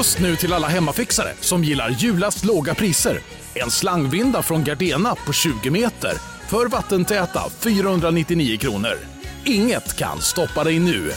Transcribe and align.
Just 0.00 0.20
nu 0.20 0.36
till 0.36 0.52
alla 0.52 0.68
hemmafixare 0.68 1.28
som 1.40 1.64
gillar 1.64 1.88
julast 1.88 2.44
låga 2.44 2.74
priser. 2.74 3.18
En 3.54 3.70
slangvinda 3.70 4.42
från 4.42 4.64
Gardena 4.64 5.14
på 5.26 5.32
20 5.32 5.70
meter 5.70 6.12
för 6.48 6.68
vattentäta 6.68 7.40
499 7.50 8.56
kronor. 8.58 8.94
Inget 9.44 9.96
kan 9.96 10.18
stoppa 10.18 10.64
dig 10.64 10.78
nu. 10.78 11.10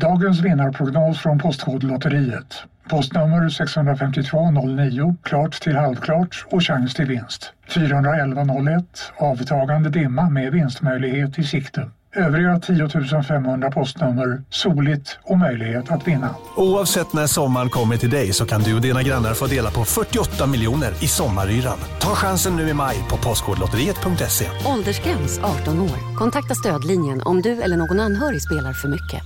Dagens 0.00 0.40
vinnarprognos 0.40 1.18
från 1.18 1.38
Postkodlotteriet. 1.38 2.54
Postnummer 2.88 3.48
65209, 3.48 5.16
klart 5.22 5.60
till 5.60 5.76
halvklart 5.76 6.46
och 6.50 6.62
chans 6.62 6.94
till 6.94 7.06
vinst. 7.06 7.52
41101, 7.68 9.12
avtagande 9.16 9.90
dimma 9.90 10.30
med 10.30 10.52
vinstmöjlighet 10.52 11.38
i 11.38 11.44
sikte. 11.44 11.90
Övriga 12.16 12.58
10 12.60 13.22
500 13.22 13.70
postnummer 13.70 14.42
soligt 14.50 15.18
och 15.24 15.38
möjlighet 15.38 15.90
att 15.90 16.08
vinna. 16.08 16.34
Oavsett 16.56 17.12
när 17.12 17.26
sommaren 17.26 17.70
kommer 17.70 17.96
till 17.96 18.10
dig 18.10 18.32
så 18.32 18.46
kan 18.46 18.62
du 18.62 18.74
och 18.74 18.80
dina 18.80 19.02
grannar 19.02 19.34
få 19.34 19.46
dela 19.46 19.70
på 19.70 19.84
48 19.84 20.46
miljoner 20.46 21.04
i 21.04 21.06
sommaryran. 21.08 21.78
Ta 22.00 22.14
chansen 22.14 22.56
nu 22.56 22.68
i 22.68 22.74
maj 22.74 23.04
på 23.10 23.16
Postkodlotteriet.se. 23.16 24.46
Åldersgräns 24.66 25.38
18 25.38 25.80
år. 25.80 26.16
Kontakta 26.18 26.54
stödlinjen 26.54 27.22
om 27.22 27.42
du 27.42 27.62
eller 27.62 27.76
någon 27.76 28.00
anhörig 28.00 28.42
spelar 28.42 28.72
för 28.72 28.88
mycket. 28.88 29.22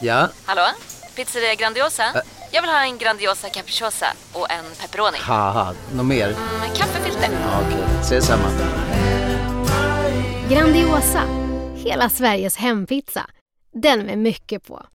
Ja, 0.00 0.28
Hallå? 0.46 0.62
Pizzeria 1.16 1.54
Grandiosa? 1.54 2.02
Jag 2.50 2.62
vill 2.62 2.70
ha 2.70 2.84
en 2.84 2.98
Grandiosa 2.98 3.48
capriciosa 3.48 4.06
och 4.32 4.50
en 4.50 4.64
pepperoni. 4.80 5.18
något 5.94 6.06
mer? 6.06 6.28
Med 6.60 6.76
kaffefilter. 6.76 7.28
Ja, 7.32 7.60
Okej, 7.66 7.84
ses 8.00 8.24
samma. 8.26 8.48
Grandiosa, 10.48 11.22
hela 11.84 12.08
Sveriges 12.08 12.56
hempizza. 12.56 13.30
Den 13.74 14.06
med 14.06 14.18
mycket 14.18 14.66
på. 14.66 14.86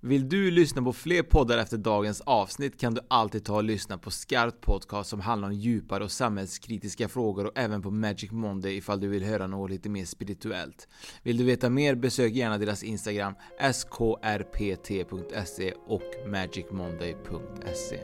Vill 0.00 0.28
du 0.28 0.50
lyssna 0.50 0.82
på 0.82 0.92
fler 0.92 1.22
poddar 1.22 1.58
efter 1.58 1.76
dagens 1.76 2.20
avsnitt 2.20 2.80
kan 2.80 2.94
du 2.94 3.00
alltid 3.08 3.44
ta 3.44 3.56
och 3.56 3.64
lyssna 3.64 3.98
på 3.98 4.10
Skarpt 4.10 4.60
Podcast 4.60 5.10
som 5.10 5.20
handlar 5.20 5.48
om 5.48 5.54
djupare 5.54 6.04
och 6.04 6.10
samhällskritiska 6.10 7.08
frågor 7.08 7.46
och 7.46 7.52
även 7.54 7.82
på 7.82 7.90
Magic 7.90 8.30
Monday 8.30 8.76
ifall 8.76 9.00
du 9.00 9.08
vill 9.08 9.24
höra 9.24 9.46
något 9.46 9.70
lite 9.70 9.88
mer 9.88 10.04
spirituellt. 10.04 10.88
Vill 11.22 11.36
du 11.36 11.44
veta 11.44 11.70
mer 11.70 11.94
besök 11.94 12.32
gärna 12.32 12.58
deras 12.58 12.82
Instagram 12.82 13.34
skrpt.se 13.72 15.72
och 15.86 16.14
magicmonday.se. 16.26 18.00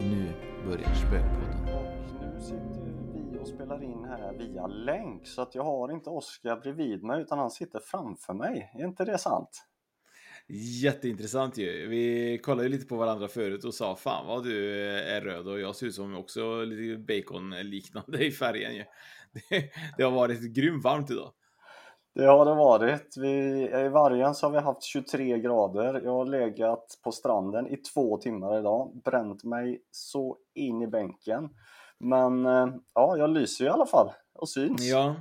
Nu 0.00 0.32
börjar 0.66 0.94
Spökpodden. 0.94 2.87
Spelar 3.68 3.84
in 3.84 4.04
här 4.04 4.32
via 4.32 4.66
länk 4.66 5.26
så 5.26 5.42
att 5.42 5.54
jag 5.54 5.64
har 5.64 5.92
inte 5.92 6.10
Oskar 6.10 6.56
bredvid 6.56 7.02
mig 7.02 7.22
utan 7.22 7.38
han 7.38 7.50
sitter 7.50 7.80
framför 7.80 8.34
mig. 8.34 8.70
Är 8.74 8.84
inte 8.84 9.04
det 9.04 9.18
sant? 9.18 9.64
Jätteintressant 10.82 11.58
ju. 11.58 11.88
Vi 11.88 12.38
kollade 12.38 12.62
ju 12.62 12.68
lite 12.68 12.86
på 12.86 12.96
varandra 12.96 13.28
förut 13.28 13.64
och 13.64 13.74
sa 13.74 13.96
fan 13.96 14.26
vad 14.26 14.44
du 14.44 14.84
är 15.00 15.20
röd 15.20 15.48
och 15.48 15.60
jag 15.60 15.76
ser 15.76 15.86
ut 15.86 15.94
som 15.94 16.14
också 16.14 16.64
lite 16.64 16.98
bacon-liknande 16.98 18.24
i 18.26 18.30
färgen 18.30 18.74
ju. 18.74 18.84
Det, 19.50 19.70
det 19.96 20.02
har 20.02 20.10
varit 20.10 20.40
grymt 20.40 20.84
varmt 20.84 21.10
idag. 21.10 21.32
Det 22.14 22.26
har 22.26 22.44
det 22.44 22.54
varit. 22.54 23.16
Vi, 23.16 23.62
I 23.84 23.88
Vargen 23.88 24.34
så 24.34 24.46
har 24.46 24.52
vi 24.52 24.58
haft 24.58 24.82
23 24.82 25.38
grader. 25.38 26.00
Jag 26.04 26.12
har 26.12 26.26
legat 26.26 26.98
på 27.04 27.12
stranden 27.12 27.66
i 27.66 27.76
två 27.76 28.16
timmar 28.16 28.58
idag. 28.58 29.00
Bränt 29.04 29.44
mig 29.44 29.82
så 29.90 30.38
in 30.54 30.82
i 30.82 30.86
bänken. 30.86 31.48
Men 32.00 32.46
eh, 32.46 32.68
ja, 32.94 33.16
jag 33.16 33.30
lyser 33.30 33.64
i 33.64 33.68
alla 33.68 33.86
fall 33.86 34.12
och 34.34 34.48
syns. 34.48 34.82
Ja. 34.82 35.14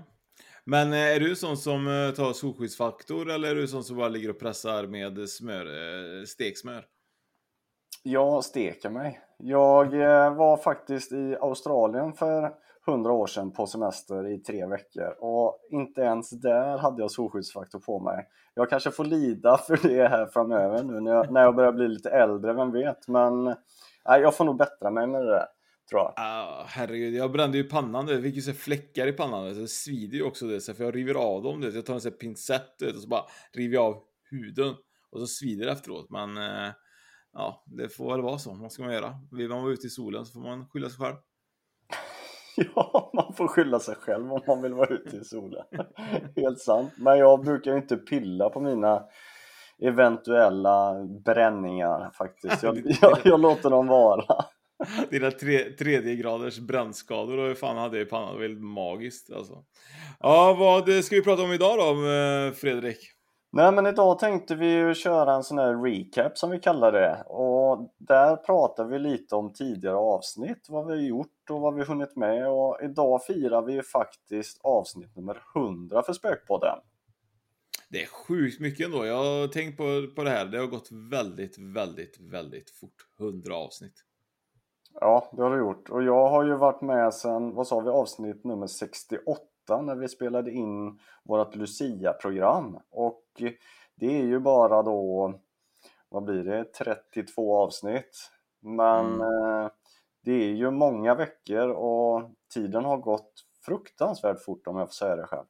Men 0.64 0.94
eh, 0.94 1.16
är 1.16 1.20
du 1.20 1.36
sån 1.36 1.58
som 1.58 1.88
eh, 1.88 2.12
tar 2.12 2.34
solskyddsfaktor 2.34 3.32
eller 3.32 3.52
är 3.52 3.56
du 3.56 3.68
sån 3.68 3.84
som 3.84 3.98
bara 3.98 4.10
ligger 4.10 4.30
och 4.30 4.40
pressar 4.40 4.88
med 4.88 5.30
smör, 5.30 6.26
steksmör? 6.26 6.86
Jag 8.04 8.44
steker 8.44 8.90
mig. 8.90 9.20
Jag 9.38 9.86
var 10.36 10.58
faktiskt 10.58 11.12
i 11.12 11.36
Australien 11.42 12.14
för 12.14 12.54
100 12.88 13.12
år 13.12 13.28
sedan 13.28 13.52
på 13.52 13.68
semester 13.68 14.28
i 14.28 14.38
tre 14.38 14.66
veckor 14.66 15.16
och 15.20 15.60
inte 15.72 16.02
ens 16.02 16.30
där 16.30 16.78
hade 16.78 17.02
jag 17.02 17.12
solskyddsfaktor 17.12 17.80
på 17.80 18.00
mig. 18.00 18.28
Jag 18.54 18.70
kanske 18.70 18.92
får 18.92 19.06
lida 19.06 19.58
för 19.58 19.80
det 19.88 20.08
här 20.08 20.26
framöver 20.26 20.84
nu 20.84 21.00
när 21.00 21.12
jag, 21.12 21.32
när 21.32 21.42
jag 21.42 21.56
börjar 21.56 21.72
bli 21.72 21.88
lite 21.88 22.10
äldre, 22.10 22.54
vem 22.54 22.72
vet? 22.72 23.08
Men 23.08 23.44
nej, 24.06 24.22
jag 24.22 24.36
får 24.36 24.46
nog 24.46 24.58
bättra 24.58 24.92
mig 24.92 25.08
med 25.08 25.22
det 25.22 25.32
där, 25.32 25.46
tror 25.90 26.02
jag. 26.02 26.14
Ah, 26.16 26.66
herregud, 26.68 27.14
jag 27.14 27.32
brände 27.32 27.58
ju 27.58 27.64
pannan. 27.64 28.08
Jag 28.08 28.24
fick 28.24 28.36
ju 28.36 28.42
så 28.42 28.54
fläckar 28.54 29.08
i 29.08 29.12
pannan. 29.12 29.46
Det 29.46 29.68
svider 29.68 30.18
ju 30.18 30.24
också 30.24 30.48
det, 30.48 30.62
så 30.62 30.74
för 30.74 30.84
jag 30.84 30.96
river 30.96 31.14
av 31.14 31.44
dem. 31.44 31.62
du 31.62 31.68
vet. 31.68 31.76
Jag 31.76 31.86
tar 31.86 31.94
en 31.94 32.02
sån 32.02 32.12
pincett 32.12 32.82
och 32.82 33.02
så 33.02 33.08
bara 33.08 33.26
river 33.54 33.74
jag 33.74 33.86
av 33.86 34.04
huden. 34.32 34.76
Och 35.12 35.20
så 35.20 35.28
svider 35.28 35.66
det 35.66 35.72
efteråt. 35.72 36.10
Men 36.10 36.38
eh, 36.38 36.72
ja, 37.34 37.64
det 37.66 37.90
får 37.90 38.12
väl 38.12 38.22
vara 38.22 38.38
så. 38.38 38.54
Vad 38.54 38.72
ska 38.72 38.84
man 38.84 38.94
göra? 38.94 39.14
Vill 39.32 39.50
man 39.50 39.62
vara 39.62 39.74
ute 39.74 39.88
i 39.88 39.90
solen 39.90 40.26
så 40.26 40.34
får 40.34 40.40
man 40.40 40.68
skylla 40.70 40.90
sig 40.90 40.98
själv. 40.98 41.16
Ja, 42.76 43.12
man 43.14 43.34
får 43.34 43.48
skylla 43.48 43.80
sig 43.80 43.96
själv 43.96 44.34
om 44.34 44.42
man 44.48 44.62
vill 44.62 44.74
vara 44.74 44.90
ute 44.90 45.18
i 45.18 45.24
solen. 45.24 45.64
Helt 46.36 46.60
sant. 46.60 46.94
Men 46.98 47.18
jag 47.18 47.44
brukar 47.44 47.72
ju 47.72 47.78
inte 47.78 47.98
pilla 47.98 48.50
på 48.50 48.60
mina 48.60 49.04
eventuella 49.82 51.06
bränningar 51.26 52.12
faktiskt. 52.18 52.64
Jag, 52.64 52.82
jag, 53.02 53.20
jag 53.24 53.40
låter 53.40 53.70
dem 53.70 53.88
vara. 53.88 54.46
Dina 55.10 55.32
tre, 55.32 55.60
tredje 55.60 56.16
graders 56.16 56.60
brännskador 56.60 57.38
och 57.38 57.48
hur 57.48 57.56
fan 57.56 57.78
hade 57.78 57.98
jag 57.98 58.08
i 58.08 58.10
pannan? 58.10 58.34
Det 58.34 58.40
var 58.40 58.48
helt 58.48 58.62
magiskt 58.62 59.32
alltså. 59.34 59.64
Ja, 60.20 60.56
vad 60.60 61.04
ska 61.04 61.16
vi 61.16 61.22
prata 61.24 61.44
om 61.44 61.52
idag 61.52 61.78
då, 61.78 62.10
eh, 62.10 62.52
Fredrik? 62.54 62.98
Nej 63.52 63.72
men 63.72 63.86
idag 63.86 64.20
tänkte 64.20 64.56
vi 64.56 64.72
ju 64.72 64.94
köra 64.94 65.34
en 65.34 65.44
sån 65.44 65.58
här 65.58 65.84
recap 65.84 66.38
som 66.38 66.50
vi 66.50 66.60
kallar 66.60 66.92
det 66.92 67.24
och 67.26 67.96
där 67.98 68.36
pratar 68.36 68.86
vi 68.86 69.00
lite 69.00 69.36
om 69.36 69.54
tidigare 69.54 69.96
avsnitt, 69.96 70.66
vad 70.70 70.86
vi 70.86 70.94
har 70.94 71.02
gjort 71.02 71.50
och 71.50 71.62
vad 71.62 71.76
vi 71.76 71.84
hunnit 71.84 72.16
med 72.16 72.50
och 72.50 72.80
idag 72.84 73.26
firar 73.26 73.62
vi 73.62 73.74
ju 73.74 73.84
faktiskt 73.84 74.62
avsnitt 74.64 75.16
nummer 75.16 75.42
100 75.56 76.04
för 76.04 76.14
Spökpodden. 76.14 76.80
Det 77.90 78.04
är 78.04 78.08
sjukt 78.08 78.60
mycket 78.60 78.86
ändå. 78.86 79.06
Jag 79.06 79.16
har 79.16 79.48
tänkt 79.48 79.78
på, 79.78 80.08
på 80.16 80.24
det 80.24 80.30
här. 80.30 80.46
Det 80.46 80.58
har 80.58 80.68
gått 80.68 80.90
väldigt, 80.92 81.58
väldigt, 81.58 82.20
väldigt 82.20 82.70
fort. 82.70 82.96
100 83.20 83.56
avsnitt. 83.56 84.04
Ja, 85.02 85.30
det 85.32 85.42
har 85.44 85.50
du 85.52 85.58
gjort 85.58 85.90
och 85.90 86.04
jag 86.04 86.28
har 86.28 86.44
ju 86.44 86.56
varit 86.56 86.82
med 86.82 87.14
sedan, 87.14 87.54
vad 87.56 87.68
sa 87.68 87.80
vi, 87.80 87.90
avsnitt 87.90 88.44
nummer 88.44 88.68
68 88.68 89.42
när 89.82 89.96
vi 89.96 90.08
spelade 90.08 90.52
in 90.52 91.00
vårt 91.24 91.56
Lucia-program 91.56 92.80
och 92.90 93.24
det 93.96 94.20
är 94.20 94.26
ju 94.26 94.40
bara 94.40 94.84
då, 94.84 95.34
vad 96.10 96.24
blir 96.24 96.44
det, 96.44 96.64
32 96.74 97.58
avsnitt. 97.58 98.30
Men 98.62 99.22
Mm. 99.22 99.22
eh, 99.22 99.70
det 100.24 100.32
är 100.32 100.54
ju 100.54 100.72
många 100.72 101.16
veckor 101.16 101.70
och 101.70 102.32
tiden 102.54 102.86
har 102.86 102.98
gått 102.98 103.34
fruktansvärt 103.66 104.40
fort 104.44 104.68
om 104.68 104.78
jag 104.78 104.88
får 104.88 104.94
säga 104.94 105.16
det 105.16 105.28
själv. 105.28 105.46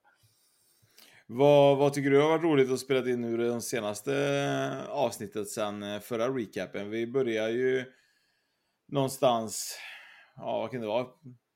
Vad, 1.28 1.78
vad 1.78 1.94
tycker 1.94 2.10
du 2.10 2.22
har 2.22 2.30
varit 2.30 2.44
roligt 2.44 2.72
att 2.72 2.80
spela 2.80 3.10
in 3.10 3.22
nu 3.22 3.38
det 3.38 3.62
senaste 3.62 4.12
avsnittet 4.90 5.48
sen 5.50 5.84
eh, 5.84 6.00
förra 6.00 6.28
recapen? 6.30 6.90
Vi 6.90 7.08
börjar 7.08 7.50
ju 7.50 7.86
någonstans, 8.88 9.80
ja 10.36 10.60
vad 10.60 10.72
kan 10.72 10.82
det 10.82 10.88
vara? 10.88 11.08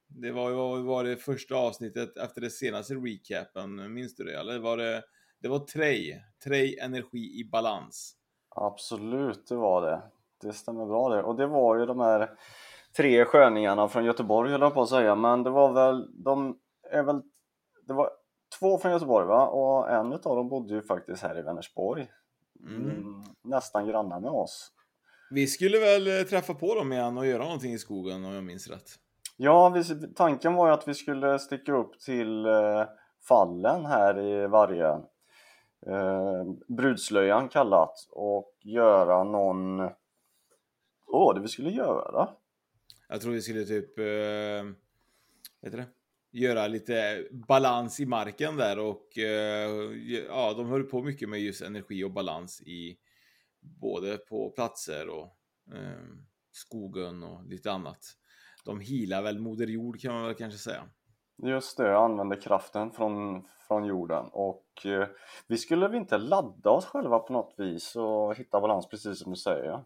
Det 0.07 0.31
var 0.31 0.51
vad 0.51 0.83
var 0.83 1.03
det 1.03 1.17
första 1.17 1.55
avsnittet 1.55 2.17
efter 2.17 2.41
det 2.41 2.49
senaste 2.49 2.93
recapen, 2.93 3.93
minns 3.93 4.15
du 4.15 4.23
det? 4.23 4.39
Eller 4.39 4.59
var 4.59 4.77
det, 4.77 5.03
det 5.41 5.47
var 5.47 5.59
Trej, 5.59 6.23
Trej 6.43 6.79
energi 6.79 7.39
i 7.39 7.49
balans. 7.51 8.15
Absolut, 8.55 9.47
det 9.47 9.55
var 9.55 9.81
det. 9.81 10.01
Det 10.41 10.53
stämmer 10.53 10.85
bra 10.85 11.09
det. 11.09 11.23
Och 11.23 11.35
det 11.35 11.47
var 11.47 11.77
ju 11.77 11.85
de 11.85 11.99
här 11.99 12.29
tre 12.97 13.25
sköningarna 13.25 13.87
från 13.87 14.05
Göteborg 14.05 14.51
höll 14.51 14.61
jag 14.61 14.73
på 14.73 14.81
att 14.81 14.89
säga, 14.89 15.15
men 15.15 15.43
det 15.43 15.49
var 15.49 15.73
väl, 15.73 16.23
de 16.23 16.59
är 16.91 17.03
väl, 17.03 17.21
det 17.87 17.93
var 17.93 18.09
två 18.59 18.77
från 18.77 18.91
Göteborg 18.91 19.27
va? 19.27 19.47
Och 19.47 19.89
en 19.89 20.13
utav 20.13 20.35
dem 20.35 20.49
bodde 20.49 20.73
ju 20.73 20.81
faktiskt 20.81 21.23
här 21.23 21.39
i 21.39 21.41
Vänersborg. 21.41 22.07
Mm. 22.67 22.81
Mm, 22.81 23.23
nästan 23.43 23.87
grannar 23.87 24.19
med 24.19 24.31
oss. 24.31 24.71
Vi 25.33 25.47
skulle 25.47 25.79
väl 25.79 26.07
eh, 26.07 26.23
träffa 26.23 26.53
på 26.53 26.75
dem 26.75 26.93
igen 26.93 27.17
och 27.17 27.25
göra 27.25 27.43
någonting 27.43 27.73
i 27.73 27.77
skogen 27.77 28.25
om 28.25 28.33
jag 28.33 28.43
minns 28.43 28.67
rätt. 28.67 28.89
Ja, 29.37 29.69
vi, 29.69 29.83
tanken 30.15 30.53
var 30.53 30.67
ju 30.67 30.73
att 30.73 30.87
vi 30.87 30.93
skulle 30.93 31.39
sticka 31.39 31.73
upp 31.73 31.99
till 31.99 32.45
eh, 32.45 32.83
fallen 33.27 33.85
här 33.85 34.19
i 34.19 34.47
Vargön. 34.47 35.01
Eh, 35.87 36.43
Brudslöjan 36.67 37.49
kallat 37.49 38.07
och 38.09 38.53
göra 38.63 39.23
någon... 39.23 39.79
Åh, 41.07 41.31
oh, 41.31 41.35
det 41.35 41.41
vi 41.41 41.47
skulle 41.47 41.69
göra? 41.69 42.29
Jag 43.09 43.21
tror 43.21 43.33
vi 43.33 43.41
skulle 43.41 43.65
typ, 43.65 43.99
eh, 43.99 44.05
vet 45.61 45.71
du 45.71 45.77
det? 45.77 45.85
Göra 46.31 46.67
lite 46.67 47.23
balans 47.31 47.99
i 47.99 48.05
marken 48.05 48.57
där 48.57 48.79
och 48.79 49.17
eh, 49.17 49.69
ja, 50.27 50.53
de 50.53 50.67
höll 50.69 50.83
på 50.83 51.01
mycket 51.01 51.29
med 51.29 51.39
just 51.39 51.61
energi 51.61 52.03
och 52.03 52.11
balans 52.11 52.61
i 52.61 52.97
både 53.61 54.17
på 54.17 54.49
platser 54.49 55.09
och 55.09 55.25
eh, 55.73 56.07
skogen 56.51 57.23
och 57.23 57.45
lite 57.45 57.71
annat. 57.71 57.99
De 58.65 58.79
healar 58.79 59.21
väl 59.21 59.39
Moder 59.39 59.67
Jord 59.67 59.99
kan 60.01 60.13
man 60.13 60.25
väl 60.25 60.35
kanske 60.35 60.59
säga. 60.59 60.83
Just 61.43 61.77
det, 61.77 61.97
använder 61.97 62.41
kraften 62.41 62.91
från, 62.91 63.43
från 63.67 63.85
jorden 63.85 64.25
och 64.31 64.85
eh, 64.85 65.07
vi 65.47 65.57
skulle 65.57 65.87
väl 65.87 65.97
inte 65.97 66.17
ladda 66.17 66.69
oss 66.69 66.85
själva 66.85 67.19
på 67.19 67.33
något 67.33 67.53
vis 67.57 67.95
och 67.95 68.35
hitta 68.35 68.61
balans 68.61 68.87
precis 68.89 69.19
som 69.19 69.31
du 69.31 69.37
säger. 69.37 69.83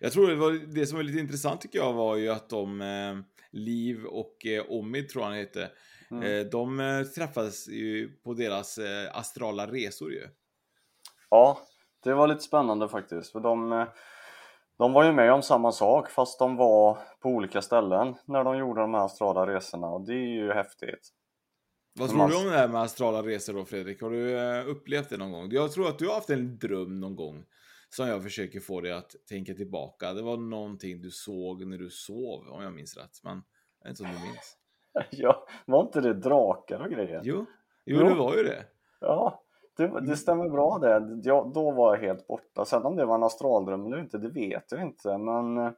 Jag 0.00 0.12
tror 0.12 0.28
det, 0.28 0.36
var, 0.36 0.74
det 0.74 0.86
som 0.86 0.96
var 0.96 1.02
lite 1.02 1.18
intressant 1.18 1.60
tycker 1.60 1.78
jag 1.78 1.92
var 1.92 2.16
ju 2.16 2.28
att 2.28 2.48
de, 2.48 2.80
eh, 2.80 3.16
Liv 3.50 4.04
och 4.04 4.46
eh, 4.46 4.64
Omid 4.68 5.08
tror 5.08 5.22
han 5.22 5.34
hette, 5.34 5.70
Mm. 6.10 6.22
eh, 6.22 6.50
de 6.50 6.80
eh, 6.80 7.02
träffades 7.02 7.68
ju 7.68 8.16
på 8.24 8.34
deras 8.34 8.78
eh, 8.78 9.16
astrala 9.16 9.66
resor 9.66 10.12
ju. 10.12 10.28
Ja, 11.30 11.58
det 12.04 12.14
var 12.14 12.26
lite 12.26 12.40
spännande 12.40 12.88
faktiskt 12.88 13.32
för 13.32 13.40
de, 13.40 13.72
eh, 13.72 13.86
de 14.78 14.92
var 14.92 15.04
ju 15.04 15.12
med 15.12 15.32
om 15.32 15.42
samma 15.42 15.72
sak 15.72 16.10
fast 16.10 16.38
de 16.38 16.56
var 16.56 16.98
på 17.20 17.28
olika 17.28 17.62
ställen 17.62 18.14
när 18.24 18.44
de 18.44 18.56
gjorde 18.58 18.80
de 18.80 18.94
här 18.94 19.04
astrala 19.04 19.46
resorna 19.46 19.86
och 19.86 20.06
det 20.06 20.14
är 20.14 20.34
ju 20.44 20.52
häftigt. 20.52 21.08
Vad 21.98 22.10
tror 22.10 22.28
du 22.28 22.36
om 22.36 22.44
det 22.44 22.58
här 22.58 22.68
med 22.68 22.80
astrala 22.82 23.22
resor 23.22 23.52
då 23.54 23.64
Fredrik? 23.64 24.02
Har 24.02 24.10
du 24.10 24.38
eh, 24.38 24.68
upplevt 24.68 25.10
det 25.10 25.16
någon 25.16 25.32
gång? 25.32 25.48
Jag 25.50 25.72
tror 25.72 25.88
att 25.88 25.98
du 25.98 26.06
har 26.06 26.14
haft 26.14 26.30
en 26.30 26.58
dröm 26.58 27.00
någon 27.00 27.16
gång 27.16 27.44
som 27.88 28.08
jag 28.08 28.22
försöker 28.22 28.60
få 28.60 28.80
dig 28.80 28.92
att 28.92 29.10
tänka 29.28 29.54
tillbaka. 29.54 30.12
Det 30.12 30.22
var 30.22 30.36
någonting 30.36 31.00
du 31.00 31.10
såg 31.10 31.66
när 31.66 31.78
du 31.78 31.90
sov, 31.90 32.48
om 32.48 32.62
jag 32.62 32.72
minns 32.72 32.96
rätt. 32.96 33.20
Men 33.22 33.42
jag 33.80 33.90
vet 33.90 34.00
inte 34.00 34.10
om 34.12 34.20
du 34.20 34.26
minns. 34.26 34.56
Ja, 35.10 35.46
var 35.66 35.82
inte 35.82 36.00
det 36.00 36.14
drakar 36.14 36.80
och 36.80 36.90
grejer? 36.90 37.20
Jo, 37.24 37.46
jo, 37.84 37.98
Jo. 38.00 38.08
det 38.08 38.14
var 38.14 38.36
ju 38.36 38.42
det. 38.42 38.64
Ja, 39.00 39.43
det, 39.76 40.00
det 40.00 40.16
stämmer 40.16 40.48
bra 40.48 40.78
det. 40.78 41.20
Ja, 41.22 41.50
då 41.54 41.70
var 41.70 41.96
jag 41.96 42.02
helt 42.02 42.26
borta. 42.26 42.64
Sen 42.64 42.82
om 42.82 42.96
det 42.96 43.04
var 43.04 43.14
en 43.14 43.22
astraldröm 43.22 43.86
eller 43.86 43.98
inte, 43.98 44.18
det 44.18 44.28
vet 44.28 44.72
jag 44.72 44.82
inte. 44.82 45.18
Men 45.18 45.58
eh, 45.58 45.72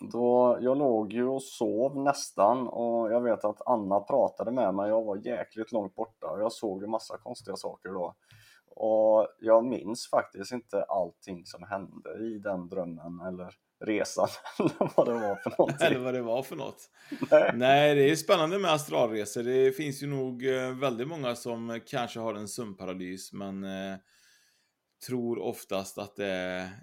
då, 0.00 0.58
jag 0.60 0.78
låg 0.78 1.12
ju 1.12 1.28
och 1.28 1.42
sov 1.42 1.96
nästan 1.96 2.68
och 2.68 3.12
jag 3.12 3.20
vet 3.20 3.44
att 3.44 3.66
Anna 3.66 4.00
pratade 4.00 4.50
med 4.50 4.74
mig. 4.74 4.88
Jag 4.88 5.04
var 5.04 5.16
jäkligt 5.16 5.72
långt 5.72 5.94
borta 5.94 6.26
och 6.26 6.40
jag 6.40 6.52
såg 6.52 6.82
ju 6.82 6.88
massa 6.88 7.18
konstiga 7.18 7.56
saker 7.56 7.88
då. 7.88 8.14
Och 8.76 9.26
jag 9.40 9.64
minns 9.64 10.08
faktiskt 10.10 10.52
inte 10.52 10.82
allting 10.82 11.46
som 11.46 11.62
hände 11.62 12.10
i 12.18 12.38
den 12.38 12.68
drömmen 12.68 13.20
eller 13.20 13.54
resan 13.80 14.28
eller 14.58 14.92
vad 14.96 15.06
det 15.06 15.12
var 15.12 15.36
för 15.36 15.50
någonting. 15.58 15.86
Eller 15.86 15.98
vad 15.98 16.14
det 16.14 16.22
var 16.22 16.42
för 16.42 16.56
något. 16.56 16.90
Nej. 17.30 17.50
Nej, 17.54 17.94
det 17.94 18.10
är 18.10 18.16
spännande 18.16 18.58
med 18.58 18.72
astralresor. 18.72 19.42
Det 19.42 19.72
finns 19.72 20.02
ju 20.02 20.06
nog 20.06 20.46
eh, 20.46 20.70
väldigt 20.70 21.08
många 21.08 21.34
som 21.36 21.80
kanske 21.86 22.20
har 22.20 22.34
en 22.34 22.48
sömnparalys, 22.48 23.32
men 23.32 23.64
eh, 23.64 23.96
tror 25.06 25.38
oftast 25.38 25.98
att 25.98 26.16
det 26.16 26.26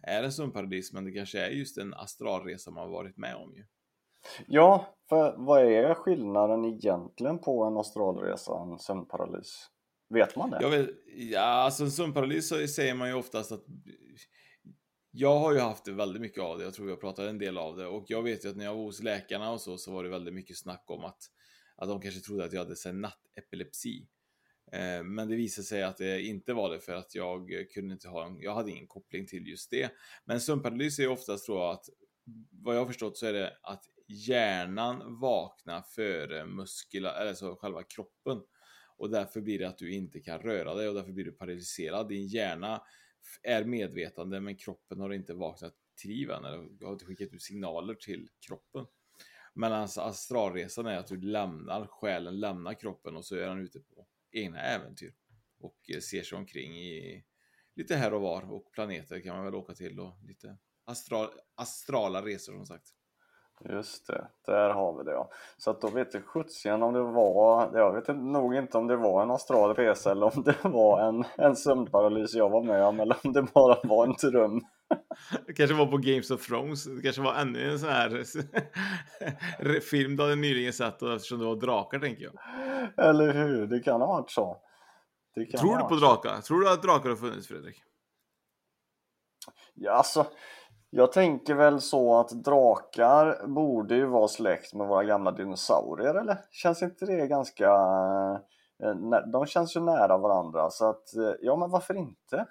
är 0.03 0.23
en 0.23 0.31
sömnparalys, 0.31 0.93
men 0.93 1.05
det 1.05 1.11
kanske 1.11 1.39
är 1.39 1.49
just 1.49 1.77
en 1.77 1.93
astralresa 1.93 2.71
man 2.71 2.91
varit 2.91 3.17
med 3.17 3.35
om 3.35 3.53
ju. 3.55 3.63
Ja, 4.47 4.95
för 5.09 5.35
vad 5.37 5.63
är 5.63 5.93
skillnaden 5.93 6.65
egentligen 6.65 7.39
på 7.39 7.63
en 7.63 7.77
astralresa 7.77 8.51
och 8.51 8.71
en 8.71 8.79
sömnparalys? 8.79 9.67
Vet 10.09 10.35
man 10.35 10.49
det? 10.49 10.69
Vet, 10.69 10.89
ja, 11.15 11.41
alltså 11.41 11.83
en 11.83 11.91
sömnparalys 11.91 12.49
så 12.49 12.67
säger 12.67 12.93
man 12.93 13.07
ju 13.07 13.13
oftast 13.13 13.51
att 13.51 13.65
jag 15.19 15.39
har 15.39 15.53
ju 15.53 15.59
haft 15.59 15.85
det 15.85 15.91
väldigt 15.91 16.21
mycket 16.21 16.43
av 16.43 16.57
det, 16.57 16.63
jag 16.63 16.73
tror 16.73 16.89
jag 16.89 17.01
pratade 17.01 17.29
en 17.29 17.37
del 17.37 17.57
av 17.57 17.77
det 17.77 17.87
och 17.87 18.05
jag 18.07 18.23
vet 18.23 18.45
ju 18.45 18.49
att 18.49 18.55
när 18.55 18.65
jag 18.65 18.75
var 18.75 18.83
hos 18.83 19.03
läkarna 19.03 19.51
och 19.51 19.61
så, 19.61 19.77
så 19.77 19.91
var 19.91 20.03
det 20.03 20.09
väldigt 20.09 20.33
mycket 20.33 20.57
snack 20.57 20.83
om 20.87 21.03
att, 21.03 21.19
att 21.75 21.89
de 21.89 22.01
kanske 22.01 22.21
trodde 22.21 22.45
att 22.45 22.53
jag 22.53 22.59
hade 22.59 22.75
så 22.75 22.91
nattepilepsi. 22.91 24.07
Eh, 24.71 25.03
Men 25.03 25.27
det 25.27 25.35
visade 25.35 25.65
sig 25.65 25.83
att 25.83 25.97
det 25.97 26.21
inte 26.21 26.53
var 26.53 26.69
det 26.69 26.79
för 26.79 26.93
att 26.93 27.15
jag 27.15 27.51
kunde 27.73 27.93
inte 27.93 28.07
ha 28.07 28.25
en, 28.25 28.39
jag 28.39 28.53
hade 28.55 28.71
ingen 28.71 28.87
koppling 28.87 29.27
till 29.27 29.47
just 29.47 29.71
det. 29.71 29.91
Men 30.25 30.41
sömnparalys 30.41 30.99
är 30.99 31.07
oftast 31.07 31.45
tror 31.45 31.59
jag 31.59 31.71
att, 31.71 31.85
vad 32.51 32.75
jag 32.75 32.81
har 32.81 32.87
förstått 32.87 33.17
så 33.17 33.25
är 33.25 33.33
det 33.33 33.57
att 33.63 33.83
hjärnan 34.07 35.19
vaknar 35.19 35.81
före 35.81 36.45
muskler, 36.45 37.21
eller 37.21 37.33
så 37.33 37.55
själva 37.55 37.83
kroppen. 37.83 38.41
Och 38.97 39.09
därför 39.09 39.41
blir 39.41 39.59
det 39.59 39.67
att 39.67 39.77
du 39.77 39.93
inte 39.93 40.19
kan 40.19 40.39
röra 40.39 40.73
dig 40.73 40.89
och 40.89 40.95
därför 40.95 41.11
blir 41.11 41.25
du 41.25 41.31
paralyserad. 41.31 42.09
Din 42.09 42.27
hjärna 42.27 42.81
är 43.43 43.63
medvetande 43.63 44.41
men 44.41 44.55
kroppen 44.55 44.99
har 44.99 45.13
inte 45.13 45.33
vaknat 45.33 45.75
till 45.95 46.11
liv 46.11 46.31
än 46.31 46.45
eller 46.45 46.85
har 46.85 46.93
inte 46.93 47.05
skickat 47.05 47.33
ut 47.33 47.41
signaler 47.41 47.93
till 47.93 48.29
kroppen. 48.47 48.85
Medan 49.53 49.87
astralresan 49.97 50.85
är 50.85 50.97
att 50.97 51.07
du 51.07 51.21
lämnar, 51.21 51.87
själen 51.87 52.39
lämnar 52.39 52.73
kroppen 52.73 53.15
och 53.15 53.25
så 53.25 53.35
är 53.35 53.47
han 53.47 53.59
ute 53.59 53.79
på 53.79 54.07
egna 54.31 54.61
äventyr. 54.61 55.13
Och 55.59 55.89
eh, 55.89 55.99
ser 55.99 56.23
sig 56.23 56.37
omkring 56.37 56.77
i 56.77 57.25
lite 57.75 57.95
här 57.95 58.13
och 58.13 58.21
var 58.21 58.51
och 58.51 58.71
planeter 58.71 59.21
kan 59.21 59.35
man 59.35 59.45
väl 59.45 59.55
åka 59.55 59.73
till 59.73 59.99
och 59.99 60.23
lite 60.23 60.57
astral, 60.85 61.29
astrala 61.55 62.25
resor 62.25 62.53
som 62.53 62.65
sagt. 62.65 62.96
Just 63.65 64.07
det, 64.07 64.27
där 64.45 64.69
har 64.69 64.97
vi 64.97 65.03
det 65.03 65.11
ja. 65.11 65.29
Så 65.57 65.71
att 65.71 65.81
då 65.81 65.89
vet 65.89 66.13
jag 66.13 66.25
sjuttsingen 66.25 66.83
om 66.83 66.93
det 66.93 67.01
var, 67.01 67.69
jag 67.73 67.93
vet 67.93 68.07
nog 68.07 68.55
inte 68.55 68.77
om 68.77 68.87
det 68.87 68.95
var 68.95 69.23
en 69.23 69.31
astral 69.31 69.75
resa 69.75 70.11
eller 70.11 70.37
om 70.37 70.43
det 70.43 70.55
var 70.63 71.01
en, 71.01 71.23
en 71.37 71.55
sömnparalys 71.55 72.33
jag 72.33 72.49
var 72.49 72.63
med 72.63 72.83
om 72.83 72.99
eller 72.99 73.17
om 73.23 73.33
det 73.33 73.41
bara 73.41 73.77
var 73.83 74.05
en 74.05 74.31
dröm. 74.31 74.61
Det 75.47 75.53
kanske 75.53 75.75
var 75.75 75.85
på 75.85 75.97
Games 75.97 76.31
of 76.31 76.47
Thrones. 76.47 76.85
Det 76.85 77.01
kanske 77.01 77.21
var 77.21 77.35
ännu 77.35 77.71
en 77.71 77.79
sån 77.79 77.89
här 77.89 78.23
film 79.79 80.15
du 80.15 80.23
hade 80.23 80.35
nyligen 80.35 80.73
sett 80.73 81.01
och 81.01 81.13
eftersom 81.13 81.39
det 81.39 81.45
var 81.45 81.55
drakar 81.55 81.99
tänker 81.99 82.23
jag. 82.23 82.33
Eller 83.07 83.33
hur, 83.33 83.67
det 83.67 83.79
kan 83.79 84.01
ha 84.01 84.07
varit 84.07 84.31
så. 84.31 84.57
Tror 85.59 85.77
du 85.77 85.83
på 85.83 85.95
drakar? 85.95 86.41
Tror 86.41 86.61
du 86.61 86.69
att 86.69 86.83
drakar 86.83 87.09
har 87.09 87.15
funnits 87.15 87.47
Fredrik? 87.47 87.83
Ja, 89.73 89.91
alltså, 89.91 90.25
jag 90.89 91.11
tänker 91.11 91.55
väl 91.55 91.81
så 91.81 92.19
att 92.19 92.29
drakar 92.43 93.47
borde 93.47 93.95
ju 93.95 94.05
vara 94.05 94.27
släkt 94.27 94.73
med 94.73 94.87
våra 94.87 95.03
gamla 95.03 95.31
dinosaurier, 95.31 96.15
eller? 96.15 96.37
Känns 96.51 96.83
inte 96.83 97.05
det 97.05 97.27
ganska... 97.27 97.65
eh, 98.83 99.21
De 99.31 99.45
känns 99.45 99.75
ju 99.75 99.79
nära 99.79 100.17
varandra, 100.17 100.69
så 100.69 100.89
att 100.89 101.15
eh, 101.15 101.33
ja, 101.41 101.55
men 101.55 101.69
varför 101.69 101.93
inte? 101.93 102.45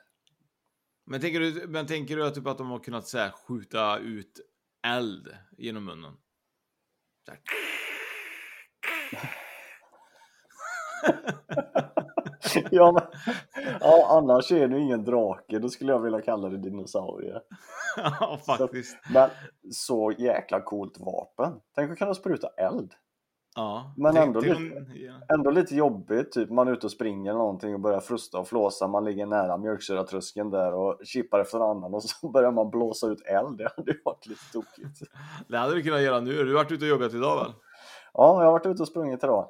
Men 1.05 1.21
tänker 1.21 1.41
du, 1.41 1.67
men 1.69 1.87
tänker 1.87 2.17
du 2.17 2.27
att, 2.27 2.35
typ 2.35 2.47
att 2.47 2.59
de 2.59 2.71
har 2.71 2.79
kunnat 2.79 3.07
så 3.07 3.19
här, 3.19 3.31
skjuta 3.31 3.99
ut 3.99 4.41
eld 4.87 5.29
genom 5.59 5.85
munnen? 5.85 6.17
Så 12.63 12.69
ja, 12.71 12.93
men, 12.93 13.03
ja, 13.81 14.07
annars 14.11 14.53
är 14.53 14.69
ju 14.69 14.79
ingen 14.81 15.05
drake, 15.05 15.59
då 15.59 15.69
skulle 15.69 15.93
jag 15.93 16.01
vilja 16.03 16.21
kalla 16.21 16.49
det 16.49 16.59
dinosaurie. 16.59 17.41
ja, 17.97 18.39
faktiskt. 18.47 18.97
Men 19.13 19.31
så 19.73 20.13
jäkla 20.19 20.61
coolt 20.61 20.99
vapen. 21.01 21.61
Tänk 21.75 21.91
att 21.93 21.99
kunna 21.99 22.15
spruta 22.15 22.49
eld. 22.57 22.93
Ja. 23.59 23.95
Men 23.97 24.17
ändå 24.17 24.41
lite- 24.41 24.55
om- 24.57 24.87
ja. 24.95 25.35
Ändå 25.35 25.51
lite 25.51 25.77
jobbigt, 25.77 26.33
typ 26.33 26.51
man 26.51 26.69
är 26.69 26.73
ute 26.73 26.87
och 26.87 26.93
springer 26.93 27.31
eller 27.31 27.39
någonting 27.39 27.75
och 27.75 27.81
börjar 27.81 28.01
frusta 28.01 28.39
och 28.39 28.49
flåsa, 28.49 28.87
man 28.89 29.05
ligger 29.05 29.27
nära 29.27 29.57
mjölksyratröskeln 29.57 30.51
där 30.51 30.75
och 30.75 30.99
chippar 31.05 31.41
efter 31.41 31.71
annan 31.71 31.95
och 31.95 32.03
så 32.03 32.29
börjar 32.33 32.51
man 32.53 32.71
blåsa 32.71 33.07
ut 33.07 33.23
eld. 33.27 33.59
Det 33.59 33.69
hade 33.77 33.93
ju 33.93 34.01
varit 34.05 34.27
lite 34.27 34.53
tokigt. 34.53 35.01
Det 35.49 35.57
hade 35.59 35.75
du 35.75 35.83
kunnat 35.83 36.01
göra 36.03 36.21
nu. 36.21 36.33
Du 36.45 36.55
har 36.57 36.65
varit 36.65 36.73
ute 36.73 36.85
och 36.85 36.89
joggat 36.89 37.15
idag 37.15 37.37
väl? 37.37 37.53
Ja, 38.15 38.39
jag 38.43 38.45
har 38.45 38.53
varit 38.53 38.67
ute 38.67 38.83
och 38.83 38.89
sprungit 38.89 39.25
idag. 39.25 39.49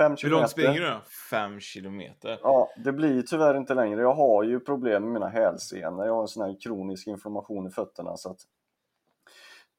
Ehm, 0.00 0.06
fem 0.06 0.10
Hur 0.10 0.16
kilometer. 0.16 0.40
långt 0.40 0.50
springer 0.50 0.80
du 0.80 0.86
då? 0.86 1.00
Fem 1.30 1.60
kilometer. 1.60 2.38
Ja, 2.42 2.68
det 2.84 2.92
blir 2.92 3.22
tyvärr 3.22 3.56
inte 3.56 3.74
längre. 3.74 4.00
Jag 4.00 4.14
har 4.14 4.42
ju 4.44 4.60
problem 4.60 5.02
med 5.02 5.12
mina 5.12 5.28
hälsenor. 5.28 6.06
Jag 6.06 6.14
har 6.14 6.22
en 6.22 6.28
sån 6.28 6.42
här 6.46 6.60
kronisk 6.60 7.06
inflammation 7.06 7.66
i 7.66 7.70
fötterna 7.70 8.16
så 8.16 8.30
att 8.30 8.40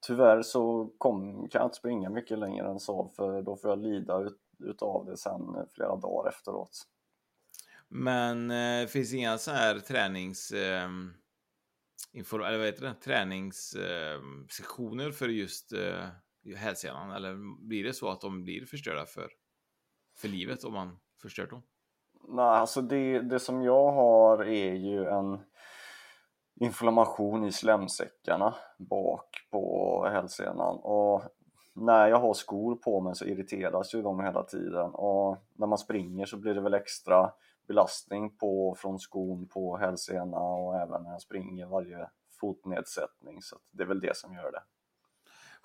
tyvärr 0.07 0.41
så 0.41 0.91
kom, 0.97 1.47
kan 1.49 1.59
jag 1.59 1.65
inte 1.67 1.77
springa 1.77 2.09
mycket 2.09 2.39
längre 2.39 2.67
än 2.67 2.79
så 2.79 3.11
för 3.15 3.41
då 3.41 3.55
får 3.55 3.69
jag 3.69 3.79
lida 3.79 4.17
ut, 4.19 4.37
utav 4.59 5.05
det 5.05 5.17
sen 5.17 5.55
flera 5.73 5.95
dagar 5.95 6.29
efteråt. 6.29 6.81
Men 7.89 8.51
eh, 8.51 8.87
finns 8.87 9.13
inga 9.13 9.37
så 9.37 9.51
här 9.51 9.79
tränings... 9.79 10.51
Eh, 10.51 10.89
inform- 12.13 12.45
eller 12.47 12.57
vad 12.57 12.67
heter 12.67 12.85
det? 12.85 12.93
Träningssektioner 12.93 15.05
eh, 15.07 15.11
för 15.11 15.27
just 15.27 15.73
eh, 15.73 16.05
hälsenan? 16.55 17.11
Eller 17.11 17.35
blir 17.67 17.83
det 17.83 17.93
så 17.93 18.09
att 18.09 18.21
de 18.21 18.43
blir 18.43 18.65
förstörda 18.65 19.05
för, 19.05 19.29
för 20.17 20.27
livet 20.27 20.63
om 20.63 20.73
man 20.73 20.99
förstört 21.21 21.49
dem? 21.49 21.61
Nej, 22.27 22.45
alltså 22.45 22.81
det, 22.81 23.19
det 23.19 23.39
som 23.39 23.61
jag 23.61 23.91
har 23.91 24.43
är 24.43 24.73
ju 24.73 25.05
en 25.05 25.39
inflammation 26.59 27.45
i 27.45 27.51
slemsäckarna 27.51 28.55
bak 28.77 29.47
på 29.51 30.05
hälsenan 30.11 30.75
och 30.75 31.23
när 31.73 32.07
jag 32.07 32.19
har 32.19 32.33
skor 32.33 32.75
på 32.75 33.01
mig 33.01 33.15
så 33.15 33.25
irriteras 33.25 33.95
ju 33.95 34.01
de 34.01 34.19
hela 34.19 34.43
tiden 34.43 34.91
och 34.93 35.37
när 35.55 35.67
man 35.67 35.77
springer 35.77 36.25
så 36.25 36.37
blir 36.37 36.53
det 36.53 36.61
väl 36.61 36.73
extra 36.73 37.31
belastning 37.67 38.37
på, 38.37 38.75
från 38.77 38.99
skon 38.99 39.47
på 39.47 39.77
hälsena 39.77 40.37
och 40.37 40.75
även 40.75 41.03
när 41.03 41.11
jag 41.11 41.21
springer 41.21 41.65
varje 41.65 42.09
fotnedsättning 42.39 43.41
så 43.41 43.55
att 43.55 43.61
det 43.71 43.83
är 43.83 43.87
väl 43.87 43.99
det 43.99 44.17
som 44.17 44.33
gör 44.33 44.51
det. 44.51 44.63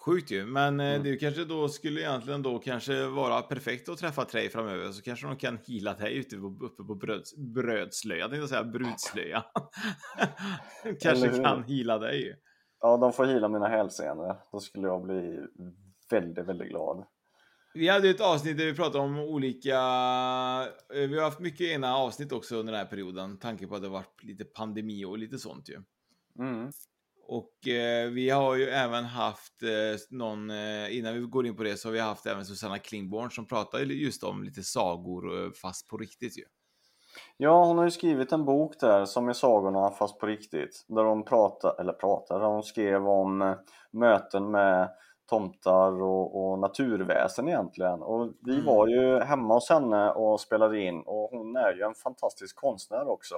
Sjukt 0.05 0.31
ju, 0.31 0.47
men 0.47 0.81
eh, 0.81 0.87
Mm. 0.87 1.03
det 1.03 1.17
kanske 1.17 1.45
då 1.45 1.69
skulle 1.69 2.01
egentligen 2.01 2.43
då 2.43 2.59
kanske 2.59 3.07
vara 3.07 3.43
perfekt 3.43 3.89
att 3.89 3.99
träffa 3.99 4.25
Trej 4.25 4.49
framöver 4.51 4.93
så 4.93 5.03
kanske 5.03 5.27
de 5.27 5.37
kan 5.37 5.59
hila 5.67 5.95
dig 5.95 6.17
ute 6.17 6.37
på, 6.37 6.47
uppe 6.47 6.85
på 6.85 6.95
bröds, 6.95 7.37
brödslöja, 7.37 8.29
tänkte 8.29 8.49
säga, 8.49 8.65
brudslöja. 8.65 9.45
kanske 11.01 11.29
kan 11.29 11.63
hila 11.65 11.99
dig. 11.99 12.37
Ja, 12.81 12.97
de 12.97 13.13
får 13.13 13.27
hila 13.27 13.49
mina 13.49 13.69
hälsenor. 13.69 14.37
Då 14.53 14.61
skulle 14.61 14.87
jag 14.87 15.03
bli 15.03 15.39
väldigt, 16.11 16.47
väldigt 16.49 16.69
glad. 16.69 17.05
Vi 17.75 17.89
hade 17.89 18.11
ett 18.11 18.21
avsnitt 18.21 18.59
där 18.59 18.65
vi 18.65 18.75
pratade 18.75 19.05
om 19.05 19.19
olika... 19.19 19.77
eh, 20.95 21.09
Vi 21.09 21.17
har 21.17 21.25
haft 21.25 21.41
mycket 21.41 21.67
ena 21.67 21.97
avsnitt 21.97 22.33
också 22.33 22.57
under 22.57 22.73
den 22.73 22.79
här 22.81 22.87
perioden. 22.87 23.39
Tanke 23.39 23.67
på 23.67 23.75
att 23.77 23.83
det 23.83 23.89
varit 23.89 24.23
lite 24.23 24.45
pandemi 24.45 25.05
och 25.05 25.19
lite 25.19 25.39
sånt 25.39 25.69
ju. 25.69 25.83
Mm. 26.39 26.71
Och 27.39 27.69
eh, 27.69 28.11
vi 28.11 28.31
har 28.31 28.57
ju 28.57 28.65
även 28.65 29.05
haft 29.05 29.62
eh, 29.62 30.17
någon, 30.19 30.51
eh, 30.51 30.99
innan 30.99 31.15
vi 31.15 31.21
går 31.21 31.47
in 31.47 31.57
på 31.57 31.62
det, 31.62 31.77
så 31.77 31.89
har 31.89 31.93
vi 31.93 32.01
haft 32.01 32.27
även 32.27 32.45
Susanna 32.45 32.79
Klingborn 32.79 33.31
som 33.31 33.47
pratar 33.47 33.79
just 33.79 34.25
om 34.25 34.43
lite 34.43 34.62
sagor, 34.62 35.45
eh, 35.45 35.51
fast 35.62 35.89
på 35.89 35.97
riktigt 35.97 36.39
ju. 36.39 36.43
Ja, 37.37 37.65
hon 37.65 37.79
har 37.79 37.85
ju 37.85 37.91
skrivit 37.91 38.33
en 38.33 38.45
bok 38.45 38.81
där 38.81 39.05
som 39.05 39.29
är 39.29 39.33
sagorna 39.33 39.91
fast 39.91 40.19
på 40.19 40.27
riktigt. 40.27 40.85
Där 40.89 41.05
hon 41.05 41.25
pratar, 41.25 41.81
eller 41.81 41.93
pratar, 41.93 42.39
där 42.41 42.47
hon 42.47 42.62
skrev 42.62 43.09
om 43.09 43.43
eh, 43.43 43.55
möten 43.93 44.51
med 44.51 44.89
tomtar 45.31 46.03
och, 46.03 46.53
och 46.53 46.59
naturväsen 46.59 47.49
egentligen. 47.49 48.03
Och 48.03 48.33
vi 48.41 48.53
Mm. 48.55 48.65
var 48.67 48.89
ju 48.89 49.21
hemma 49.21 49.55
hos 49.55 49.71
henne 49.71 50.11
och 50.11 50.41
spelade 50.41 50.81
in 50.81 51.03
och 51.07 51.31
hon 51.31 51.57
är 51.57 51.73
ju 51.75 51.83
en 51.83 51.95
fantastisk 51.95 52.57
konstnär 52.57 53.09
också. 53.09 53.37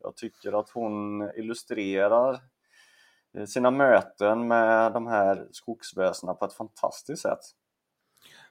Jag 0.00 0.16
tycker 0.16 0.60
att 0.60 0.70
hon 0.70 1.22
illustrerar 1.36 2.40
sina 3.46 3.70
möten 3.70 4.48
med 4.48 4.92
de 4.92 5.06
här 5.06 5.46
skogsväsena 5.50 6.34
på 6.34 6.44
ett 6.44 6.52
fantastiskt 6.52 7.22
sätt. 7.22 7.38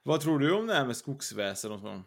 Vad 0.03 0.21
tror 0.21 0.39
du 0.39 0.53
om 0.57 0.67
det 0.67 0.73
här 0.73 0.85
med 0.85 0.97
skogsväsen 0.97 1.71
och 1.71 1.79
så? 1.79 2.01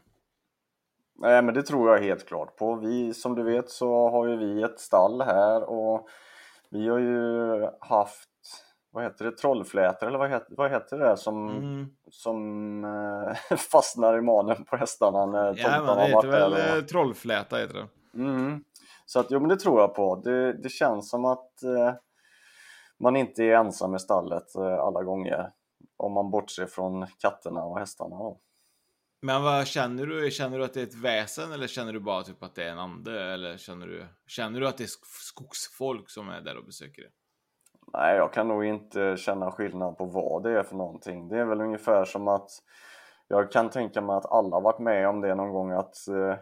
Nej 1.19 1.43
men 1.43 1.55
det 1.55 1.63
tror 1.63 1.91
jag 1.91 2.03
helt 2.03 2.27
klart 2.29 2.57
på. 2.57 2.75
Vi, 2.75 3.15
som 3.15 3.35
du 3.35 3.43
vet 3.43 3.71
så 3.71 4.11
har 4.11 4.27
ju 4.27 4.37
vi 4.37 4.63
ett 4.63 4.81
stall 4.81 5.21
här 5.23 5.63
och 5.71 6.09
vi 6.71 6.89
har 6.89 6.99
ju 6.99 7.69
haft, 7.81 8.29
vad 8.91 9.05
heter 9.05 9.25
det, 9.25 9.33
trollflätor 9.37 10.07
eller 10.07 10.19
vad 10.19 10.31
heter, 10.31 10.55
vad 10.57 10.71
heter 10.71 10.99
det 10.99 11.17
som, 11.17 11.49
Mm. 11.51 11.87
som 12.11 12.85
eh, 12.85 13.57
fastnar 13.57 14.19
i 14.19 14.21
manen 14.21 14.65
på 14.65 14.77
hästarna 14.77 15.27
när 15.27 15.47
Ja, 15.47 15.55
tomtarna 15.55 15.87
har 15.87 15.97
varit 15.97 16.09
heter 16.25 16.29
väl 16.29 16.51
där? 16.51 16.77
eh, 16.77 16.83
trollfläta 16.83 17.57
heter 17.57 17.75
det. 17.75 17.89
Mm. 18.23 18.65
Så 19.07 19.21
att, 19.21 19.27
jo 19.31 19.41
men 19.41 19.49
det 19.49 19.57
tror 19.57 19.81
jag 19.81 19.95
på. 19.95 20.17
Det, 20.17 20.53
det 20.53 20.69
känns 20.69 21.11
som 21.11 21.25
att 21.25 21.63
eh, 21.63 21.95
man 23.03 23.17
inte 23.17 23.45
är 23.45 23.55
ensam 23.55 23.95
i 23.95 23.99
stallet 23.99 24.55
eh, 24.55 24.79
alla 24.79 25.03
gånger. 25.03 25.51
Om 25.97 26.13
man 26.13 26.31
bortser 26.31 26.67
från 26.67 27.07
katterna 27.07 27.65
och 27.65 27.79
hästarna 27.79 28.17
då. 28.17 28.41
Men 29.23 29.43
vad 29.43 29.67
känner 29.67 30.07
du? 30.07 30.31
Känner 30.31 30.59
du 30.59 30.65
att 30.65 30.75
det 30.75 30.81
är 30.81 30.87
ett 30.87 30.95
väsen 30.95 31.53
eller 31.53 31.67
känner 31.67 31.93
du 31.93 32.01
bara 32.01 32.23
typ 32.23 32.43
att 32.43 32.55
det 32.55 32.65
är 32.65 32.71
en 32.73 32.79
ande? 32.79 33.33
Eller 33.33 33.57
känner 33.57 33.87
du, 33.87 34.07
känner 34.27 34.61
du 34.61 34.69
att 34.69 34.79
det 34.79 34.85
är 34.85 34.87
sk- 34.87 35.21
skogsfolk 35.21 36.11
som 36.11 36.29
är 36.29 36.41
där 36.41 36.57
och 36.59 36.65
besöker 36.65 37.03
det? 37.03 37.09
Nej, 37.93 38.17
jag 38.17 38.33
kan 38.33 38.49
nog 38.49 38.65
inte 38.65 39.17
känna 39.17 39.51
skillnad 39.51 39.99
på 39.99 40.05
vad 40.05 40.43
det 40.43 40.59
är 40.59 40.63
för 40.63 40.77
någonting. 40.77 41.29
Det 41.29 41.39
är 41.39 41.45
väl 41.45 41.61
ungefär 41.61 42.05
som 42.05 42.29
att 42.29 42.51
jag 43.29 43.53
kan 43.53 43.71
tänka 43.71 44.01
mig 44.01 44.17
att 44.17 44.33
alla 44.33 44.61
varit 44.61 44.79
med 44.79 45.09
om 45.09 45.21
det 45.21 45.35
någon 45.35 45.53
gång 45.53 45.71
att 45.73 46.09
eh, 46.09 46.37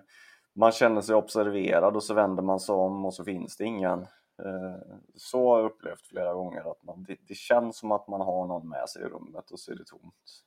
man 0.55 0.73
känner 0.73 1.01
sig 1.01 1.15
observerad 1.15 1.97
och 1.97 2.05
så 2.05 2.15
vänder 2.15 2.43
man 2.43 2.61
sig 2.61 2.75
om 2.75 3.05
och 3.05 3.15
så 3.15 3.25
finns 3.25 3.57
det 3.57 3.65
ingen. 3.65 4.07
Eh, 4.45 4.97
så 5.15 5.51
har 5.51 5.59
jag 5.59 5.67
upplevt 5.67 6.07
flera 6.07 6.35
gånger 6.35 6.71
att 6.71 6.83
man, 6.83 7.05
det, 7.05 7.17
det 7.29 7.35
känns 7.35 7.77
som 7.77 7.93
att 7.93 8.09
man 8.09 8.21
har 8.21 8.47
någon 8.47 8.69
med 8.69 8.89
sig 8.89 9.03
i 9.03 9.05
rummet 9.05 9.51
och 9.51 9.61
så 9.61 9.73
är 9.73 9.77
det 9.77 9.85
tomt. 9.85 10.45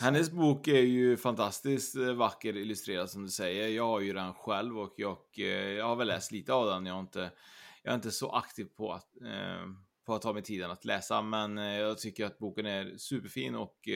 Hennes 0.00 0.30
bok 0.30 0.68
är 0.68 0.82
ju 0.82 1.16
fantastiskt 1.16 1.96
eh, 1.96 2.12
vacker 2.12 2.56
illustrerad 2.56 3.10
som 3.10 3.22
du 3.22 3.28
säger. 3.28 3.68
Jag 3.68 3.86
har 3.86 4.00
ju 4.00 4.12
den 4.12 4.34
själv 4.34 4.78
och 4.78 4.94
jag, 4.96 5.18
eh, 5.38 5.46
jag 5.46 5.86
har 5.86 5.96
väl 5.96 6.06
läst 6.06 6.32
lite 6.32 6.52
av 6.52 6.66
den. 6.66 6.86
Jag 6.86 6.96
är 6.96 7.00
inte, 7.00 7.30
jag 7.82 7.92
är 7.92 7.94
inte 7.94 8.10
så 8.10 8.30
aktiv 8.30 8.64
på 8.64 8.92
att, 8.92 9.16
eh, 9.22 9.66
på 10.06 10.14
att 10.14 10.22
ta 10.22 10.32
mig 10.32 10.42
tiden 10.42 10.70
att 10.70 10.84
läsa, 10.84 11.22
men 11.22 11.56
jag 11.56 11.98
tycker 11.98 12.26
att 12.26 12.38
boken 12.38 12.66
är 12.66 12.96
superfin 12.96 13.54
och, 13.54 13.88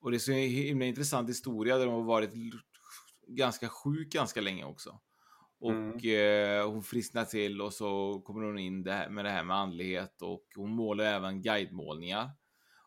och 0.00 0.10
det 0.10 0.16
är 0.16 0.18
så 0.18 0.32
himla 0.32 0.84
intressant 0.84 1.28
historia 1.28 1.78
där 1.78 1.86
hon 1.86 1.94
har 1.94 2.02
varit 2.02 2.30
ganska 3.26 3.68
sjuk 3.68 4.12
ganska 4.12 4.40
länge 4.40 4.64
också. 4.64 5.00
Och 5.60 6.04
eh, 6.04 6.70
hon 6.70 6.82
frisknar 6.82 7.24
till 7.24 7.62
och 7.62 7.72
så 7.72 8.20
kommer 8.24 8.46
hon 8.46 8.58
in 8.58 8.82
det 8.82 8.92
här, 8.92 9.08
med 9.08 9.24
det 9.24 9.30
här 9.30 9.44
med 9.44 9.56
andlighet 9.56 10.22
och 10.22 10.44
hon 10.56 10.70
målar 10.70 11.04
även 11.04 11.42
guidemålningar. 11.42 12.30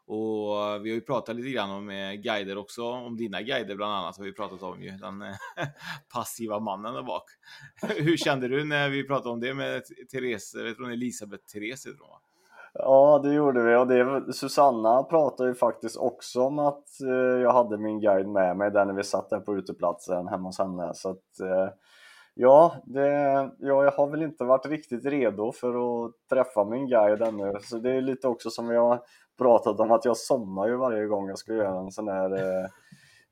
Och 0.05 0.85
vi 0.85 0.89
har 0.89 0.95
ju 0.95 1.01
pratat 1.01 1.35
lite 1.35 1.49
grann 1.49 1.69
om 1.69 1.89
eh, 1.89 2.13
guider 2.13 2.57
också, 2.57 2.83
om 2.83 3.17
dina 3.17 3.41
guider 3.41 3.75
bland 3.75 3.93
annat 3.93 4.17
har 4.17 4.23
vi 4.23 4.33
pratat 4.33 4.63
om 4.63 4.81
ju, 4.81 4.91
den 4.91 5.21
eh, 5.21 5.35
passiva 6.13 6.59
mannen 6.59 6.93
där 6.93 7.03
bak. 7.03 7.23
Hur 7.97 8.17
kände 8.17 8.47
du 8.47 8.63
när 8.63 8.89
vi 8.89 9.07
pratade 9.07 9.29
om 9.29 9.39
det 9.39 9.53
med 9.53 9.83
Therese, 10.11 10.55
vet 10.55 10.77
du 10.77 10.83
hon 10.83 10.93
Elisabeth 10.93 11.43
Therese 11.53 11.85
hon 11.85 12.09
va? 12.09 12.19
Ja, 12.73 13.19
det 13.23 13.33
gjorde 13.33 13.63
vi 13.63 13.75
och 13.75 13.87
det, 13.87 14.33
Susanna 14.33 15.03
pratade 15.03 15.49
ju 15.49 15.55
faktiskt 15.55 15.97
också 15.97 16.41
om 16.41 16.59
att 16.59 17.01
eh, 17.01 17.41
jag 17.41 17.53
hade 17.53 17.77
min 17.77 17.99
guide 17.99 18.27
med 18.27 18.57
mig 18.57 18.71
där 18.71 18.85
när 18.85 18.93
vi 18.93 19.03
satt 19.03 19.29
där 19.29 19.39
på 19.39 19.55
uteplatsen 19.55 20.27
hemma 20.27 20.47
hos 20.47 20.59
henne. 20.59 20.93
Så 20.93 21.09
att, 21.09 21.39
ja, 22.33 22.75
det, 22.85 23.07
ja, 23.59 23.83
jag 23.83 23.91
har 23.91 24.07
väl 24.07 24.21
inte 24.21 24.43
varit 24.43 24.65
riktigt 24.65 25.05
redo 25.05 25.51
för 25.51 26.05
att 26.05 26.11
träffa 26.29 26.63
min 26.63 26.87
guide 26.87 27.21
ännu. 27.21 27.53
Så 27.61 27.77
det 27.77 27.91
är 27.91 28.01
lite 28.01 28.27
också 28.27 28.49
som 28.49 28.67
vi 28.67 28.75
har 28.75 29.01
pratat 29.37 29.79
om 29.79 29.91
att 29.91 30.05
jag 30.05 30.17
somnar 30.17 30.67
ju 30.67 30.75
varje 30.75 31.05
gång 31.05 31.27
jag 31.29 31.37
ska 31.37 31.53
göra 31.53 31.79
en 31.79 31.91
sån 31.91 32.07
här 32.07 32.33
eh, 32.33 32.63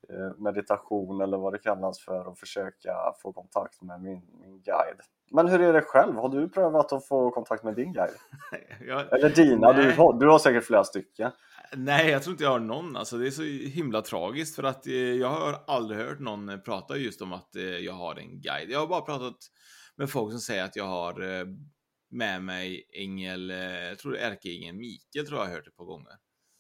eh, 0.09 0.37
meditation 0.37 1.21
eller 1.21 1.37
vad 1.37 1.53
det 1.53 1.59
kallas 1.59 1.99
för 1.99 2.27
och 2.27 2.37
försöka 2.37 2.95
få 3.21 3.33
kontakt 3.33 3.81
med 3.81 4.01
min, 4.01 4.21
min 4.41 4.61
guide. 4.61 5.01
Men 5.31 5.47
hur 5.47 5.61
är 5.61 5.73
det 5.73 5.81
själv? 5.81 6.15
Har 6.15 6.29
du 6.29 6.49
prövat 6.49 6.93
att 6.93 7.07
få 7.07 7.31
kontakt 7.31 7.63
med 7.63 7.75
din 7.75 7.93
guide? 7.93 8.17
Jag, 8.87 9.13
Eller 9.13 9.29
dina, 9.29 9.73
du 9.73 9.83
Nej. 9.83 9.95
du 10.19 10.27
har 10.27 10.39
säkert 10.39 10.63
flera 10.63 10.83
stycken. 10.83 11.31
Nej, 11.75 12.09
jag 12.09 12.23
tror 12.23 12.31
inte 12.33 12.43
jag 12.43 12.51
har 12.51 12.59
någon. 12.59 12.95
Alltså, 12.95 13.17
det 13.17 13.27
är 13.27 13.31
så 13.31 13.43
himla 13.69 14.01
tragiskt 14.01 14.55
för 14.55 14.63
att 14.63 14.87
eh, 14.87 14.93
jag 14.93 15.29
har 15.29 15.63
aldrig 15.67 15.99
hört 15.99 16.19
någon 16.19 16.49
eh, 16.49 16.57
prata 16.57 16.97
just 16.97 17.21
om 17.21 17.33
att 17.33 17.55
eh, 17.55 17.63
jag 17.63 17.93
har 17.93 18.15
en 18.15 18.41
guide. 18.41 18.69
Jag 18.69 18.79
har 18.79 18.87
bara 18.87 19.01
pratat 19.01 19.37
med 19.95 20.09
folk 20.09 20.31
som 20.31 20.39
säger 20.39 20.63
att 20.63 20.75
jag 20.75 20.85
har 20.87 21.39
eh, 21.39 21.45
med 22.11 22.43
mig 22.43 22.89
ängel, 22.93 23.51
eh, 23.51 23.57
jag 23.57 23.99
tror 23.99 24.11
det 24.11 24.19
är 24.19 24.31
ärkeängeln 24.31 24.77
Mikael 24.77 25.27
tror 25.27 25.39
jag 25.39 25.45
har 25.45 25.53
hört 25.53 25.67
ett 25.67 25.75
par 25.75 25.85
gånger. 25.85 26.13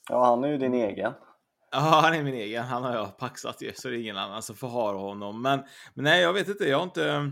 Ja, 0.09 0.25
han 0.25 0.43
är 0.43 0.47
ju 0.47 0.57
din 0.57 0.73
egen. 0.73 1.13
Ja, 1.71 1.79
han 1.79 2.13
är 2.13 2.23
min 2.23 2.33
egen. 2.33 2.63
Han 2.63 2.83
har 2.83 2.95
jag 2.95 3.17
paxat 3.17 3.61
ju, 3.61 3.73
så 3.73 3.89
det 3.89 3.95
är 3.95 3.99
ingen 3.99 4.17
annan 4.17 4.41
som 4.41 4.55
får 4.55 4.67
ha 4.67 4.93
honom. 4.93 5.41
Men, 5.41 5.63
men 5.93 6.03
nej, 6.03 6.21
jag 6.21 6.33
vet 6.33 6.47
inte. 6.47 6.63
Jag 6.63 6.77
har 6.77 6.83
inte, 6.83 7.31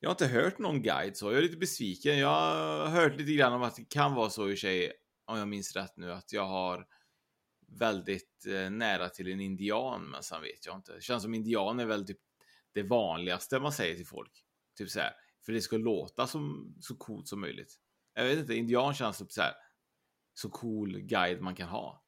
jag 0.00 0.08
har 0.08 0.14
inte 0.14 0.26
hört 0.26 0.58
någon 0.58 0.82
guide 0.82 1.16
så. 1.16 1.26
Jag 1.26 1.38
är 1.38 1.42
lite 1.42 1.56
besviken. 1.56 2.18
Jag 2.18 2.28
har 2.28 2.86
hört 2.86 3.16
lite 3.16 3.32
grann 3.32 3.52
om 3.52 3.62
att 3.62 3.76
det 3.76 3.88
kan 3.88 4.14
vara 4.14 4.30
så 4.30 4.50
i 4.50 4.54
och 4.54 4.58
sig, 4.58 4.92
om 5.26 5.38
jag 5.38 5.48
minns 5.48 5.76
rätt 5.76 5.96
nu, 5.96 6.12
att 6.12 6.32
jag 6.32 6.44
har 6.44 6.86
väldigt 7.66 8.46
eh, 8.46 8.70
nära 8.70 9.08
till 9.08 9.32
en 9.32 9.40
indian, 9.40 10.10
men 10.10 10.22
sen 10.22 10.42
vet 10.42 10.66
jag 10.66 10.76
inte. 10.76 10.92
Det 10.92 11.00
känns 11.00 11.22
som 11.22 11.34
indian 11.34 11.80
är 11.80 11.86
väl 11.86 12.06
typ 12.06 12.20
det 12.72 12.82
vanligaste 12.82 13.60
man 13.60 13.72
säger 13.72 13.96
till 13.96 14.06
folk. 14.06 14.44
Typ 14.78 14.90
så 14.90 15.00
här, 15.00 15.12
för 15.44 15.52
det 15.52 15.60
ska 15.60 15.76
låta 15.76 16.26
som, 16.26 16.74
så 16.80 16.96
coolt 16.96 17.28
som 17.28 17.40
möjligt. 17.40 17.74
Jag 18.14 18.24
vet 18.24 18.38
inte, 18.38 18.54
indian 18.54 18.94
känns 18.94 19.18
typ 19.18 19.32
så 19.32 19.42
här, 19.42 19.54
så 20.34 20.50
cool 20.50 21.00
guide 21.00 21.40
man 21.40 21.54
kan 21.54 21.68
ha. 21.68 22.02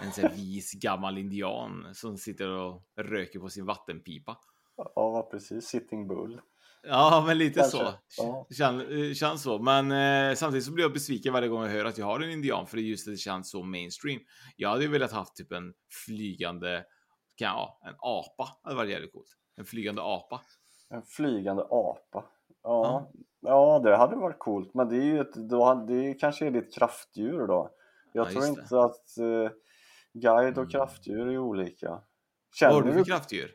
En 0.00 0.12
sån 0.12 0.24
här 0.24 0.36
vis 0.36 0.72
gammal 0.72 1.18
indian 1.18 1.94
som 1.94 2.18
sitter 2.18 2.48
och 2.48 2.82
röker 2.96 3.38
på 3.38 3.48
sin 3.48 3.66
vattenpipa. 3.66 4.38
Ja, 4.76 5.28
precis. 5.30 5.64
Sitting 5.66 6.08
Bull. 6.08 6.40
Ja, 6.82 7.24
men 7.26 7.38
lite 7.38 7.60
Kanske, 7.60 7.78
så. 7.78 7.94
ja. 8.18 8.46
Kän, 8.50 9.14
känns 9.14 9.42
så. 9.42 9.58
Men 9.58 9.92
eh, 10.30 10.34
samtidigt 10.34 10.64
så 10.64 10.72
blir 10.72 10.84
jag 10.84 10.92
besviken 10.92 11.32
varje 11.32 11.48
gång 11.48 11.62
jag 11.62 11.70
hör 11.70 11.84
att 11.84 11.98
jag 11.98 12.06
har 12.06 12.20
en 12.20 12.30
indian, 12.30 12.66
för 12.66 12.76
det 12.76 12.82
är 12.82 12.84
just 12.84 13.06
det 13.06 13.16
känns 13.16 13.50
så 13.50 13.62
mainstream. 13.62 14.20
Jag 14.56 14.68
hade 14.68 14.82
ju 14.82 14.88
velat 14.90 15.12
haft 15.12 15.36
typ 15.36 15.52
en 15.52 15.74
flygande, 16.06 16.84
kan 17.36 17.46
ja, 17.46 17.80
en 17.88 17.94
apa. 17.98 18.44
Det 18.62 18.68
hade 18.68 18.76
varit 18.76 18.90
jävligt 18.90 19.12
coolt. 19.12 19.28
En 19.56 19.64
flygande 19.64 20.02
apa. 20.04 20.40
En 20.90 21.02
flygande 21.02 21.62
apa. 21.62 22.24
Ja, 22.62 23.10
ja. 23.40 23.80
det 23.84 23.96
hade 23.96 24.16
varit 24.16 24.38
coolt. 24.38 24.74
Men 24.74 24.88
det 24.88 24.96
är 24.96 25.02
ju 25.04 25.20
ett, 25.20 25.34
då, 25.34 25.64
hade- 25.64 25.86
det 26.02 26.14
kanske 26.14 26.46
är 26.46 26.50
ditt 26.50 26.74
kraftdjur 26.74 27.46
då. 27.46 27.70
Jag 28.12 28.26
Ja, 28.26 28.30
tror 28.30 28.46
inte 28.46 28.80
att 28.80 29.18
eh, 29.18 29.50
guide 30.12 30.52
och 30.52 30.58
Mm. 30.64 30.70
kraftdjur 30.70 31.28
är 31.28 31.38
olika. 31.38 31.88
Vad 31.90 32.02
Känner 32.54 32.74
har 32.74 32.82
du 32.82 32.92
för 32.92 32.98
du? 32.98 33.04
kraftdjur? 33.04 33.50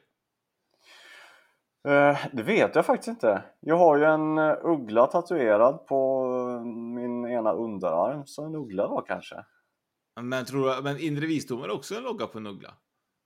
Eh, 1.88 2.18
det 2.32 2.44
vet 2.44 2.76
jag 2.76 2.86
faktiskt 2.86 3.08
inte. 3.08 3.44
Jag 3.60 3.78
har 3.78 3.98
ju 3.98 4.04
en 4.04 4.38
eh, 4.38 4.56
uggla 4.64 5.08
tatuerad 5.08 5.88
på 5.88 6.26
eh, 6.50 6.66
min 6.66 7.26
ena 7.26 7.54
underarm. 7.54 8.26
Så 8.26 8.44
en 8.44 8.56
uggla 8.56 8.88
då 8.88 9.02
kanske. 9.02 9.46
Men, 10.22 10.46
tror 10.46 10.76
du, 10.76 10.84
men 10.84 11.00
inre 11.00 11.26
visdom 11.26 11.64
är 11.64 11.72
också 11.72 11.96
en 11.96 12.04
logga 12.04 12.28
på 12.28 12.38
en 12.38 12.48
uggla? 12.48 12.74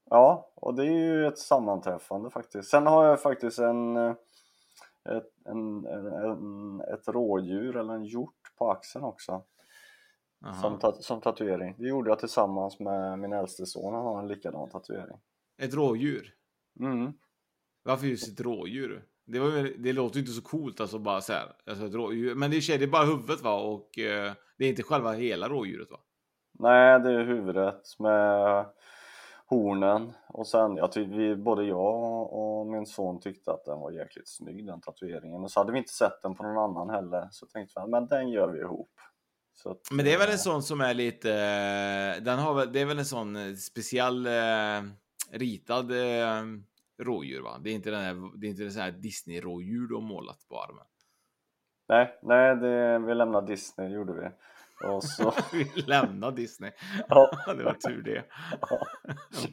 Ja, 0.09 0.51
och 0.55 0.75
det 0.75 0.83
är 0.83 0.91
ju 0.91 1.27
ett 1.27 1.37
sammanträffande 1.37 2.29
faktiskt. 2.29 2.69
Sen 2.69 2.87
har 2.87 3.05
jag 3.05 3.21
faktiskt 3.21 3.59
en, 3.59 3.97
ett, 3.97 5.31
en, 5.45 5.85
en, 5.85 6.81
ett 6.81 7.07
rådjur 7.07 7.77
eller 7.77 7.93
en 7.93 8.05
hjort 8.05 8.53
på 8.57 8.71
axeln 8.71 9.05
också. 9.05 9.43
Aha. 10.45 10.79
Som, 10.79 10.93
som 10.99 11.21
tatuering. 11.21 11.75
Det 11.77 11.87
gjorde 11.87 12.09
jag 12.09 12.19
tillsammans 12.19 12.79
med 12.79 13.19
min 13.19 13.33
äldste 13.33 13.65
son. 13.65 13.93
Han 13.93 14.05
har 14.05 14.19
en 14.19 14.27
likadan 14.27 14.69
tatuering. 14.69 15.17
Ett 15.57 15.73
rådjur? 15.73 16.33
Mm. 16.79 17.13
Varför 17.87 18.07
just 18.07 18.27
ett 18.27 18.41
rådjur? 18.41 19.03
Det, 19.25 19.39
var, 19.39 19.83
det 19.83 19.93
låter 19.93 20.15
ju 20.15 20.21
inte 20.21 20.31
så 20.31 20.41
coolt 20.41 20.81
alltså 20.81 20.99
bara 20.99 21.21
så 21.21 21.33
här. 21.33 21.55
Alltså 21.65 21.85
ett 21.85 21.93
rådjur. 21.93 22.35
Men 22.35 22.51
det 22.51 22.57
är, 22.57 22.77
det 22.77 22.85
är 22.85 22.87
bara 22.87 23.05
huvudet 23.05 23.41
va? 23.41 23.53
Och 23.53 23.99
eh, 23.99 24.33
det 24.57 24.65
är 24.65 24.69
inte 24.69 24.83
själva 24.83 25.11
hela 25.11 25.49
rådjuret 25.49 25.91
va? 25.91 25.97
Nej, 26.59 26.99
det 26.99 27.11
är 27.11 27.25
huvudet 27.25 27.99
med 27.99 28.65
hornen 29.45 30.13
och 30.27 30.47
sen, 30.47 30.77
jag 30.77 30.91
tyckte 30.91 31.17
vi, 31.17 31.35
både 31.35 31.63
jag 31.63 32.33
och 32.33 32.67
min 32.67 32.85
son 32.85 33.19
tyckte 33.19 33.51
att 33.51 33.65
den 33.65 33.79
var 33.79 33.91
jäkligt 33.91 34.27
snygg 34.27 34.65
den 34.65 34.81
tatueringen 34.81 35.43
och 35.43 35.51
så 35.51 35.59
hade 35.59 35.71
vi 35.71 35.77
inte 35.77 35.93
sett 35.93 36.21
den 36.21 36.35
på 36.35 36.43
någon 36.43 36.57
annan 36.57 36.89
heller 36.89 37.27
så 37.31 37.45
tänkte 37.45 37.81
vi 37.85 37.91
men 37.91 38.07
den 38.07 38.29
gör 38.29 38.47
vi 38.47 38.59
ihop. 38.59 38.91
Att, 39.65 39.91
men 39.91 40.05
det 40.05 40.13
är 40.13 40.17
väl 40.17 40.29
en 40.29 40.37
sån 40.37 40.63
som 40.63 40.81
är 40.81 40.93
lite, 40.93 41.29
den 42.19 42.39
har 42.39 42.65
det 42.65 42.81
är 42.81 42.85
väl 42.85 42.99
en 42.99 43.05
sån 43.05 43.57
speciell 43.57 44.25
eh, 44.25 44.81
ritad 45.31 45.91
eh, 45.91 46.43
rådjur 46.99 47.41
va? 47.41 47.59
Det 47.63 47.69
är 47.69 47.73
inte 47.73 47.91
den 47.91 48.01
här, 48.01 48.39
det 48.39 48.47
är 48.47 48.49
inte 48.49 48.63
den 48.63 48.71
här 48.71 48.91
Disney-rådjur 48.91 49.87
du 49.87 49.95
har 49.95 50.01
målat 50.01 50.47
på 50.49 50.61
armen? 50.61 50.85
Nej, 51.89 52.19
nej, 52.21 52.55
det, 52.55 52.99
vi 52.99 53.15
lämnade 53.15 53.47
Disney 53.47 53.89
gjorde 53.89 54.13
vi. 54.13 54.29
Och 54.87 55.03
så... 55.03 55.33
vi 55.53 55.81
lämnade 55.81 56.35
Disney. 56.35 56.71
Ja. 57.09 57.29
det 57.57 57.63
var 57.63 57.73
tur 57.73 58.01
det. 58.01 58.23
Ja. 58.61 58.79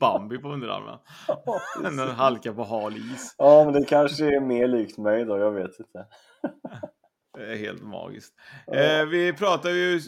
Bambi 0.00 0.38
på 0.38 0.48
underarmen. 0.48 0.98
Ja, 1.28 1.60
en 1.84 1.98
halka 1.98 2.52
på 2.52 2.64
hal 2.64 2.96
is. 2.96 3.34
Ja, 3.38 3.64
men 3.64 3.74
det 3.74 3.84
kanske 3.84 4.36
är 4.36 4.40
mer 4.40 4.68
likt 4.68 4.98
mig 4.98 5.24
då, 5.24 5.38
jag 5.38 5.52
vet 5.52 5.78
inte. 5.78 6.06
Helt 7.38 7.82
magiskt. 7.82 8.34
Eh, 8.66 9.06
vi 9.06 9.32
pratar 9.32 9.70
ju 9.70 10.00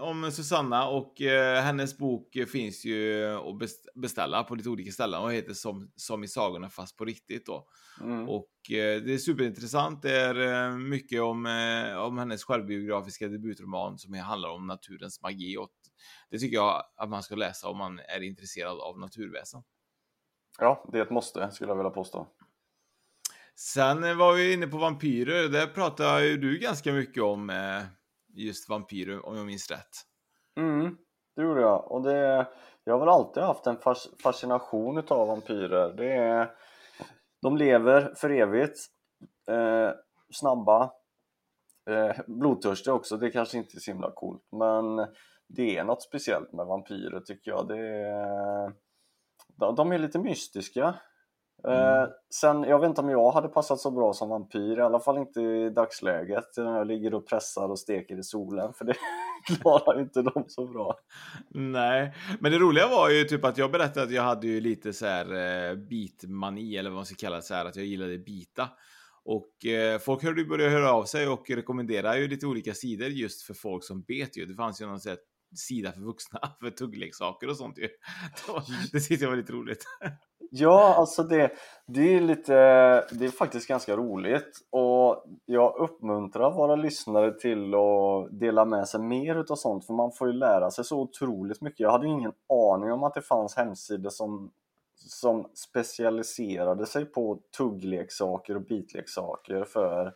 om 0.00 0.30
Susanna 0.32 0.88
och 0.88 1.22
eh, 1.22 1.62
hennes 1.62 1.98
bok 1.98 2.36
finns 2.52 2.84
ju 2.84 3.24
att 3.26 3.94
beställa 3.94 4.44
på 4.44 4.54
lite 4.54 4.68
olika 4.68 4.92
ställen 4.92 5.22
och 5.22 5.32
heter 5.32 5.52
Som, 5.52 5.92
som 5.96 6.24
i 6.24 6.28
sagorna 6.28 6.70
fast 6.70 6.96
på 6.96 7.04
riktigt 7.04 7.46
då. 7.46 7.66
Mm. 8.00 8.28
Och 8.28 8.50
eh, 8.70 9.02
det 9.02 9.14
är 9.14 9.18
superintressant. 9.18 10.02
Det 10.02 10.20
är 10.20 10.68
eh, 10.68 10.76
mycket 10.76 11.22
om, 11.22 11.46
eh, 11.46 11.96
om 11.96 12.18
hennes 12.18 12.44
självbiografiska 12.44 13.28
debutroman 13.28 13.98
som 13.98 14.14
handlar 14.14 14.48
om 14.48 14.66
naturens 14.66 15.22
magi 15.22 15.56
och 15.56 15.70
det 16.30 16.38
tycker 16.38 16.56
jag 16.56 16.82
att 16.96 17.08
man 17.08 17.22
ska 17.22 17.34
läsa 17.34 17.68
om 17.68 17.78
man 17.78 17.98
är 17.98 18.22
intresserad 18.22 18.80
av 18.80 18.98
naturväsen. 18.98 19.62
Ja, 20.58 20.88
det 20.92 20.98
är 20.98 21.02
ett 21.02 21.10
måste 21.10 21.50
skulle 21.50 21.70
jag 21.70 21.76
vilja 21.76 21.90
påstå. 21.90 22.26
Sen 23.56 24.04
eh, 24.04 24.16
var 24.16 24.32
vi 24.32 24.52
inne 24.52 24.66
på 24.66 24.78
vampyrer. 24.78 25.48
Där 25.48 25.66
pratade 25.66 26.26
ju 26.26 26.36
du 26.36 26.58
ganska 26.58 26.92
mycket 26.92 27.22
om 27.22 27.50
eh, 27.50 27.82
just 28.34 28.68
vampyrer, 28.68 29.26
om 29.26 29.36
jag 29.36 29.46
minns 29.46 29.70
rätt. 29.70 29.90
Mm, 30.56 30.96
det 31.36 31.42
gjorde 31.42 31.60
jag. 31.60 31.92
Och 31.92 32.02
det, 32.02 32.48
jag 32.84 32.92
har 32.92 33.00
väl 33.00 33.08
alltid 33.08 33.42
haft 33.42 33.66
en 33.66 33.78
fascination 34.22 34.98
utav 34.98 35.28
vampyrer. 35.28 35.94
Det 35.96 36.12
är, 36.12 36.50
de 37.42 37.56
lever 37.56 38.14
för 38.16 38.30
evigt, 38.30 38.78
eh, 39.50 39.90
snabba, 40.32 40.92
eh, 41.90 42.16
blodtörstiga 42.26 42.94
också. 42.94 43.16
Det 43.16 43.30
kanske 43.30 43.58
inte 43.58 43.76
är 43.76 43.80
så 43.80 43.90
himla 43.90 44.10
coolt, 44.10 44.42
men 44.52 45.06
det 45.48 45.76
är 45.76 45.84
något 45.84 46.02
speciellt 46.02 46.52
med 46.52 46.66
vampyrer 46.66 47.20
tycker 47.20 47.50
jag. 47.50 47.68
Det 47.68 47.78
är, 47.78 48.72
de 49.76 49.92
är 49.92 49.98
lite 49.98 50.18
mystiska. 50.18 50.94
Mm. 51.64 52.02
Eh, 52.02 52.08
sen, 52.30 52.62
jag 52.62 52.78
vet 52.78 52.88
inte 52.88 53.00
om 53.00 53.10
jag 53.10 53.30
hade 53.30 53.48
passat 53.48 53.80
så 53.80 53.90
bra 53.90 54.12
som 54.12 54.28
vampyr, 54.28 54.78
i 54.78 54.82
alla 54.82 55.00
fall 55.00 55.18
inte 55.18 55.40
i 55.40 55.70
dagsläget 55.70 56.56
när 56.56 56.78
jag 56.78 56.86
ligger 56.86 57.14
och 57.14 57.26
pressar 57.26 57.68
och 57.68 57.78
steker 57.78 58.18
i 58.18 58.22
solen, 58.22 58.72
för 58.72 58.84
det 58.84 58.94
klarar 59.60 60.00
inte 60.00 60.22
de 60.22 60.44
så 60.48 60.66
bra. 60.66 60.98
Nej, 61.48 62.14
men 62.40 62.52
det 62.52 62.58
roliga 62.58 62.88
var 62.88 63.10
ju 63.10 63.24
typ 63.24 63.44
att 63.44 63.58
jag 63.58 63.72
berättade 63.72 64.06
att 64.06 64.12
jag 64.12 64.22
hade 64.22 64.46
ju 64.46 64.60
lite 64.60 64.92
så 64.92 65.06
här 65.06 65.34
eh, 65.70 65.74
bitmani, 65.74 66.76
eller 66.76 66.90
vad 66.90 66.96
man 66.96 67.06
ska 67.06 67.14
kalla 67.14 67.36
det, 67.36 67.42
så 67.42 67.54
här, 67.54 67.64
att 67.64 67.76
jag 67.76 67.86
gillade 67.86 68.18
bita. 68.18 68.68
Och 69.24 69.66
eh, 69.66 69.98
folk 69.98 70.22
hörde 70.22 70.44
börja 70.44 70.68
höra 70.68 70.92
av 70.92 71.04
sig 71.04 71.28
och 71.28 71.50
rekommenderar 71.50 72.16
ju 72.16 72.28
lite 72.28 72.46
olika 72.46 72.74
sidor 72.74 73.08
just 73.08 73.42
för 73.42 73.54
folk 73.54 73.84
som 73.84 74.02
bet 74.02 74.36
ju. 74.36 74.46
Det 74.46 74.54
fanns 74.54 74.80
ju 74.80 74.86
någon 74.86 75.00
sätt 75.00 75.20
sida 75.54 75.92
för 75.92 76.00
vuxna 76.00 76.40
för 76.60 76.70
tuggleksaker 76.70 77.48
och 77.48 77.56
sånt 77.56 77.78
ju. 77.78 77.88
Det 78.92 79.00
tyckte 79.00 79.24
jag 79.24 79.30
var 79.30 79.36
lite 79.36 79.52
roligt. 79.52 79.84
Ja, 80.52 80.94
alltså 80.94 81.22
det, 81.22 81.50
det 81.86 82.14
är 82.16 82.20
lite, 82.20 82.52
det 83.10 83.24
är 83.24 83.30
faktiskt 83.30 83.68
ganska 83.68 83.96
roligt 83.96 84.58
och 84.70 85.24
jag 85.44 85.76
uppmuntrar 85.76 86.50
våra 86.50 86.76
lyssnare 86.76 87.32
till 87.32 87.74
att 87.74 88.40
dela 88.40 88.64
med 88.64 88.88
sig 88.88 89.00
mer 89.00 89.36
utav 89.36 89.56
sånt 89.56 89.86
för 89.86 89.94
man 89.94 90.12
får 90.12 90.28
ju 90.28 90.32
lära 90.32 90.70
sig 90.70 90.84
så 90.84 91.00
otroligt 91.00 91.60
mycket. 91.60 91.80
Jag 91.80 91.90
hade 91.92 92.06
ingen 92.06 92.32
aning 92.48 92.92
om 92.92 93.02
att 93.04 93.14
det 93.14 93.22
fanns 93.22 93.56
hemsidor 93.56 94.10
som, 94.10 94.50
som 94.94 95.50
specialiserade 95.54 96.86
sig 96.86 97.04
på 97.04 97.40
tuggleksaker 97.56 98.54
och 98.54 98.62
bitleksaker 98.62 99.64
för 99.64 100.06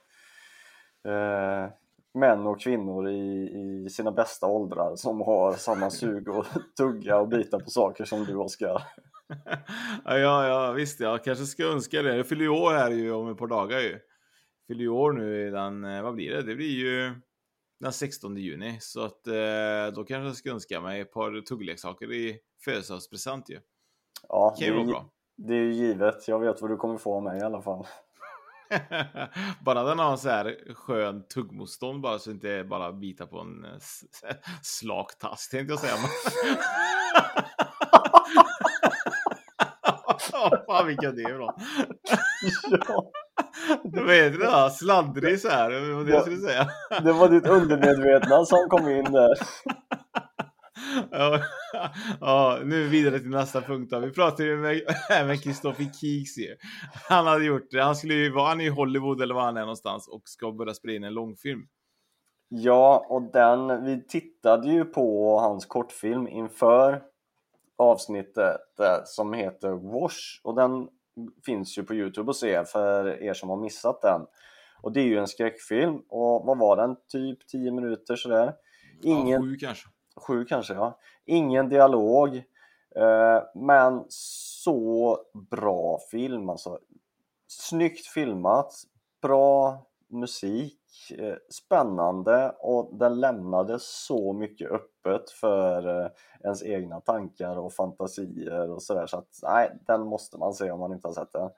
eh, 1.05 1.71
män 2.15 2.47
och 2.47 2.61
kvinnor 2.61 3.09
i, 3.09 3.51
i 3.87 3.91
sina 3.91 4.13
bästa 4.13 4.47
åldrar 4.47 4.97
som 4.97 5.21
har 5.21 5.53
samma 5.53 5.91
sug 5.91 6.29
och 6.29 6.47
tugga 6.77 7.19
och 7.19 7.29
bita 7.29 7.61
på 7.61 7.71
saker 7.71 8.05
som 8.05 8.25
du 8.25 8.37
Oskar. 8.37 8.83
ja, 10.05 10.47
ja, 10.47 10.73
visst. 10.73 11.01
Jag 11.01 11.25
kanske 11.25 11.45
ska 11.45 11.65
önska 11.65 12.03
det. 12.03 12.17
Jag 12.17 12.27
fyller 12.27 12.43
ju 12.43 12.49
år 12.49 12.73
här 12.73 12.91
ju 12.91 13.13
om 13.13 13.29
ett 13.29 13.39
par 13.39 13.47
dagar 13.47 13.81
ju. 13.81 13.99
Fyller 14.67 14.81
ju 14.81 14.89
år 14.89 15.13
nu 15.13 15.51
den, 15.51 15.85
eh, 15.85 16.03
vad 16.03 16.15
blir 16.15 16.31
det? 16.31 16.43
Det 16.43 16.55
blir 16.55 16.77
ju 16.77 17.15
den 17.81 17.93
16 17.93 18.37
juni. 18.37 18.79
Så 18.81 19.05
att 19.05 19.27
eh, 19.27 19.95
då 19.95 20.05
kanske 20.05 20.15
jag 20.15 20.37
ska 20.37 20.51
önska 20.51 20.81
mig 20.81 21.01
ett 21.01 21.13
par 21.13 21.41
tuggleksaker 21.41 22.13
i 22.13 22.39
födelsedagspresent 22.65 23.51
ju. 23.51 23.61
Ja, 24.29 24.57
det 24.59 24.67
är, 24.67 24.85
bra. 24.85 25.11
det 25.37 25.55
är 25.55 25.63
ju 25.63 25.73
givet. 25.73 26.29
Jag 26.29 26.41
vet 26.41 26.63
vad 26.63 26.71
du 26.71 26.77
kommer 26.77 26.99
få 26.99 27.15
av 27.15 27.23
mig 27.23 27.41
i 27.41 27.43
alla 27.43 27.63
fall. 27.63 27.87
Bara 29.65 29.83
den 29.83 29.99
har 29.99 30.17
så 30.17 30.29
här 30.29 30.75
skön 30.75 31.23
tuggmotstånd 31.35 32.01
bara 32.01 32.19
så 32.19 32.31
inte 32.31 32.65
bara 32.65 32.93
bita 32.93 33.27
på 33.27 33.41
en 33.41 33.65
eh, 33.65 33.71
slak 34.63 35.19
tass 35.19 35.49
tänkte 35.49 35.73
jag 35.73 35.81
säga. 35.81 35.95
Fan 40.67 40.87
vilken 40.87 41.17
det 41.17 41.23
är 41.23 41.35
bra. 41.35 41.57
ja. 42.89 43.11
Vad 43.83 44.15
heter 44.15 44.39
det 44.39 44.47
då? 44.47 44.71
Sladdrig 44.71 45.41
så 45.41 45.49
här, 45.49 45.71
det 45.71 45.95
var 45.95 46.05
det 46.05 46.11
jag 46.11 46.23
skulle 46.23 46.37
säga. 46.37 46.69
Det 47.03 47.13
var 47.13 47.29
ditt 47.29 47.47
undermedvetna 47.47 48.45
som 48.45 48.69
kom 48.69 48.89
in 48.89 49.05
där. 49.05 49.39
Ja, 51.11 51.41
ja, 52.21 52.59
nu 52.65 52.89
vidare 52.89 53.19
till 53.19 53.31
nästa 53.31 53.61
punkt 53.61 53.91
då. 53.91 53.99
Vi 53.99 54.11
pratade 54.11 54.49
ju 54.49 54.57
med 54.57 54.83
även 55.11 55.39
Kristoffer 55.39 55.85
Keeks 55.85 56.59
Han 57.09 57.27
hade 57.27 57.45
gjort 57.45 57.71
det. 57.71 57.83
Han 57.83 57.97
skulle 57.97 58.15
ju 58.15 58.33
vara 58.33 58.49
han 58.49 58.61
i 58.61 58.69
Hollywood 58.69 59.23
eller 59.23 59.35
var 59.35 59.43
han 59.43 59.57
är 59.57 59.61
någonstans 59.61 60.09
och 60.09 60.23
ska 60.25 60.53
börja 60.53 60.75
spela 60.75 60.95
in 60.95 61.05
en 61.05 61.15
långfilm. 61.15 61.67
Ja, 62.49 63.07
och 63.09 63.23
den, 63.23 63.85
vi 63.85 64.07
tittade 64.07 64.69
ju 64.69 64.85
på 64.85 65.39
hans 65.39 65.67
kortfilm 65.67 66.29
inför 66.29 67.03
avsnittet 67.79 68.61
som 69.05 69.33
heter 69.33 69.71
Wash 69.71 70.41
och 70.43 70.55
den 70.55 70.89
finns 71.47 71.79
ju 71.79 71.83
på 71.83 71.95
Youtube 71.95 72.31
att 72.31 72.37
se 72.37 72.65
för 72.65 73.23
er 73.23 73.35
som 73.35 73.49
har 73.51 73.57
missat 73.57 74.03
den. 74.03 74.21
Och 74.83 74.93
det 74.93 75.01
är 75.01 75.05
ju 75.05 75.19
en 75.19 75.29
skräckfilm 75.29 75.97
och 76.09 76.47
vad 76.47 76.59
var 76.59 76.77
den? 76.77 76.97
Typ 77.13 77.47
10 77.47 77.73
minuter 77.73 78.17
sådär. 78.17 78.55
Ingen... 79.03 79.29
Ja, 79.29 79.41
sju 79.41 79.57
kanske. 79.57 79.89
Sju 80.17 80.45
kanske 80.45 80.75
ja. 80.75 80.99
Ingen 81.25 81.69
dialog. 81.69 82.37
Eh, 82.97 83.43
men 83.55 84.05
så 84.09 85.19
bra 85.51 85.99
film 86.11 86.49
alltså. 86.49 86.79
Snyggt 87.49 88.07
filmat, 88.07 88.73
bra 89.23 89.87
musik, 90.09 90.81
eh, 91.19 91.35
spännande 91.51 92.55
och 92.59 92.99
den 92.99 93.21
lämnade 93.21 93.79
så 93.81 94.33
mycket 94.33 94.71
öppet 94.71 95.31
för 95.31 96.05
eh, 96.05 96.11
ens 96.45 96.63
egna 96.63 97.01
tankar 97.01 97.57
och 97.59 97.73
fantasier 97.73 98.71
och 98.71 98.83
sådär 98.83 99.07
så 99.07 99.19
att 99.19 99.39
nej, 99.43 99.79
den 99.87 100.01
måste 100.01 100.39
man 100.39 100.55
se 100.55 100.71
om 100.71 100.81
man 100.81 100.93
inte 100.93 101.09
har 101.09 101.15
sett 101.15 101.33
den. 101.33 101.51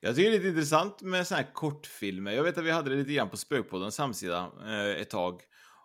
Jag 0.00 0.16
tycker 0.16 0.30
det 0.30 0.36
är 0.36 0.38
lite 0.38 0.48
intressant 0.48 1.02
med 1.02 1.26
sådana 1.26 1.42
här 1.42 1.52
kortfilmer. 1.52 2.32
Jag 2.32 2.42
vet 2.42 2.58
att 2.58 2.64
vi 2.64 2.70
hade 2.70 2.90
det 2.90 2.96
lite 2.96 3.12
grann 3.12 3.28
på 3.28 3.36
Spökpoddens 3.36 3.94
samsida 3.94 4.50
eh, 4.66 5.00
ett 5.00 5.10
tag. 5.10 5.42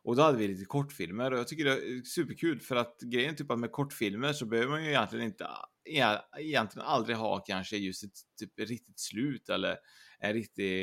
Och 0.07 0.15
då 0.15 0.21
hade 0.21 0.37
vi 0.37 0.47
lite 0.47 0.65
kortfilmer 0.65 1.33
och 1.33 1.39
jag 1.39 1.47
tycker 1.47 1.65
det 1.65 1.71
är 1.71 2.03
superkul 2.03 2.59
för 2.59 2.75
att 2.75 2.99
grejen 3.01 3.35
typ 3.35 3.51
att 3.51 3.59
med 3.59 3.71
kortfilmer 3.71 4.33
så 4.33 4.45
behöver 4.45 4.69
man 4.69 4.83
ju 4.83 4.89
egentligen 4.89 5.25
inte 5.25 5.47
e, 5.85 6.03
egentligen 6.37 6.87
aldrig 6.87 7.17
ha 7.17 7.39
kanske 7.39 7.77
just 7.77 8.03
ett 8.03 8.11
typ 8.39 8.59
riktigt 8.59 8.99
slut 8.99 9.49
eller 9.49 9.77
en 10.19 10.33
riktig 10.33 10.73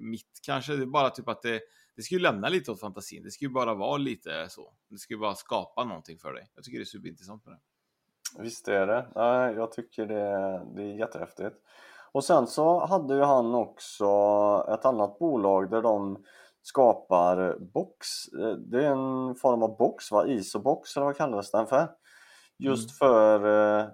mitt 0.00 0.40
kanske. 0.42 0.76
Det 0.76 0.82
är 0.82 0.86
bara 0.86 1.10
typ 1.10 1.28
att 1.28 1.42
det, 1.42 1.60
det 1.96 2.02
ska 2.02 2.14
ju 2.14 2.20
lämna 2.20 2.48
lite 2.48 2.70
åt 2.70 2.80
fantasin. 2.80 3.22
Det 3.22 3.30
ska 3.30 3.44
ju 3.44 3.50
bara 3.50 3.74
vara 3.74 3.96
lite 3.96 4.46
så. 4.48 4.74
Det 4.90 4.98
ska 4.98 5.14
ju 5.14 5.20
bara 5.20 5.34
skapa 5.34 5.84
någonting 5.84 6.18
för 6.18 6.32
dig. 6.32 6.50
Jag 6.54 6.64
tycker 6.64 6.78
det 6.78 6.82
är 6.82 6.84
superintressant 6.84 7.46
med 7.46 7.54
det. 7.54 7.60
Visst 8.42 8.68
är 8.68 8.86
det. 8.86 9.08
Jag 9.56 9.72
tycker 9.72 10.06
det, 10.06 10.62
det 10.74 10.82
är 10.82 10.98
jättehäftigt. 10.98 11.56
Och 12.12 12.24
sen 12.24 12.46
så 12.46 12.86
hade 12.86 13.14
ju 13.14 13.22
han 13.22 13.54
också 13.54 14.06
ett 14.68 14.84
annat 14.84 15.18
bolag 15.18 15.70
där 15.70 15.82
de 15.82 16.24
skapar 16.66 17.58
box. 17.58 18.06
Det 18.58 18.86
är 18.86 18.90
en 18.90 19.34
form 19.34 19.62
av 19.62 19.76
box 19.76 20.12
va? 20.12 20.26
Isobox 20.26 20.96
eller 20.96 21.06
vad 21.06 21.16
kallas 21.16 21.50
den 21.50 21.66
för? 21.66 21.88
Just 22.58 23.02
mm. 23.02 23.10
för 23.10 23.44
eh, 23.80 23.88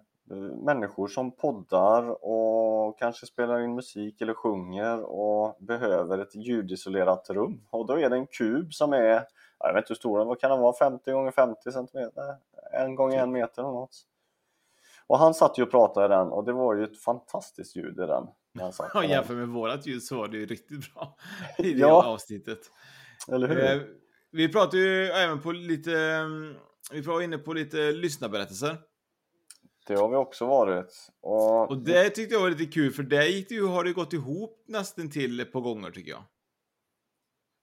människor 0.65 1.09
som 1.09 1.31
poddar 1.31 2.25
och 2.25 2.99
kanske 2.99 3.27
spelar 3.27 3.61
in 3.61 3.75
musik 3.75 4.21
eller 4.21 4.35
sjunger 4.35 5.03
och 5.03 5.57
behöver 5.61 6.19
ett 6.19 6.35
ljudisolerat 6.35 7.31
rum. 7.31 7.61
Och 7.71 7.87
då 7.87 7.99
är 7.99 8.11
det 8.11 8.17
en 8.17 8.27
kub 8.27 8.75
som 8.75 8.93
är, 8.93 9.25
jag 9.59 9.75
vet 9.75 9.77
inte 9.77 9.91
hur 9.91 9.95
stor 9.95 10.19
den 10.19 10.29
vad 10.29 10.41
kan 10.41 10.51
den 10.51 10.61
vara, 10.61 10.73
50 10.73 11.13
gånger 11.13 11.31
50 11.31 11.73
cm? 11.73 12.11
En 12.73 12.95
gånger 12.95 13.23
en 13.23 13.33
meter 13.33 13.63
eller 13.63 13.73
något. 13.73 13.97
Och 15.07 15.19
han 15.19 15.35
satt 15.35 15.59
ju 15.59 15.63
och 15.63 15.71
pratade 15.71 16.07
i 16.07 16.09
den 16.09 16.29
och 16.29 16.45
det 16.45 16.53
var 16.53 16.75
ju 16.75 16.85
ett 16.85 17.03
fantastiskt 17.03 17.77
ljud 17.77 17.99
i 17.99 18.07
den. 18.07 18.29
Ja, 18.53 19.05
jämfört 19.05 19.37
med 19.37 19.49
vårat 19.49 19.87
ljud 19.87 20.03
så 20.03 20.17
var 20.17 20.29
det 20.29 20.37
ju 20.39 20.47
riktigt 20.47 20.95
bra 20.95 21.17
i 21.59 21.73
det 21.73 21.79
Ja. 21.81 22.05
avsnittet. 22.05 22.71
Eller 23.33 23.49
hur? 23.49 23.59
Eh, 23.65 23.81
vi 24.31 24.49
pratar 24.53 24.79
ju 24.79 25.05
även 25.07 25.41
på 25.41 25.53
lite, 25.53 26.01
mm, 26.01 26.55
vi 26.93 27.01
var 27.01 27.23
inne 27.23 27.39
på 27.39 27.53
lite 27.53 27.93
lyssnarberättelser. 27.93 28.77
Det 29.87 29.95
har 29.95 30.09
vi 30.09 30.17
också 30.17 30.47
varit. 30.47 31.09
Och, 31.21 31.71
Och 31.71 31.79
det 31.85 32.11
tyckte 32.11 32.35
jag 32.35 32.41
var 32.43 32.51
lite 32.51 32.73
kul, 32.73 32.93
för 32.93 33.03
där 33.03 33.23
gick 33.23 33.49
det 33.49 33.55
ju, 33.55 33.67
har 33.67 33.85
det 33.85 33.93
gått 33.93 34.13
ihop 34.13 34.65
nästan 34.69 35.11
till 35.11 35.41
ett 35.41 35.53
par 35.53 35.61
gånger 35.61 35.91
tycker 35.91 36.11
jag. 36.11 36.25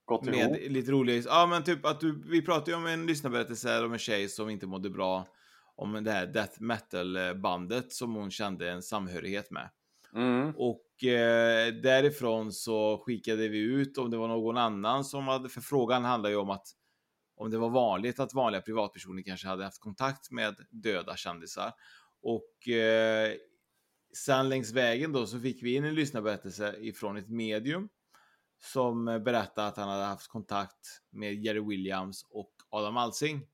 gått 0.05 0.25
Med 0.25 0.35
ihop. 0.35 0.57
lite 0.71 0.91
roliga, 0.91 1.23
ja 1.25 1.45
men 1.47 1.63
typ 1.63 1.85
att 1.85 1.99
du, 1.99 2.23
vi 2.29 2.41
pratade 2.41 2.71
ju 2.71 2.77
om 2.77 2.85
en 2.85 3.05
lyssnarberättelse 3.05 3.79
om 3.83 3.93
en 3.93 3.99
tjej 3.99 4.29
som 4.29 4.49
inte 4.49 4.67
mådde 4.67 4.89
bra. 4.89 5.27
Om 5.75 6.03
det 6.03 6.11
här 6.11 6.27
death 6.27 6.61
metal 6.61 7.17
bandet 7.35 7.93
som 7.93 8.15
hon 8.15 8.31
kände 8.31 8.69
en 8.71 8.81
samhörighet 8.81 9.51
med. 9.51 9.69
Mm. 10.15 10.53
Och 10.55 11.03
eh, 11.03 11.73
därifrån 11.73 12.51
så 12.51 13.03
skickade 13.05 13.47
vi 13.47 13.59
ut 13.59 13.97
om 13.97 14.11
det 14.11 14.17
var 14.17 14.27
någon 14.27 14.57
annan 14.57 15.05
som 15.05 15.27
hade, 15.27 15.49
för 15.49 15.61
frågan 15.61 16.03
handlar 16.05 16.29
ju 16.29 16.35
om 16.35 16.49
att 16.49 16.67
om 17.35 17.51
det 17.51 17.57
var 17.57 17.69
vanligt 17.69 18.19
att 18.19 18.33
vanliga 18.33 18.61
privatpersoner 18.61 19.23
kanske 19.23 19.47
hade 19.47 19.63
haft 19.63 19.81
kontakt 19.81 20.31
med 20.31 20.55
döda 20.69 21.15
kändisar. 21.15 21.73
Och 22.21 22.69
eh, 22.69 23.31
sen 24.13 24.49
längs 24.49 24.71
vägen 24.71 25.11
då 25.11 25.25
så 25.25 25.39
fick 25.39 25.63
vi 25.63 25.75
in 25.75 25.85
en 25.85 25.95
lyssnarberättelse 25.95 26.75
ifrån 26.79 27.17
ett 27.17 27.29
medium 27.29 27.89
som 28.61 29.05
berättade 29.05 29.67
att 29.67 29.77
han 29.77 29.89
hade 29.89 30.03
haft 30.03 30.27
kontakt 30.27 31.01
med 31.09 31.33
Jerry 31.33 31.59
Williams 31.59 32.25
och 32.29 32.51
Adam 32.69 32.97
Alsing. 32.97 33.47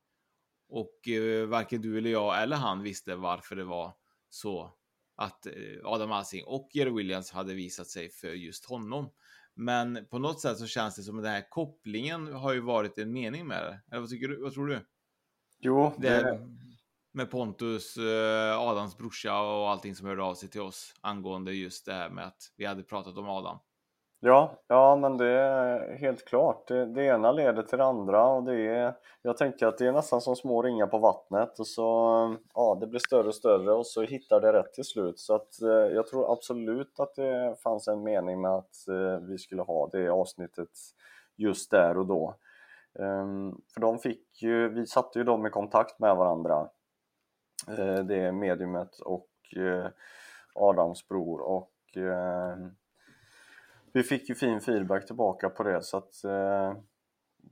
Och 0.70 1.08
eh, 1.08 1.48
varken 1.48 1.82
du 1.82 1.98
eller 1.98 2.10
jag 2.10 2.42
eller 2.42 2.56
han 2.56 2.84
visste 2.84 3.16
varför 3.16 3.56
det 3.56 3.64
var 3.64 3.94
så 4.30 4.74
att 5.16 5.46
eh, 5.46 5.54
Adam 5.84 6.12
Alsing 6.12 6.44
och 6.46 6.70
Jerry 6.74 6.92
Williams 6.92 7.32
hade 7.32 7.54
visat 7.54 7.88
sig 7.88 8.10
för 8.10 8.28
just 8.28 8.66
honom. 8.66 9.10
Men 9.54 10.06
på 10.10 10.20
något 10.20 10.42
sätt 10.42 10.58
så 10.58 10.68
känns 10.68 10.96
det 10.96 11.04
som 11.04 11.18
att 11.18 11.24
den 11.24 11.34
här 11.34 11.50
kopplingen 11.50 12.34
har 12.34 12.54
ju 12.54 12.60
varit 12.60 12.98
en 12.98 13.12
mening 13.12 13.48
med 13.48 13.64
det. 13.64 13.82
Eller 13.92 14.02
vad 14.02 14.10
tycker 14.10 14.28
du? 14.28 14.42
Vad 14.42 14.54
tror 14.54 14.68
du? 14.68 14.80
Jo, 15.60 15.94
Det 15.98 16.10
det, 16.10 16.48
med 17.12 17.32
Pontus, 17.32 17.98
eh, 17.98 18.60
Adams 18.60 18.98
brorsa 18.98 19.42
och 19.42 19.70
allting 19.70 19.96
som 19.96 20.08
hörde 20.08 20.24
av 20.24 20.36
sig 20.36 20.50
till 20.50 20.62
oss 20.62 20.94
angående 21.02 21.54
just 21.54 21.86
det 21.86 21.94
här 21.94 22.10
med 22.10 22.26
att 22.26 22.52
vi 22.56 22.66
hade 22.66 22.84
pratat 22.84 23.18
om 23.18 23.30
Adam 23.30 23.60
ja, 24.26 24.52
ja, 24.68 24.96
men 24.96 25.18
det 25.18 25.30
är 25.30 25.96
helt 25.96 26.26
klart. 26.26 26.68
Det, 26.68 26.86
det 26.86 27.04
ena 27.04 27.32
leder 27.32 27.64
till 27.64 27.78
det 27.78 27.84
andra 27.84 28.28
och 28.28 28.44
det 28.44 28.68
är, 28.68 28.94
jag 29.22 29.38
tänker 29.38 29.68
att 29.68 29.78
det 29.78 29.88
är 29.88 29.92
nästan 29.92 30.22
som 30.22 30.36
små 30.36 30.62
ringar 30.62 30.88
på 30.88 30.98
vattnet 30.98 31.60
och 31.60 31.68
så, 31.68 32.36
ja, 32.54 32.78
det 32.80 32.88
blir 32.88 33.00
större 33.00 33.28
och 33.28 33.36
större 33.36 33.72
och 33.72 33.88
så 33.88 34.02
hittar 34.02 34.42
det 34.42 34.54
rätt 34.54 34.74
till 34.74 34.86
slut. 34.86 35.20
Så 35.20 35.36
att 35.36 35.62
eh, 35.62 35.70
jag 35.70 36.08
tror 36.08 36.32
absolut 36.32 37.00
att 37.00 37.16
det 37.16 37.56
fanns 37.64 37.88
en 37.88 38.04
mening 38.04 38.42
med 38.42 38.52
att 38.52 38.88
eh, 38.88 39.20
vi 39.28 39.38
skulle 39.38 39.62
ha 39.62 39.90
det 39.92 40.10
avsnittet 40.10 40.70
just 41.36 41.72
där 41.72 41.98
och 41.98 42.06
då. 42.06 42.36
Ehm, 43.00 43.62
för 43.74 43.82
de 43.82 44.00
fick 44.00 44.42
ju, 44.42 44.70
vi 44.70 44.88
satte 44.88 45.20
ju 45.20 45.26
dem 45.26 45.46
i 45.46 45.50
kontakt 45.50 46.00
med 46.00 46.16
varandra. 46.16 46.70
Eh, 47.68 48.04
det 48.04 48.32
mediumet 48.32 49.00
och 49.00 49.30
eh, 49.56 49.88
Adams 50.54 51.08
bror 51.08 51.42
och 51.42 51.98
eh, 51.98 52.58
vi 53.96 54.04
fick 54.04 54.30
ju 54.30 54.36
fin 54.36 54.62
feedback 54.62 55.06
tillbaka 55.06 55.50
på 55.50 55.64
det 55.64 55.82
så 55.84 55.98
att 55.98 56.24
eh, 56.24 56.74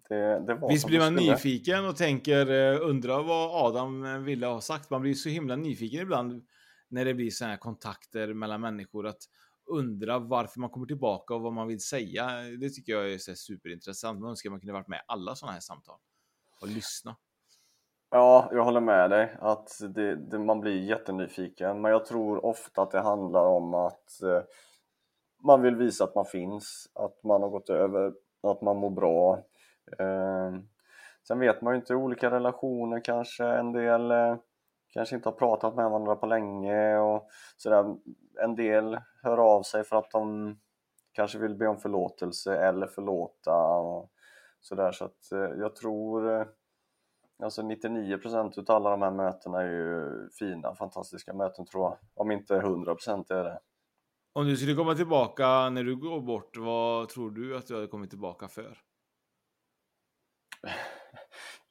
det, 0.09 0.45
det 0.47 0.55
var 0.55 0.69
Visst 0.69 0.87
blir 0.87 0.99
man 0.99 1.17
skulle. 1.17 1.31
nyfiken 1.31 1.85
och 1.85 1.97
tänker, 1.97 2.51
eh, 2.51 2.89
undrar 2.89 3.23
vad 3.23 3.67
Adam 3.67 4.05
eh, 4.05 4.17
ville 4.17 4.45
ha 4.47 4.61
sagt. 4.61 4.89
Man 4.89 5.01
blir 5.01 5.13
så 5.13 5.29
himla 5.29 5.55
nyfiken 5.55 6.01
ibland 6.01 6.45
när 6.89 7.05
det 7.05 7.13
blir 7.13 7.29
sådana 7.29 7.53
här 7.53 7.59
kontakter 7.59 8.33
mellan 8.33 8.61
människor. 8.61 9.07
Att 9.07 9.21
undra 9.65 10.19
varför 10.19 10.59
man 10.59 10.69
kommer 10.69 10.87
tillbaka 10.87 11.33
och 11.33 11.41
vad 11.41 11.53
man 11.53 11.67
vill 11.67 11.79
säga. 11.79 12.27
Det 12.59 12.69
tycker 12.69 12.93
jag 12.93 13.13
är 13.13 13.17
så 13.17 13.35
superintressant. 13.35 14.19
Man 14.19 14.29
önskar 14.29 14.49
man 14.49 14.59
kunde 14.59 14.73
varit 14.73 14.87
med 14.87 14.97
i 14.97 15.03
alla 15.07 15.35
sådana 15.35 15.53
här 15.53 15.59
samtal. 15.59 15.99
Och 16.61 16.67
lyssna. 16.67 17.15
Ja, 18.09 18.49
jag 18.51 18.63
håller 18.63 18.81
med 18.81 19.09
dig 19.09 19.37
att 19.39 19.69
det, 19.95 20.15
det, 20.15 20.39
man 20.39 20.59
blir 20.59 20.83
jättenyfiken 20.83 21.81
men 21.81 21.91
jag 21.91 22.05
tror 22.05 22.45
ofta 22.45 22.81
att 22.81 22.91
det 22.91 23.01
handlar 23.01 23.45
om 23.45 23.73
att 23.73 24.21
eh, 24.21 24.41
man 25.43 25.61
vill 25.61 25.75
visa 25.75 26.03
att 26.03 26.15
man 26.15 26.25
finns, 26.25 26.91
att 26.93 27.23
man 27.23 27.41
har 27.41 27.49
gått 27.49 27.69
över, 27.69 28.13
att 28.43 28.61
man 28.61 28.77
mår 28.77 28.89
bra. 28.89 29.37
Eh, 29.99 30.53
sen 31.27 31.39
vet 31.39 31.61
man 31.61 31.73
ju 31.73 31.79
inte 31.79 31.95
olika 31.95 32.31
relationer 32.31 32.99
kanske, 33.03 33.45
en 33.45 33.71
del 33.71 34.11
eh, 34.11 34.35
kanske 34.93 35.15
inte 35.15 35.29
har 35.29 35.33
pratat 35.33 35.75
med 35.75 35.89
varandra 35.89 36.15
på 36.15 36.25
länge 36.25 36.97
och 36.97 37.27
sådär. 37.57 37.95
En 38.43 38.55
del 38.55 38.99
hör 39.23 39.37
av 39.37 39.63
sig 39.63 39.83
för 39.83 39.95
att 39.95 40.11
de 40.11 40.55
kanske 41.13 41.37
vill 41.37 41.55
be 41.55 41.67
om 41.67 41.77
förlåtelse 41.77 42.55
eller 42.55 42.87
förlåta 42.87 43.55
och 43.57 44.09
sådär 44.61 44.91
så 44.91 45.05
att 45.05 45.31
eh, 45.31 45.59
jag 45.59 45.75
tror 45.75 46.31
eh, 46.31 46.45
Alltså 47.43 47.61
99% 47.61 48.59
utav 48.59 48.75
alla 48.75 48.89
de 48.89 49.01
här 49.01 49.11
mötena 49.11 49.61
är 49.61 49.69
ju 49.69 50.29
fina, 50.39 50.75
fantastiska 50.75 51.33
möten 51.33 51.65
tror 51.65 51.83
jag. 51.83 51.97
Om 52.15 52.31
inte 52.31 52.59
100% 52.59 53.33
är 53.33 53.43
det. 53.43 53.59
Om 54.35 54.45
du 54.45 54.57
skulle 54.57 54.75
komma 54.75 54.95
tillbaka 54.95 55.69
när 55.69 55.83
du 55.83 55.95
går 55.95 56.21
bort, 56.21 56.57
vad 56.57 57.09
tror 57.09 57.31
du 57.31 57.57
att 57.57 57.67
du 57.67 57.75
hade 57.75 57.87
kommit 57.87 58.09
tillbaka 58.09 58.47
för? 58.47 58.77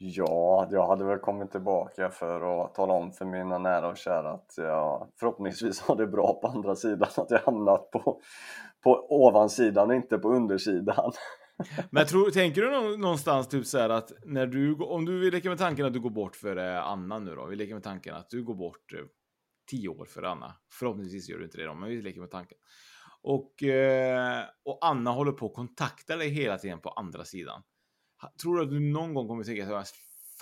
Ja, 0.05 0.69
jag 0.71 0.87
hade 0.87 1.05
väl 1.05 1.19
kommit 1.19 1.51
tillbaka 1.51 2.11
för 2.11 2.65
att 2.65 2.75
tala 2.75 2.93
om 2.93 3.13
för 3.13 3.25
mina 3.25 3.59
nära 3.59 3.89
och 3.89 3.97
kära 3.97 4.31
att 4.33 4.55
jag 4.57 5.09
förhoppningsvis 5.21 5.81
har 5.81 5.97
det 5.97 6.07
bra 6.07 6.39
på 6.43 6.49
andra 6.49 6.75
sidan, 6.77 7.09
att 7.17 7.31
jag 7.31 7.39
hamnat 7.39 7.91
på, 7.91 8.21
på 8.85 9.07
ovansidan 9.09 9.91
och 9.91 9.97
inte 9.97 10.19
på 10.19 10.29
undersidan. 10.29 11.13
Men 11.91 12.07
tror, 12.07 12.31
tänker 12.31 12.63
du 12.63 12.71
nå- 12.71 12.97
någonstans 12.97 13.49
typ 13.49 13.67
så 13.67 13.79
att 13.79 14.13
när 14.25 14.47
du, 14.47 14.75
om 14.75 15.05
du 15.05 15.21
vill 15.21 15.33
leka 15.33 15.49
med 15.49 15.59
tanken 15.59 15.87
att 15.87 15.93
du 15.93 16.01
går 16.01 16.11
bort 16.11 16.37
för 16.37 16.57
Anna 16.57 17.19
nu 17.19 17.35
då, 17.35 17.47
vi 17.47 17.57
leker 17.57 17.75
med 17.75 17.85
tanken 17.85 18.15
att 18.15 18.31
du 18.31 18.45
går 18.45 18.55
bort 18.55 18.93
eh, 18.93 19.01
tio 19.73 19.89
år 19.89 20.05
för 20.05 20.23
Anna. 20.23 20.55
Förhoppningsvis 20.71 21.29
gör 21.29 21.39
du 21.39 21.45
inte 21.45 21.59
det 21.59 21.65
då, 21.65 21.75
men 21.75 21.89
vi 21.89 22.03
leker 22.03 22.21
med 22.21 22.31
tanken. 22.31 22.59
Och, 23.23 23.63
eh, 23.63 24.45
och 24.65 24.79
Anna 24.83 25.11
håller 25.11 25.33
på 25.33 25.47
att 25.47 25.55
kontakta 25.55 26.17
dig 26.17 26.29
hela 26.29 26.59
tiden 26.59 26.81
på 26.81 26.91
andra 26.91 27.25
sidan. 27.25 27.63
Tror 28.43 28.57
du 28.57 28.63
att 28.63 28.71
du 28.71 28.81
någon 28.81 29.15
gång 29.15 29.29
kommer 29.29 29.45
tänka 29.45 29.67
så 29.67 29.77
här, 29.77 29.87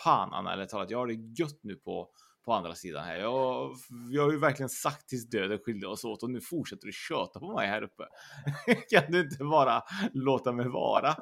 fan 0.04 0.32
Anna, 0.32 0.52
eller 0.52 0.66
talat, 0.66 0.90
jag 0.90 0.98
har 0.98 1.06
det 1.06 1.42
gött 1.42 1.60
nu 1.62 1.76
på, 1.76 2.10
på 2.44 2.52
andra 2.52 2.74
sidan 2.74 3.04
här. 3.04 3.16
Jag, 3.16 3.76
jag 4.10 4.22
har 4.22 4.32
ju 4.32 4.38
verkligen 4.38 4.68
sagt 4.68 5.08
tills 5.08 5.30
döden 5.30 5.58
skilde 5.58 5.86
oss 5.86 6.04
åt 6.04 6.22
och 6.22 6.30
nu 6.30 6.40
fortsätter 6.40 6.86
du 6.86 6.92
köta 6.92 7.40
på 7.40 7.54
mig 7.54 7.68
här 7.68 7.82
uppe. 7.82 8.04
kan 8.90 9.12
du 9.12 9.20
inte 9.20 9.44
bara 9.44 9.82
låta 10.12 10.52
mig 10.52 10.68
vara? 10.68 11.14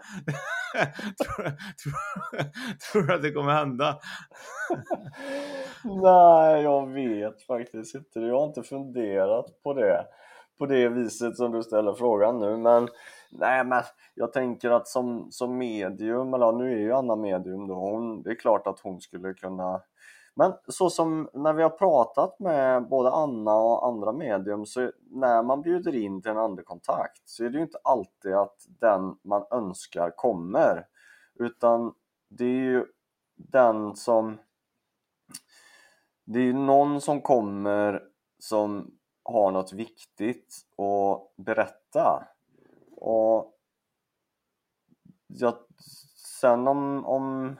tror, 2.92 3.06
du 3.06 3.14
att 3.14 3.22
det 3.22 3.32
kommer 3.32 3.52
hända? 3.52 3.98
Nej, 5.84 6.62
jag 6.62 6.92
vet 6.92 7.42
faktiskt 7.42 7.94
inte. 7.94 8.20
Jag 8.20 8.38
har 8.38 8.46
inte 8.46 8.62
funderat 8.62 9.62
på 9.62 9.74
det 9.74 10.04
på 10.58 10.66
det 10.66 10.88
viset 10.88 11.36
som 11.36 11.52
du 11.52 11.62
ställer 11.62 11.92
frågan 11.92 12.38
nu. 12.38 12.56
Men 12.56 12.88
nej, 13.30 13.64
men 13.64 13.82
jag 14.14 14.32
tänker 14.32 14.70
att 14.70 14.88
som, 14.88 15.32
som 15.32 15.58
medium, 15.58 16.34
eller 16.34 16.46
ja, 16.46 16.52
nu 16.52 16.72
är 16.72 16.78
ju 16.78 16.92
Anna 16.92 17.16
medium 17.16 17.66
då, 17.66 17.74
hon, 17.74 18.22
det 18.22 18.30
är 18.30 18.34
klart 18.34 18.66
att 18.66 18.80
hon 18.80 19.00
skulle 19.00 19.34
kunna 19.34 19.80
men 20.34 20.52
så 20.68 20.90
som 20.90 21.28
när 21.32 21.52
vi 21.52 21.62
har 21.62 21.70
pratat 21.70 22.38
med 22.38 22.88
både 22.88 23.10
Anna 23.10 23.54
och 23.54 23.86
andra 23.86 24.12
medium 24.12 24.66
så 24.66 24.92
när 25.10 25.42
man 25.42 25.62
bjuder 25.62 25.94
in 25.94 26.22
till 26.22 26.30
en 26.30 26.38
andekontakt 26.38 27.22
så 27.24 27.44
är 27.44 27.48
det 27.48 27.56
ju 27.56 27.62
inte 27.62 27.78
alltid 27.84 28.34
att 28.34 28.66
den 28.80 29.18
man 29.22 29.44
önskar 29.50 30.10
kommer 30.16 30.86
utan 31.34 31.94
det 32.28 32.44
är 32.44 32.48
ju 32.48 32.86
den 33.36 33.96
som 33.96 34.38
det 36.24 36.38
är 36.38 36.44
ju 36.44 36.52
någon 36.52 37.00
som 37.00 37.20
kommer 37.20 38.02
som 38.38 38.90
har 39.22 39.50
något 39.50 39.72
viktigt 39.72 40.56
att 40.76 41.44
berätta 41.44 42.28
och 43.00 43.54
jag, 45.26 45.54
sen 46.40 46.68
om, 46.68 47.06
om 47.06 47.56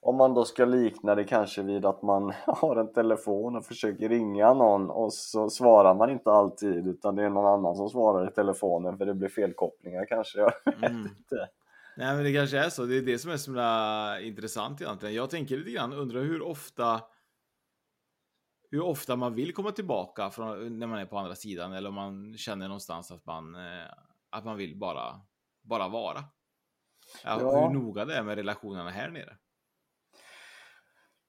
om 0.00 0.16
man 0.16 0.34
då 0.34 0.44
ska 0.44 0.64
likna 0.64 1.14
det 1.14 1.24
kanske 1.24 1.62
vid 1.62 1.84
att 1.86 2.02
man 2.02 2.32
har 2.46 2.76
en 2.76 2.92
telefon 2.92 3.56
och 3.56 3.64
försöker 3.64 4.08
ringa 4.08 4.54
någon 4.54 4.90
och 4.90 5.12
så 5.12 5.50
svarar 5.50 5.94
man 5.94 6.10
inte 6.10 6.30
alltid 6.30 6.86
utan 6.86 7.16
det 7.16 7.24
är 7.24 7.30
någon 7.30 7.46
annan 7.46 7.76
som 7.76 7.88
svarar 7.90 8.28
i 8.28 8.34
telefonen 8.34 8.98
för 8.98 9.06
det 9.06 9.14
blir 9.14 9.28
felkopplingar 9.28 10.06
kanske. 10.06 10.38
Jag 10.38 10.52
vet 10.64 10.90
Mm. 10.90 11.00
inte. 11.02 11.48
Nej, 11.96 12.14
men 12.14 12.24
det 12.24 12.32
kanske 12.32 12.58
är 12.58 12.68
så. 12.68 12.84
Det 12.84 12.98
är 12.98 13.02
det 13.02 13.18
som 13.18 13.30
är 13.30 13.36
så 13.36 14.22
intressant 14.22 14.80
egentligen. 14.80 15.14
Jag 15.14 15.30
tänker 15.30 15.56
lite 15.56 15.70
grann, 15.70 15.92
undrar 15.92 16.20
hur 16.20 16.42
ofta 16.42 17.00
hur 18.70 18.80
ofta 18.80 19.16
man 19.16 19.34
vill 19.34 19.54
komma 19.54 19.70
tillbaka 19.72 20.30
från, 20.30 20.78
när 20.78 20.86
man 20.86 20.98
är 20.98 21.06
på 21.06 21.18
andra 21.18 21.34
sidan 21.34 21.72
eller 21.72 21.88
om 21.88 21.94
man 21.94 22.36
känner 22.36 22.68
någonstans 22.68 23.10
att 23.10 23.26
man, 23.26 23.54
eh, 23.54 23.90
att 24.30 24.44
man 24.44 24.56
vill 24.56 24.78
bara, 24.78 25.20
bara 25.62 25.88
vara. 25.88 26.24
Ja, 27.24 27.40
Ja. 27.40 27.60
Hur 27.60 27.74
noga 27.74 28.04
det 28.04 28.14
är 28.14 28.22
med 28.22 28.36
relationerna 28.36 28.90
här 28.90 29.10
nere. 29.10 29.36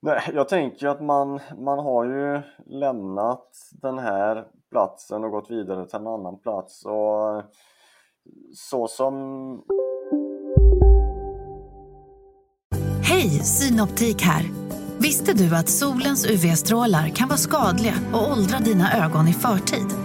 Nej, 0.01 0.21
jag 0.33 0.49
tänker 0.49 0.87
att 0.87 1.01
man, 1.01 1.39
man 1.57 1.79
har 1.79 2.05
ju 2.05 2.41
lämnat 2.65 3.47
den 3.71 3.99
här 3.99 4.47
platsen 4.69 5.23
och 5.23 5.31
gått 5.31 5.51
vidare 5.51 5.85
till 5.85 5.99
en 5.99 6.07
annan 6.07 6.39
plats 6.39 6.85
och 6.85 7.43
så 8.55 8.87
som... 8.87 9.15
Hej, 13.03 13.29
Synoptik 13.29 14.21
här! 14.21 14.43
Visste 15.01 15.33
du 15.33 15.55
att 15.55 15.69
solens 15.69 16.25
UV-strålar 16.25 17.09
kan 17.09 17.27
vara 17.27 17.37
skadliga 17.37 17.93
och 18.13 18.31
åldra 18.31 18.59
dina 18.59 19.05
ögon 19.05 19.27
i 19.27 19.33
förtid? 19.33 19.98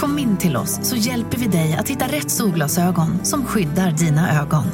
Kom 0.00 0.18
in 0.18 0.36
till 0.36 0.56
oss 0.56 0.78
så 0.82 0.96
hjälper 0.96 1.38
vi 1.38 1.46
dig 1.46 1.74
att 1.74 1.88
hitta 1.88 2.04
rätt 2.04 2.30
solglasögon 2.30 3.24
som 3.24 3.46
skyddar 3.46 3.90
dina 3.90 4.40
ögon. 4.40 4.64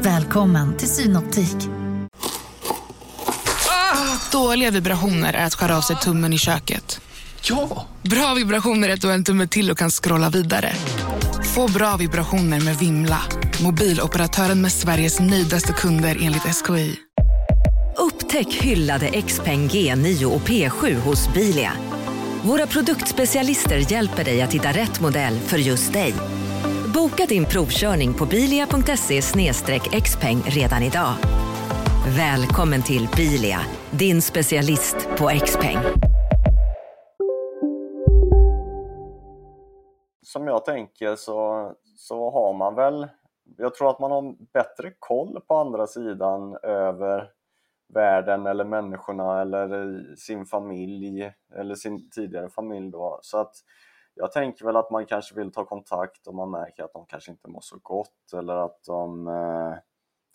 Välkommen 0.00 0.76
till 0.76 0.88
Synoptik. 0.88 1.56
Dåliga 4.32 4.70
vibrationer 4.70 5.32
är 5.32 5.46
att 5.46 5.54
skära 5.54 5.76
av 5.76 5.80
sig 5.80 5.96
tummen 5.96 6.32
i 6.32 6.38
köket. 6.38 7.00
Ja! 7.42 7.86
Bra 8.02 8.34
vibrationer 8.34 8.88
är 8.88 8.94
att 8.94 9.00
du 9.00 9.06
har 9.06 9.14
en 9.14 9.24
tumme 9.24 9.46
till 9.46 9.70
och 9.70 9.78
kan 9.78 9.90
scrolla 9.90 10.30
vidare. 10.30 10.72
Få 11.54 11.68
bra 11.68 11.96
vibrationer 11.96 12.60
med 12.60 12.76
Vimla. 12.78 13.22
Mobiloperatören 13.62 14.60
med 14.60 14.72
Sveriges 14.72 15.20
nöjdaste 15.20 15.72
kunder 15.72 16.18
enligt 16.20 16.42
SKI. 16.42 16.96
Upptäck 17.98 18.54
hyllade 18.54 19.22
XPeng 19.22 19.68
G9 19.68 20.24
och 20.24 20.40
P7 20.40 21.00
hos 21.00 21.34
Bilia. 21.34 21.72
Våra 22.48 22.66
produktspecialister 22.66 23.92
hjälper 23.92 24.24
dig 24.24 24.42
att 24.42 24.54
hitta 24.54 24.68
rätt 24.68 25.00
modell 25.00 25.32
för 25.32 25.56
just 25.56 25.92
dig. 25.92 26.14
Boka 26.94 27.26
din 27.28 27.44
provkörning 27.44 28.14
på 28.14 28.26
bilia.se 28.26 29.20
xpeng 30.00 30.40
redan 30.46 30.82
idag. 30.82 31.12
Välkommen 32.16 32.82
till 32.82 33.08
Bilia, 33.16 33.58
din 33.90 34.22
specialist 34.22 35.08
på 35.18 35.30
X-peng. 35.30 35.76
Som 40.22 40.46
jag 40.46 40.64
tänker 40.64 41.16
så, 41.16 41.72
så 41.96 42.30
har 42.30 42.52
man 42.52 42.74
väl, 42.74 43.08
jag 43.56 43.74
tror 43.74 43.90
att 43.90 44.00
man 44.00 44.10
har 44.10 44.52
bättre 44.52 44.92
koll 44.98 45.40
på 45.48 45.54
andra 45.54 45.86
sidan 45.86 46.56
över 46.62 47.35
världen 47.88 48.46
eller 48.46 48.64
människorna 48.64 49.40
eller 49.40 50.02
sin 50.16 50.46
familj 50.46 51.32
eller 51.54 51.74
sin 51.74 52.10
tidigare 52.10 52.48
familj 52.48 52.90
då. 52.90 53.18
Så 53.22 53.38
att 53.38 53.54
jag 54.14 54.32
tänker 54.32 54.64
väl 54.64 54.76
att 54.76 54.90
man 54.90 55.06
kanske 55.06 55.34
vill 55.34 55.52
ta 55.52 55.64
kontakt 55.64 56.26
om 56.26 56.36
man 56.36 56.50
märker 56.50 56.84
att 56.84 56.92
de 56.92 57.06
kanske 57.06 57.30
inte 57.30 57.48
mår 57.48 57.60
så 57.60 57.78
gott 57.82 58.32
eller 58.34 58.56
att 58.56 58.84
de 58.86 59.28
eh, 59.28 59.74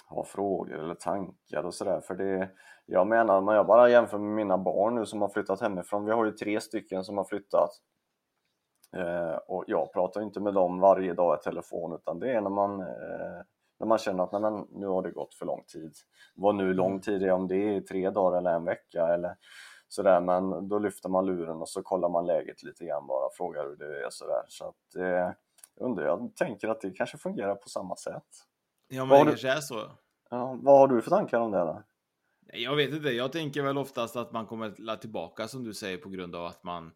har 0.05 0.23
frågor 0.23 0.79
eller 0.79 0.95
tankar 0.95 1.63
och 1.63 1.73
sådär. 1.73 2.01
För 2.01 2.15
det, 2.15 2.49
jag 2.85 3.07
menar, 3.07 3.37
om 3.37 3.47
jag 3.47 3.67
bara 3.67 3.89
jämför 3.89 4.17
med 4.17 4.35
mina 4.35 4.57
barn 4.57 4.95
nu 4.95 5.05
som 5.05 5.21
har 5.21 5.29
flyttat 5.29 5.61
hemifrån, 5.61 6.05
vi 6.05 6.11
har 6.11 6.25
ju 6.25 6.31
tre 6.31 6.61
stycken 6.61 7.03
som 7.03 7.17
har 7.17 7.23
flyttat. 7.23 7.69
Eh, 8.97 9.35
och 9.47 9.63
jag 9.67 9.93
pratar 9.93 10.21
inte 10.21 10.39
med 10.39 10.53
dem 10.53 10.79
varje 10.79 11.13
dag 11.13 11.39
i 11.39 11.43
telefon 11.43 11.93
utan 11.93 12.19
det 12.19 12.31
är 12.33 12.41
när 12.41 12.49
man, 12.49 12.79
eh, 12.81 13.41
när 13.81 13.87
man 13.87 13.97
känner 13.97 14.23
att 14.23 14.31
nej, 14.31 14.41
men, 14.41 14.67
nu 14.71 14.87
har 14.87 15.01
det 15.01 15.11
gått 15.11 15.33
för 15.33 15.45
lång 15.45 15.63
tid. 15.63 15.93
Vad 16.35 16.55
nu 16.55 16.73
lång 16.73 17.01
tid 17.01 17.23
är, 17.23 17.31
om 17.31 17.47
det 17.47 17.75
är 17.75 17.81
tre 17.81 18.09
dagar 18.09 18.37
eller 18.37 18.53
en 18.53 18.65
vecka 18.65 19.07
eller 19.07 19.35
sådär, 19.87 20.21
men 20.21 20.67
då 20.67 20.79
lyfter 20.79 21.09
man 21.09 21.25
luren 21.25 21.57
och 21.57 21.69
så 21.69 21.83
kollar 21.83 22.09
man 22.09 22.25
läget 22.25 22.63
lite 22.63 22.85
grann 22.85 23.07
bara, 23.07 23.29
frågar 23.37 23.63
hur 23.63 23.75
det 23.75 24.05
är 24.05 24.09
sådär. 24.09 24.43
Så 24.47 24.65
att, 24.67 24.95
eh, 24.95 25.31
undrar, 25.75 26.05
jag 26.05 26.35
tänker 26.35 26.67
att 26.67 26.81
det 26.81 26.91
kanske 26.91 27.17
fungerar 27.17 27.55
på 27.55 27.69
samma 27.69 27.95
sätt. 27.95 28.27
Ja, 28.87 29.05
men 29.05 29.19
det 29.19 29.31
kanske 29.31 29.51
är 29.51 29.61
så. 29.61 29.81
Ja, 30.29 30.59
vad 30.61 30.79
har 30.79 30.87
du 30.87 31.01
för 31.01 31.09
tankar 31.09 31.39
om 31.39 31.51
det 31.51 31.57
då? 31.57 31.83
Jag 32.53 32.75
vet 32.75 32.93
inte, 32.93 33.09
jag 33.09 33.31
tänker 33.31 33.61
väl 33.61 33.77
oftast 33.77 34.15
att 34.15 34.31
man 34.31 34.45
kommer 34.45 34.95
tillbaka 34.95 35.47
som 35.47 35.63
du 35.63 35.73
säger 35.73 35.97
på 35.97 36.09
grund 36.09 36.35
av 36.35 36.45
att 36.45 36.63
man 36.63 36.91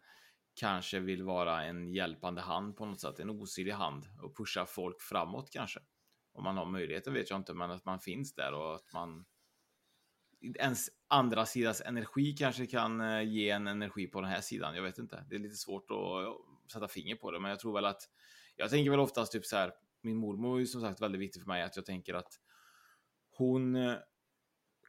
kanske 0.55 0.99
vill 0.99 1.23
vara 1.23 1.63
en 1.63 1.93
hjälpande 1.93 2.41
hand 2.41 2.77
på 2.77 2.85
något 2.85 3.01
sätt, 3.01 3.19
en 3.19 3.29
osynlig 3.29 3.73
hand 3.73 4.05
och 4.23 4.37
pusha 4.37 4.65
folk 4.65 5.01
framåt 5.01 5.49
kanske. 5.51 5.79
Om 6.35 6.43
man 6.43 6.57
har 6.57 6.65
möjligheten 6.65 7.13
vet 7.13 7.29
jag 7.29 7.39
inte, 7.39 7.53
men 7.53 7.71
att 7.71 7.85
man 7.85 7.99
finns 7.99 8.35
där 8.35 8.53
och 8.53 8.75
att 8.75 8.93
man 8.93 9.25
ens 10.59 10.89
andra 11.07 11.45
sidans 11.45 11.81
energi 11.81 12.33
kanske 12.33 12.67
kan 12.67 13.01
eh, 13.01 13.21
ge 13.21 13.49
en 13.49 13.67
energi 13.67 14.07
på 14.07 14.21
den 14.21 14.29
här 14.29 14.41
sidan. 14.41 14.75
Jag 14.75 14.83
vet 14.83 14.97
inte. 14.97 15.25
Det 15.29 15.35
är 15.35 15.39
lite 15.39 15.55
svårt 15.55 15.91
att 15.91 16.71
sätta 16.71 16.87
finger 16.87 17.15
på 17.15 17.31
det, 17.31 17.39
men 17.39 17.49
jag 17.49 17.59
tror 17.59 17.73
väl 17.73 17.85
att 17.85 18.01
jag 18.55 18.69
tänker 18.69 18.91
väl 18.91 18.99
oftast 18.99 19.31
typ 19.31 19.45
så 19.45 19.55
här. 19.55 19.73
Min 20.01 20.17
mormor 20.17 20.55
är 20.55 20.59
ju 20.59 20.65
som 20.65 20.81
sagt 20.81 21.01
väldigt 21.01 21.21
viktig 21.21 21.41
för 21.41 21.47
mig 21.47 21.63
att 21.63 21.75
jag 21.75 21.85
tänker 21.85 22.13
att 22.13 22.33
hon 23.29 23.75
eh, 23.75 23.95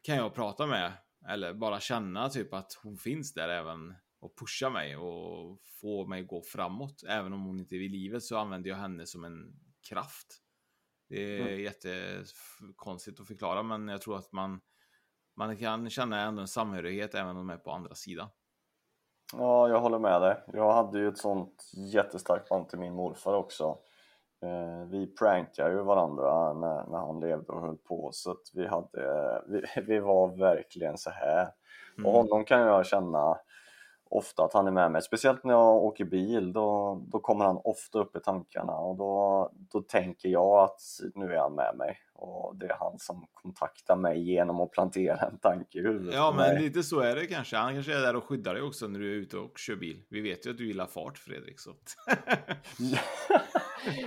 kan 0.03 0.15
jag 0.15 0.35
prata 0.35 0.67
med 0.67 0.93
eller 1.27 1.53
bara 1.53 1.79
känna 1.79 2.29
typ 2.29 2.53
att 2.53 2.79
hon 2.83 2.97
finns 2.97 3.33
där 3.33 3.49
även 3.49 3.95
och 4.19 4.37
pusha 4.37 4.69
mig 4.69 4.97
och 4.97 5.59
få 5.81 6.07
mig 6.07 6.23
gå 6.23 6.41
framåt. 6.41 7.03
Även 7.07 7.33
om 7.33 7.43
hon 7.43 7.59
inte 7.59 7.75
är 7.75 7.79
vid 7.79 7.91
livet 7.91 8.23
så 8.23 8.37
använder 8.37 8.69
jag 8.69 8.77
henne 8.77 9.05
som 9.05 9.23
en 9.23 9.59
kraft. 9.89 10.41
Det 11.09 11.37
är 11.37 11.41
mm. 11.41 11.59
jättekonstigt 11.59 13.19
att 13.19 13.27
förklara, 13.27 13.63
men 13.63 13.87
jag 13.87 14.01
tror 14.01 14.17
att 14.17 14.31
man 14.31 14.61
man 15.37 15.57
kan 15.57 15.89
känna 15.89 16.21
ändå 16.21 16.41
en 16.41 16.47
samhörighet 16.47 17.15
även 17.15 17.29
om 17.29 17.35
de 17.35 17.49
är 17.49 17.57
på 17.57 17.71
andra 17.71 17.95
sidan. 17.95 18.27
Ja, 19.33 19.69
jag 19.69 19.79
håller 19.79 19.99
med 19.99 20.21
dig. 20.21 20.43
Jag 20.53 20.73
hade 20.73 20.99
ju 20.99 21.07
ett 21.07 21.17
sånt 21.17 21.71
jättestarkt 21.93 22.49
band 22.49 22.69
till 22.69 22.79
min 22.79 22.93
morfar 22.93 23.33
också. 23.33 23.77
Eh, 24.43 24.89
vi 24.89 25.15
prankade 25.15 25.73
ju 25.73 25.83
varandra 25.83 26.53
när, 26.53 26.85
när 26.87 26.97
han 26.97 27.19
levde 27.19 27.53
och 27.53 27.61
höll 27.61 27.77
på 27.77 28.09
så 28.13 28.31
att 28.31 28.51
vi 28.53 28.67
hade, 28.67 29.43
vi, 29.47 29.61
vi 29.87 29.99
var 29.99 30.37
verkligen 30.37 30.97
så 30.97 31.09
här. 31.09 31.51
Mm. 31.97 32.05
Och 32.05 32.13
honom 32.13 32.45
kan 32.45 32.61
jag 32.61 32.85
känna 32.85 33.37
ofta 34.09 34.43
att 34.43 34.53
han 34.53 34.67
är 34.67 34.71
med 34.71 34.91
mig, 34.91 35.01
speciellt 35.01 35.43
när 35.43 35.53
jag 35.53 35.75
åker 35.75 36.05
bil 36.05 36.53
då, 36.53 37.01
då 37.07 37.19
kommer 37.19 37.45
han 37.45 37.61
ofta 37.63 37.99
upp 37.99 38.15
i 38.15 38.19
tankarna 38.19 38.73
och 38.73 38.97
då, 38.97 39.51
då 39.71 39.81
tänker 39.81 40.29
jag 40.29 40.63
att 40.63 40.81
nu 41.15 41.33
är 41.33 41.39
han 41.39 41.55
med 41.55 41.75
mig 41.77 41.97
och 42.13 42.55
det 42.55 42.65
är 42.65 42.75
han 42.79 42.99
som 42.99 43.25
kontaktar 43.33 43.95
mig 43.95 44.31
genom 44.31 44.61
att 44.61 44.71
plantera 44.71 45.27
en 45.27 45.37
tanke 45.37 45.79
i 45.79 45.81
huvudet 45.81 46.13
Ja 46.15 46.33
men 46.37 46.61
lite 46.61 46.83
så 46.83 46.99
är 46.99 47.15
det 47.15 47.25
kanske, 47.25 47.57
han 47.57 47.73
kanske 47.73 47.97
är 47.97 48.01
där 48.01 48.15
och 48.15 48.23
skyddar 48.23 48.53
dig 48.53 48.63
också 48.63 48.87
när 48.87 48.99
du 48.99 49.11
är 49.11 49.15
ute 49.15 49.37
och 49.37 49.57
kör 49.57 49.75
bil. 49.75 50.03
Vi 50.09 50.21
vet 50.21 50.45
ju 50.45 50.51
att 50.51 50.57
du 50.57 50.67
gillar 50.67 50.85
fart 50.85 51.17
Fredrik 51.17 51.59
så. 51.59 51.71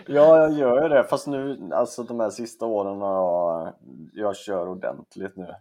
ja 0.06 0.38
jag 0.40 0.52
gör 0.52 0.82
ju 0.82 0.88
det 0.88 1.04
fast 1.04 1.26
nu 1.26 1.70
alltså 1.72 2.02
de 2.02 2.20
här 2.20 2.30
sista 2.30 2.66
åren 2.66 3.00
har 3.00 3.14
jag, 3.14 3.74
jag 4.12 4.36
kör 4.36 4.68
ordentligt 4.68 5.36
nu. 5.36 5.54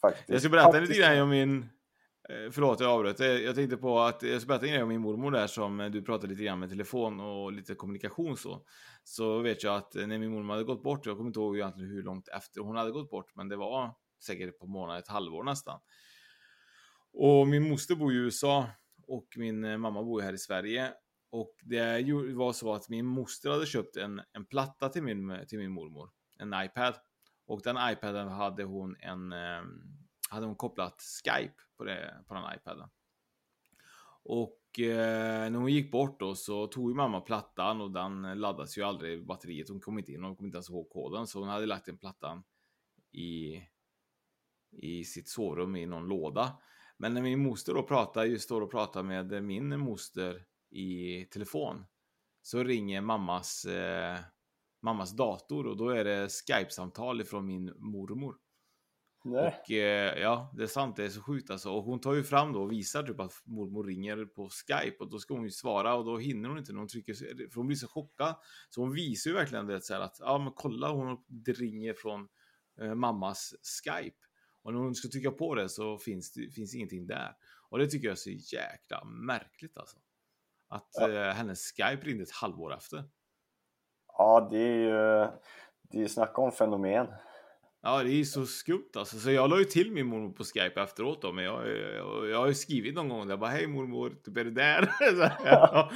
Faktiskt. 0.00 0.28
Jag 0.28 0.40
ska 0.40 0.50
berätta 0.50 0.80
lite 0.80 0.98
grann 0.98 1.22
om 1.22 1.28
min 1.28 1.68
Eh, 2.28 2.50
förlåt, 2.50 2.80
jag 2.80 2.90
avbröt. 2.90 3.20
Eh, 3.20 3.26
jag 3.26 3.54
tänkte 3.54 3.76
på 3.76 4.00
att 4.00 4.22
jag 4.22 4.40
ska 4.40 4.48
berätta 4.48 4.66
en 4.66 4.72
grej 4.72 4.82
om 4.82 4.88
min 4.88 5.00
mormor 5.00 5.30
där 5.30 5.46
som 5.46 5.80
eh, 5.80 5.90
du 5.90 6.02
pratade 6.02 6.26
lite 6.26 6.42
grann 6.42 6.58
med 6.58 6.70
telefon 6.70 7.20
och 7.20 7.52
lite 7.52 7.74
kommunikation 7.74 8.36
så. 8.36 8.64
Så 9.04 9.38
vet 9.38 9.62
jag 9.62 9.76
att 9.76 9.94
när 9.94 10.18
min 10.18 10.30
mormor 10.30 10.52
hade 10.52 10.64
gått 10.64 10.82
bort, 10.82 11.06
jag 11.06 11.16
kommer 11.16 11.28
inte 11.28 11.40
ihåg 11.40 11.56
egentligen 11.56 11.90
hur 11.90 12.02
långt 12.02 12.28
efter 12.28 12.60
hon 12.60 12.76
hade 12.76 12.90
gått 12.90 13.10
bort, 13.10 13.34
men 13.34 13.48
det 13.48 13.56
var 13.56 13.94
säkert 14.24 14.58
på 14.58 14.66
månader, 14.66 14.98
ett 14.98 15.08
halvår 15.08 15.44
nästan. 15.44 15.80
Och 17.12 17.48
min 17.48 17.68
moster 17.68 17.94
bor 17.94 18.12
i 18.12 18.16
USA 18.16 18.66
och 19.06 19.26
min 19.36 19.80
mamma 19.80 20.02
bor 20.02 20.20
här 20.20 20.32
i 20.32 20.38
Sverige. 20.38 20.92
Och 21.30 21.54
det 21.62 22.12
var 22.34 22.52
så 22.52 22.74
att 22.74 22.88
min 22.88 23.06
moster 23.06 23.50
hade 23.50 23.66
köpt 23.66 23.96
en, 23.96 24.20
en 24.32 24.46
platta 24.46 24.88
till 24.88 25.02
min, 25.02 25.38
till 25.48 25.58
min 25.58 25.70
mormor, 25.70 26.10
en 26.38 26.54
iPad. 26.64 26.94
Och 27.46 27.60
den 27.62 27.76
iPaden 27.92 28.28
hade 28.28 28.64
hon 28.64 28.96
en 29.00 29.34
hade 30.28 30.46
hon 30.46 30.56
kopplat 30.56 31.02
Skype 31.02 31.54
på, 31.76 31.84
det, 31.84 32.24
på 32.28 32.34
den 32.34 32.44
iPaden. 32.56 32.88
Och 34.22 34.80
eh, 34.80 35.50
när 35.50 35.58
hon 35.58 35.72
gick 35.72 35.92
bort 35.92 36.20
då 36.20 36.34
så 36.34 36.66
tog 36.66 36.90
ju 36.90 36.96
mamma 36.96 37.20
plattan 37.20 37.80
och 37.80 37.90
den 37.90 38.40
laddas 38.40 38.78
ju 38.78 38.82
aldrig 38.82 39.26
batteriet. 39.26 39.68
Hon 39.68 39.80
kom 39.80 39.98
inte 39.98 40.12
in, 40.12 40.24
hon 40.24 40.36
kom 40.36 40.46
inte 40.46 40.56
ens 40.56 40.70
ihåg 40.70 40.90
koden 40.90 41.26
så 41.26 41.38
hon 41.38 41.48
hade 41.48 41.66
lagt 41.66 41.86
den 41.86 41.98
plattan 41.98 42.42
i, 43.12 43.62
i 44.70 45.04
sitt 45.04 45.28
sovrum 45.28 45.76
i 45.76 45.86
någon 45.86 46.08
låda. 46.08 46.58
Men 46.96 47.14
när 47.14 47.22
min 47.22 47.42
moster 47.42 47.74
då 47.74 47.82
pratar, 47.82 48.24
just 48.24 48.44
står 48.44 48.60
och 48.60 48.70
pratar 48.70 49.02
med 49.02 49.42
min 49.44 49.80
moster 49.80 50.44
i 50.70 51.24
telefon 51.24 51.84
så 52.42 52.64
ringer 52.64 53.00
mammas, 53.00 53.64
eh, 53.64 54.18
mammas 54.82 55.16
dator 55.16 55.66
och 55.66 55.76
då 55.76 55.88
är 55.88 56.04
det 56.04 56.28
Skype-samtal 56.28 57.20
ifrån 57.20 57.46
min 57.46 57.72
mormor. 57.76 58.36
Nej. 59.24 59.46
Och 59.46 59.70
eh, 59.70 60.18
ja, 60.18 60.52
det 60.56 60.62
är 60.62 60.66
sant, 60.66 60.96
det 60.96 61.04
är 61.04 61.08
så 61.08 61.22
sjukt 61.22 61.50
alltså. 61.50 61.70
Och 61.70 61.84
hon 61.84 62.00
tar 62.00 62.14
ju 62.14 62.22
fram 62.22 62.52
då 62.52 62.62
och 62.62 62.72
visar 62.72 63.02
typ 63.02 63.20
att 63.20 63.32
mormor 63.44 63.84
ringer 63.84 64.24
på 64.24 64.48
Skype 64.48 64.96
och 64.98 65.10
då 65.10 65.18
ska 65.18 65.34
hon 65.34 65.44
ju 65.44 65.50
svara 65.50 65.94
och 65.94 66.04
då 66.04 66.18
hinner 66.18 66.48
hon 66.48 66.58
inte 66.58 66.72
när 66.72 66.78
hon 66.78 66.88
trycker, 66.88 67.14
för 67.50 67.56
hon 67.56 67.66
blir 67.66 67.76
så 67.76 67.88
chockad. 67.88 68.34
Så 68.70 68.80
hon 68.80 68.92
visar 68.92 69.30
ju 69.30 69.36
verkligen 69.36 69.66
det 69.66 69.80
så 69.80 69.94
här 69.94 70.00
att, 70.00 70.16
ja 70.20 70.38
men 70.38 70.52
kolla 70.52 70.90
hon 70.90 71.24
det 71.26 71.52
ringer 71.52 71.94
från 71.94 72.28
eh, 72.80 72.94
mammas 72.94 73.54
Skype. 73.62 74.16
Och 74.62 74.72
när 74.72 74.80
hon 74.80 74.94
ska 74.94 75.08
trycka 75.08 75.30
på 75.30 75.54
det 75.54 75.68
så 75.68 75.98
finns 75.98 76.32
det 76.32 76.50
finns 76.50 76.74
ingenting 76.74 77.06
där. 77.06 77.36
Och 77.70 77.78
det 77.78 77.86
tycker 77.86 78.06
jag 78.06 78.12
är 78.12 78.16
så 78.16 78.30
jäkla 78.30 79.04
märkligt 79.04 79.78
alltså. 79.78 79.98
Att 80.68 80.88
ja. 80.92 81.10
eh, 81.10 81.32
hennes 81.34 81.72
Skype 81.72 82.06
ringde 82.06 82.22
ett 82.22 82.30
halvår 82.30 82.74
efter. 82.74 83.04
Ja, 84.18 84.48
det 84.50 84.58
är 84.58 84.76
ju, 84.76 85.30
det 85.82 86.02
är 86.02 86.08
snacka 86.08 86.40
om 86.40 86.52
fenomen. 86.52 87.06
Ja, 87.82 88.02
det 88.02 88.10
är 88.20 88.24
så 88.24 88.46
skumt 88.46 88.88
alltså. 88.96 89.16
Så 89.18 89.30
jag 89.30 89.50
la 89.50 89.58
ju 89.58 89.64
till 89.64 89.92
min 89.92 90.06
mormor 90.06 90.30
på 90.32 90.44
Skype 90.44 90.80
efteråt 90.82 91.22
då, 91.22 91.32
men 91.32 91.44
jag, 91.44 91.68
jag, 91.68 92.28
jag 92.28 92.38
har 92.38 92.46
ju 92.46 92.54
skrivit 92.54 92.94
någon 92.94 93.08
gång 93.08 93.28
där 93.28 93.36
bara 93.36 93.50
hej 93.50 93.66
mormor, 93.66 94.10
typ 94.24 94.36
är 94.36 94.44
du 94.44 94.50
där? 94.50 94.90
Jag 95.44 95.88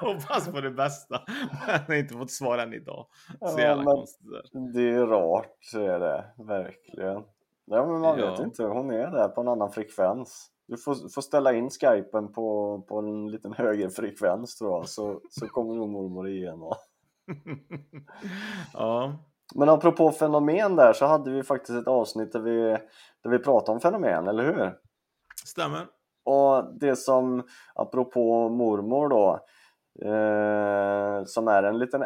hoppas 0.00 0.48
på 0.48 0.60
det 0.60 0.70
bästa. 0.70 1.22
Men 1.26 1.70
jag 1.76 1.78
har 1.86 1.94
inte 1.94 2.14
fått 2.14 2.30
svar 2.30 2.58
än 2.58 2.74
idag. 2.74 3.06
Så 3.28 3.34
Ja, 3.40 3.60
jävla 3.60 3.84
konstigt 3.84 4.26
där. 4.30 4.72
Det 4.74 4.88
är 4.90 5.06
rart, 5.06 5.56
så 5.60 5.80
är 5.80 6.00
det. 6.00 6.24
Verkligen. 6.38 7.22
Ja, 7.64 7.86
men 7.86 8.00
man 8.00 8.18
Ja. 8.18 8.30
vet 8.30 8.40
inte. 8.40 8.62
Hon 8.64 8.90
är 8.90 9.10
där 9.10 9.28
på 9.28 9.40
en 9.40 9.48
annan 9.48 9.72
frekvens. 9.72 10.46
Du 10.68 10.76
får, 10.76 11.08
får 11.14 11.22
ställa 11.22 11.52
in 11.52 11.70
skypen 11.70 12.32
på, 12.32 12.78
på 12.88 12.98
en 12.98 13.30
liten 13.30 13.52
högre 13.52 13.90
frekvens 13.90 14.56
tror 14.58 14.70
jag, 14.72 14.88
så, 14.88 15.20
så 15.30 15.46
kommer 15.48 15.74
nog 15.74 15.88
mormor 15.90 16.28
igenom. 16.28 16.72
Ja. 18.72 19.18
Men 19.54 19.68
apropå 19.68 20.12
fenomen 20.12 20.76
där 20.76 20.92
så 20.92 21.06
hade 21.06 21.30
vi 21.30 21.42
faktiskt 21.42 21.78
ett 21.78 21.88
avsnitt 21.88 22.32
där 22.32 22.40
vi, 22.40 22.60
där 23.22 23.30
vi 23.30 23.38
pratade 23.38 23.72
om 23.72 23.80
fenomen, 23.80 24.28
eller 24.28 24.44
hur? 24.44 24.78
Stämmer. 25.44 25.86
Och 26.24 26.78
det 26.80 26.96
som, 26.96 27.42
apropå 27.74 28.48
mormor 28.48 29.08
då, 29.08 29.32
eh, 30.08 31.24
som 31.24 31.48
är 31.48 31.62
en 31.62 31.78
liten, 31.78 32.04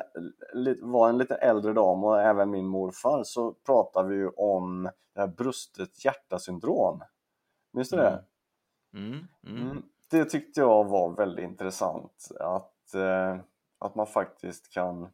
li- 0.53 0.81
var 0.83 1.09
en 1.09 1.19
lite 1.19 1.35
äldre 1.35 1.73
dam 1.73 2.05
och 2.05 2.21
även 2.23 2.51
min 2.51 2.67
morfar, 2.67 3.23
så 3.25 3.53
pratar 3.53 4.05
vi 4.05 4.15
ju 4.17 4.29
om 4.29 4.91
brustet 5.37 6.05
hjärta-syndrom. 6.05 7.01
Minns 7.73 7.91
du 7.91 7.97
det? 7.97 8.25
Mm. 8.95 9.11
Mm. 9.47 9.61
Mm. 9.61 9.83
Det 10.11 10.25
tyckte 10.25 10.61
jag 10.61 10.85
var 10.85 11.17
väldigt 11.17 11.45
intressant, 11.45 12.29
att, 12.41 12.95
eh, 12.95 13.37
att 13.79 13.95
man 13.95 14.07
faktiskt 14.07 14.73
kan 14.73 15.09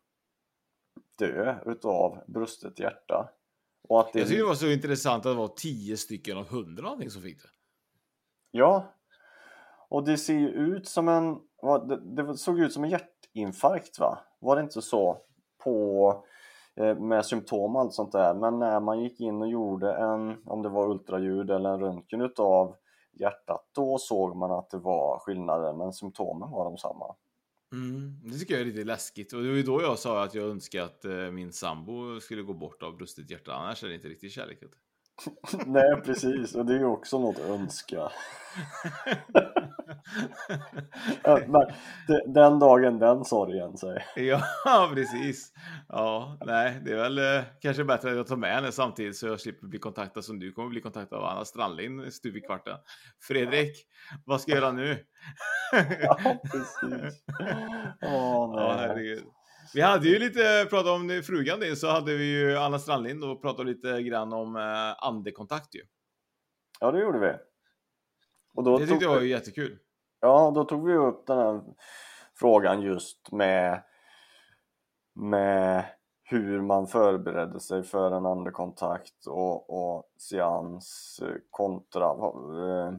dö 1.21 1.55
utav 1.67 2.19
brustet 2.27 2.79
hjärta. 2.79 3.31
Och 3.89 4.01
att 4.01 4.13
det... 4.13 4.19
Jag 4.19 4.29
tycker 4.29 4.43
det 4.43 4.49
var 4.49 4.55
så 4.55 4.71
intressant 4.71 5.27
att 5.27 5.33
det 5.33 5.39
var 5.39 5.49
10 5.49 5.97
stycken 5.97 6.39
av 6.39 6.47
100 6.47 6.83
någonting 6.83 7.11
som 7.11 7.23
fick 7.23 7.43
det. 7.43 7.49
Ja, 8.51 8.95
och 9.89 10.05
det 10.05 10.17
ser 10.17 10.35
ju 10.35 10.49
ut 10.49 10.89
som 10.89 11.09
en, 11.09 11.39
det 12.17 12.37
såg 12.37 12.61
ut 12.61 12.73
som 12.73 12.85
en 12.85 12.91
hjärtinfarkt 12.91 13.99
va? 13.99 14.19
Var 14.41 14.57
det 14.57 14.63
inte 14.63 14.83
så? 14.83 15.19
På, 15.65 16.25
eh, 16.77 16.99
med 16.99 17.27
symptom 17.27 17.77
och 17.77 17.83
allt 17.83 17.95
sånt 17.95 18.13
där. 18.13 18.35
Men 18.35 18.59
när 18.59 18.81
man 18.81 19.01
gick 19.01 19.21
in 19.21 19.43
och 19.43 19.49
gjorde 19.49 19.95
en, 19.95 20.43
om 20.47 20.63
det 20.63 20.69
var 20.69 20.91
ultraljud 20.91 21.51
eller 21.51 21.71
en 21.71 21.81
röntgen 21.81 22.21
utav 22.21 22.77
hjärtat, 23.13 23.69
då 23.75 23.99
såg 23.99 24.37
man 24.37 24.51
att 24.51 24.71
det 24.71 24.79
var 24.79 25.19
skillnader, 25.19 25.73
men 25.73 25.93
symptomen 25.93 26.51
var 26.51 26.65
de 26.65 26.77
samma. 26.77 27.15
Mm. 27.73 28.21
Det 28.25 28.39
tycker 28.39 28.55
jag 28.55 28.61
är 28.61 28.67
lite 28.67 28.85
läskigt. 28.85 29.33
Och 29.33 29.43
det 29.43 29.49
var 29.49 29.57
ju 29.57 29.63
då 29.63 29.83
jag 29.83 29.99
sa 29.99 30.25
att 30.25 30.35
jag 30.35 30.45
önskar 30.45 30.83
att 30.83 31.05
eh, 31.05 31.31
min 31.31 31.53
sambo 31.53 32.21
skulle 32.21 32.43
gå 32.43 32.53
bort 32.53 32.83
av 32.83 32.97
brustet 32.97 33.31
hjärta. 33.31 33.53
Annars 33.53 33.85
är 33.85 33.89
det 33.89 33.95
inte 33.95 34.09
riktigt 34.09 34.33
kärlek. 34.33 34.59
Nej, 35.67 36.01
precis, 36.05 36.55
och 36.55 36.67
det 36.67 36.75
är 36.75 36.79
ju 36.79 36.85
också 36.85 37.19
något 37.19 37.39
att 37.39 37.51
önska. 37.51 38.13
Ja, 41.25 41.67
den 42.27 42.59
dagen, 42.59 42.99
den 42.99 43.25
sorgen 43.25 43.77
sig. 43.77 44.05
Ja, 44.17 44.43
precis. 44.95 45.53
Ja, 45.89 46.39
nej, 46.47 46.81
det 46.85 46.93
är 46.93 46.97
väl 46.97 47.19
eh, 47.19 47.45
kanske 47.61 47.85
bättre 47.85 48.11
att 48.11 48.17
jag 48.17 48.27
tar 48.27 48.37
med 48.37 48.55
henne 48.55 48.73
samtidigt 48.73 49.17
så 49.17 49.27
jag 49.27 49.41
slipper 49.41 49.67
bli 49.67 49.79
kontaktad 49.79 50.23
som 50.23 50.39
du 50.39 50.53
kommer 50.53 50.69
bli 50.69 50.81
kontaktad 50.81 51.17
av 51.17 51.25
Anna 51.25 51.45
Strandlind 51.45 52.13
stup 52.13 52.37
i 52.37 52.41
kvarten. 52.41 52.77
Fredrik, 53.23 53.87
vad 54.25 54.41
ska 54.41 54.53
jag 54.53 54.61
göra 54.61 54.73
nu? 54.73 54.97
Ja, 56.01 56.19
precis. 56.53 57.23
Åh, 58.03 58.53
Ja, 58.57 58.75
nej. 58.77 58.89
herregud. 58.89 59.25
Vi 59.75 59.81
hade 59.81 60.09
ju 60.09 60.19
lite, 60.19 60.67
pratat 60.71 60.87
om 60.93 61.23
frugan 61.25 61.61
din, 61.61 61.77
så 61.77 61.91
hade 61.91 62.17
vi 62.17 62.25
ju 62.25 62.57
Anna 62.57 62.79
Strandlind 62.79 63.25
och 63.25 63.43
pratade 63.43 63.71
lite 63.71 64.03
grann 64.03 64.33
om 64.33 64.57
eh, 64.57 65.05
andekontakt 65.07 65.75
ju. 65.75 65.81
Ja, 66.81 66.91
det 66.93 67.01
gjorde 67.01 67.19
vi. 67.19 67.33
Och 68.55 68.65
då 68.65 68.79
Det 68.79 68.87
tyckte 68.87 68.95
tog 68.95 69.03
jag 69.03 69.17
var 69.17 69.23
jättekul. 69.23 69.79
Ja, 70.21 70.53
då 70.55 70.65
tog 70.65 70.87
vi 70.87 70.95
upp 70.97 71.27
den 71.27 71.39
här 71.39 71.61
frågan 72.35 72.83
just 72.83 73.33
med, 73.33 73.83
med 75.15 75.85
hur 76.23 76.61
man 76.61 76.87
förberedde 76.87 77.61
sig 77.61 77.83
för 77.83 78.11
en 78.13 78.27
andekontakt 78.27 79.27
och, 79.27 79.71
och 79.71 80.05
seans 80.19 81.21
eh, 81.23 81.35
kontra 81.51 82.05
eh, 82.07 82.95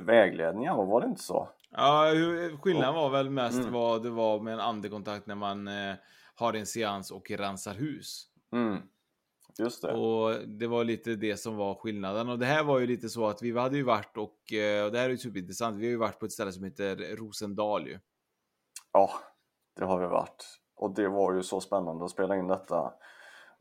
vägledningar, 0.00 0.74
var 0.74 1.00
det 1.00 1.06
inte 1.06 1.22
så? 1.22 1.48
Ja, 1.70 2.04
skillnaden 2.62 2.94
var 2.94 3.10
väl 3.10 3.30
mest 3.30 3.58
Mm. 3.58 3.72
vad 3.72 4.02
det 4.02 4.10
var 4.10 4.40
med 4.40 4.54
en 4.54 4.60
andekontakt 4.60 5.26
när 5.26 5.34
man 5.34 5.68
eh, 5.68 5.94
har 6.34 6.54
en 6.54 6.66
seans 6.66 7.10
och 7.10 7.30
rensar 7.30 7.74
hus. 7.74 8.26
Mm. 8.52 8.82
Just 9.58 9.82
det. 9.82 9.92
Och 9.92 10.48
det 10.48 10.66
var 10.66 10.84
lite 10.84 11.14
det 11.14 11.36
som 11.36 11.56
var 11.56 11.74
skillnaden. 11.74 12.28
Och 12.28 12.38
det 12.38 12.46
här 12.46 12.64
var 12.64 12.78
ju 12.78 12.86
lite 12.86 13.08
så 13.08 13.26
att 13.26 13.42
vi 13.42 13.58
hade 13.58 13.76
ju 13.76 13.82
varit 13.82 14.16
och, 14.16 14.52
eh, 14.52 14.84
och 14.84 14.92
det 14.92 14.98
här 14.98 15.04
är 15.04 15.10
ju 15.10 15.18
superintressant, 15.18 15.78
vi 15.78 15.84
har 15.84 15.90
ju 15.90 15.96
varit 15.96 16.18
på 16.18 16.26
ett 16.26 16.32
ställe 16.32 16.52
som 16.52 16.64
heter 16.64 17.16
Rosendal 17.16 17.86
ju. 17.86 17.98
Ja, 18.92 19.10
det 19.76 19.84
har 19.84 20.00
vi 20.00 20.06
varit. 20.06 20.44
Och 20.76 20.94
det 20.94 21.08
var 21.08 21.34
ju 21.34 21.42
så 21.42 21.60
spännande 21.60 22.04
att 22.04 22.10
spela 22.10 22.36
in 22.36 22.46
detta. 22.46 22.92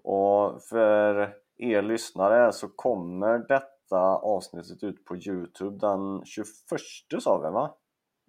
Och 0.03 0.63
för 0.63 1.33
er 1.57 1.81
lyssnare 1.81 2.53
så 2.53 2.67
kommer 2.67 3.37
detta 3.37 3.99
avsnittet 4.17 4.83
ut 4.83 5.05
på 5.05 5.15
Youtube 5.15 5.77
den 5.77 6.25
21 6.25 6.47
sa 7.19 7.37
vi 7.37 7.49
va? 7.49 7.75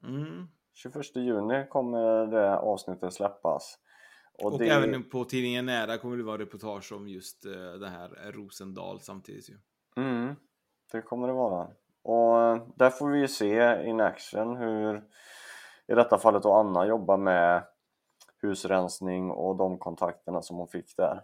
Mm. 0.04 0.48
21 0.74 1.16
juni 1.16 1.66
kommer 1.70 2.26
det 2.26 2.58
avsnittet 2.58 3.12
släppas. 3.12 3.78
Och, 4.42 4.58
det... 4.58 4.68
även 4.68 5.04
på 5.04 5.24
tidningen 5.24 5.66
Nära 5.66 5.98
kommer 5.98 6.16
det 6.16 6.22
vara 6.22 6.38
reportage 6.38 6.92
om 6.92 7.08
just 7.08 7.44
eh, 7.44 7.52
det 7.52 7.88
här 7.88 8.32
Rosendal 8.32 9.00
samtidigt 9.00 9.50
ju. 9.50 9.54
Mm, 9.96 10.36
det 10.92 11.02
kommer 11.02 11.28
det 11.28 11.34
vara. 11.34 11.68
Och 12.02 12.40
eh, 12.42 12.62
där 12.76 12.90
får 12.90 13.10
vi 13.10 13.20
ju 13.20 13.28
se 13.28 13.82
in 13.88 14.00
action 14.00 14.56
hur 14.56 14.96
i 15.86 15.94
detta 15.94 16.18
fallet 16.18 16.42
då 16.42 16.52
Anna 16.52 16.86
jobbar 16.86 17.16
med 17.16 17.64
husrensning 18.42 19.30
och 19.30 19.56
de 19.56 19.78
kontakterna 19.78 20.42
som 20.42 20.56
hon 20.56 20.68
fick 20.68 20.96
där. 20.96 21.22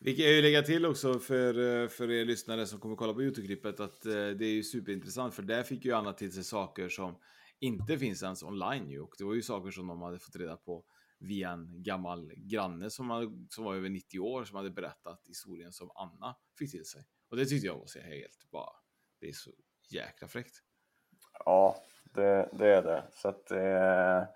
Vi 0.00 0.16
kan 0.16 0.26
ju 0.26 0.42
lägga 0.42 0.62
till 0.62 0.86
också 0.86 1.18
för, 1.18 1.82
eh, 1.82 1.88
för 1.88 2.10
er 2.10 2.24
lyssnare 2.24 2.66
som 2.66 2.80
kommer 2.80 2.96
kolla 2.96 3.14
på 3.14 3.22
Youtube-klippet 3.22 3.80
att 3.80 4.02
det 4.38 4.44
är 4.44 4.54
ju 4.54 4.62
superintressant 4.62 5.34
för 5.34 5.42
där 5.42 5.62
fick 5.62 5.84
ju 5.84 5.92
Anna 5.92 6.12
till 6.12 6.32
sig 6.32 6.44
saker 6.44 6.88
som 6.88 7.16
inte 7.60 7.98
finns 7.98 8.22
ens 8.22 8.42
online 8.42 8.90
ju 8.90 9.00
och 9.00 9.14
det 9.18 9.24
var 9.24 9.34
ju 9.34 9.42
saker 9.42 9.70
som 9.70 9.86
de 9.86 10.02
hade 10.02 10.18
fått 10.18 10.36
reda 10.36 10.56
på 10.56 10.84
via 11.18 11.50
en 11.50 11.82
gammal 11.82 12.32
granne 12.36 12.90
som, 12.90 13.10
hade, 13.10 13.46
som 13.50 13.64
var 13.64 13.74
över 13.74 13.88
90 13.88 14.18
år 14.20 14.44
som 14.44 14.56
hade 14.56 14.70
berättat 14.70 15.22
historien 15.28 15.72
som 15.72 15.90
Anna 15.94 16.36
fick 16.58 16.70
till 16.70 16.84
sig. 16.84 17.02
Och 17.30 17.36
det 17.36 17.46
tyckte 17.46 17.66
jag 17.66 17.78
var 17.78 17.86
så 17.86 18.00
helt 18.00 18.50
bara, 18.50 18.72
det 19.20 19.28
är 19.28 19.32
så 19.32 19.50
jäkla 19.90 20.28
fräckt. 20.28 20.62
Ja, 21.44 21.76
det, 22.14 22.48
det 22.52 22.74
är 22.74 22.82
det. 22.82 23.04
Så 23.12 23.28
att 23.28 23.46
det 23.46 24.28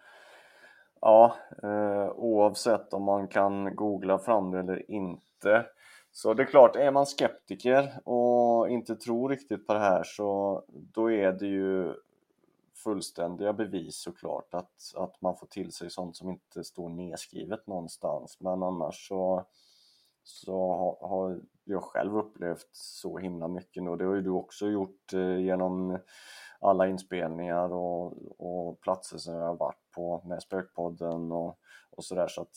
Ja, 1.00 1.36
eh, 1.62 2.10
oavsett 2.10 2.94
om 2.94 3.02
man 3.02 3.28
kan 3.28 3.76
googla 3.76 4.18
fram 4.18 4.50
det 4.50 4.58
eller 4.58 4.90
inte. 4.90 5.66
Så 6.12 6.34
det 6.34 6.42
är 6.42 6.46
klart, 6.46 6.76
är 6.76 6.90
man 6.90 7.06
skeptiker 7.06 8.08
och 8.08 8.68
inte 8.68 8.96
tror 8.96 9.28
riktigt 9.28 9.66
på 9.66 9.72
det 9.72 9.80
här 9.80 10.02
så 10.04 10.62
då 10.68 11.10
är 11.10 11.32
det 11.32 11.46
ju 11.46 11.94
fullständiga 12.82 13.52
bevis 13.52 14.02
såklart 14.02 14.54
att, 14.54 14.92
att 14.96 15.20
man 15.20 15.36
får 15.36 15.46
till 15.46 15.72
sig 15.72 15.90
sånt 15.90 16.16
som 16.16 16.30
inte 16.30 16.64
står 16.64 16.88
nedskrivet 16.88 17.66
någonstans. 17.66 18.36
Men 18.40 18.62
annars 18.62 19.08
så, 19.08 19.46
så 20.22 20.52
har, 20.52 21.08
har 21.08 21.40
jag 21.64 21.82
själv 21.82 22.16
upplevt 22.16 22.68
så 22.72 23.18
himla 23.18 23.48
mycket 23.48 23.82
nu 23.82 23.90
och 23.90 23.98
det 23.98 24.04
har 24.04 24.14
ju 24.14 24.22
du 24.22 24.30
också 24.30 24.66
gjort 24.66 25.12
eh, 25.12 25.38
genom 25.38 25.98
alla 26.60 26.88
inspelningar 26.88 27.72
och, 27.72 28.12
och 28.38 28.80
platser 28.80 29.18
som 29.18 29.34
jag 29.34 29.46
har 29.46 29.56
varit 29.56 29.90
på 29.94 30.22
med 30.24 30.42
Spökpodden 30.42 31.32
och, 31.32 31.58
och 31.90 32.04
sådär 32.04 32.28
så 32.28 32.42
att 32.42 32.54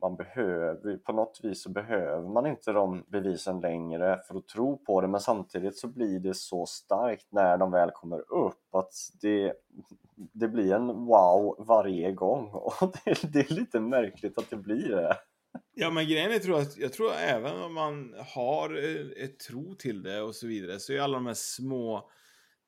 man 0.00 0.16
behöver, 0.16 0.96
på 0.96 1.12
något 1.12 1.40
vis 1.42 1.62
så 1.62 1.70
behöver 1.70 2.28
man 2.28 2.46
inte 2.46 2.72
de 2.72 3.04
bevisen 3.08 3.60
längre 3.60 4.20
för 4.28 4.38
att 4.38 4.48
tro 4.48 4.78
på 4.84 5.00
det 5.00 5.08
men 5.08 5.20
samtidigt 5.20 5.78
så 5.78 5.88
blir 5.88 6.20
det 6.20 6.34
så 6.34 6.66
starkt 6.66 7.26
när 7.30 7.56
de 7.56 7.70
väl 7.70 7.90
kommer 7.90 8.32
upp 8.32 8.74
att 8.74 8.92
det, 9.20 9.52
det 10.14 10.48
blir 10.48 10.74
en 10.74 10.86
wow 10.86 11.64
varje 11.68 12.12
gång 12.12 12.50
och 12.52 12.94
det, 13.04 13.32
det 13.32 13.50
är 13.50 13.54
lite 13.54 13.80
märkligt 13.80 14.38
att 14.38 14.50
det 14.50 14.56
blir 14.56 14.88
det. 14.88 15.16
Ja, 15.74 15.90
men 15.90 16.04
grejen 16.04 16.32
är 16.32 16.38
tror 16.38 16.58
att 16.58 16.76
jag 16.76 16.92
tror 16.92 17.12
även 17.12 17.62
om 17.62 17.74
man 17.74 18.14
har 18.34 18.76
eh, 18.76 19.24
ett 19.24 19.38
tro 19.38 19.74
till 19.74 20.02
det 20.02 20.22
och 20.22 20.34
så 20.34 20.46
vidare 20.46 20.78
så 20.80 20.92
är 20.92 21.00
alla 21.00 21.14
de 21.14 21.26
här 21.26 21.34
små 21.34 22.10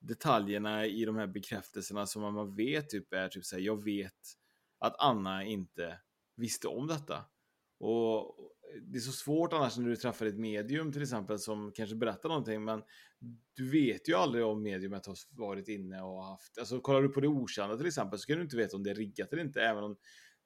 detaljerna 0.01 0.87
i 0.87 1.05
de 1.05 1.17
här 1.17 1.27
bekräftelserna 1.27 2.07
som 2.07 2.23
man 2.23 2.55
vet 2.55 2.89
typ 2.89 3.13
är 3.13 3.29
typ 3.29 3.45
så 3.45 3.57
här. 3.57 3.63
jag 3.63 3.85
vet 3.85 4.37
att 4.79 4.95
Anna 4.99 5.45
inte 5.45 5.99
visste 6.41 6.69
om 6.69 6.87
detta. 6.87 7.25
Och 7.79 8.37
det 8.83 8.99
är 8.99 9.01
så 9.01 9.13
svårt 9.13 9.53
annars 9.53 9.79
när 9.79 9.89
du 9.89 9.97
träffar 9.97 10.27
ett 10.27 10.39
medium 10.39 10.93
till 10.93 11.03
exempel 11.03 11.39
som 11.39 11.73
kanske 11.73 11.97
berättar 11.97 12.29
någonting 12.29 12.65
men 12.65 12.83
du 13.57 13.71
vet 13.71 14.09
ju 14.09 14.15
aldrig 14.15 14.45
om 14.45 14.63
mediumet 14.63 15.07
har 15.07 15.17
varit 15.31 15.69
inne 15.69 16.03
och 16.03 16.25
haft, 16.25 16.59
alltså 16.59 16.81
kollar 16.81 17.03
du 17.03 17.09
på 17.09 17.21
det 17.21 17.29
okända 17.29 17.77
till 17.77 17.87
exempel 17.87 18.19
så 18.19 18.27
kan 18.27 18.37
du 18.37 18.43
inte 18.43 18.57
veta 18.57 18.77
om 18.77 18.83
det 18.83 18.91
är 18.91 18.95
riggat 18.95 19.33
eller 19.33 19.43
inte 19.43 19.61
även 19.63 19.85
om 19.85 19.97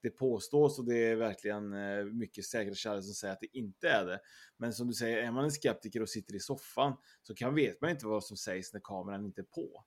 det 0.03 0.11
påstås 0.11 0.78
och 0.78 0.84
det 0.84 0.97
är 0.97 1.16
verkligen 1.16 1.72
eh, 1.72 2.05
mycket 2.05 2.45
säkra 2.45 2.74
källor 2.74 3.01
som 3.01 3.14
säger 3.14 3.34
att 3.34 3.40
det 3.40 3.59
inte 3.59 3.88
är 3.88 4.07
det. 4.07 4.20
Men 4.57 4.72
som 4.72 4.86
du 4.86 4.95
säger, 4.95 5.16
är 5.16 5.30
man 5.30 5.45
en 5.45 5.51
skeptiker 5.51 6.03
och 6.03 6.09
sitter 6.09 6.34
i 6.34 6.40
soffan 6.40 6.97
så 7.22 7.34
kan 7.34 7.55
vet 7.55 7.80
man 7.80 7.90
inte 7.90 8.07
vad 8.07 8.24
som 8.24 8.36
sägs 8.36 8.72
när 8.72 8.80
kameran 8.84 9.24
inte 9.24 9.40
är 9.40 9.47
på. 9.55 9.84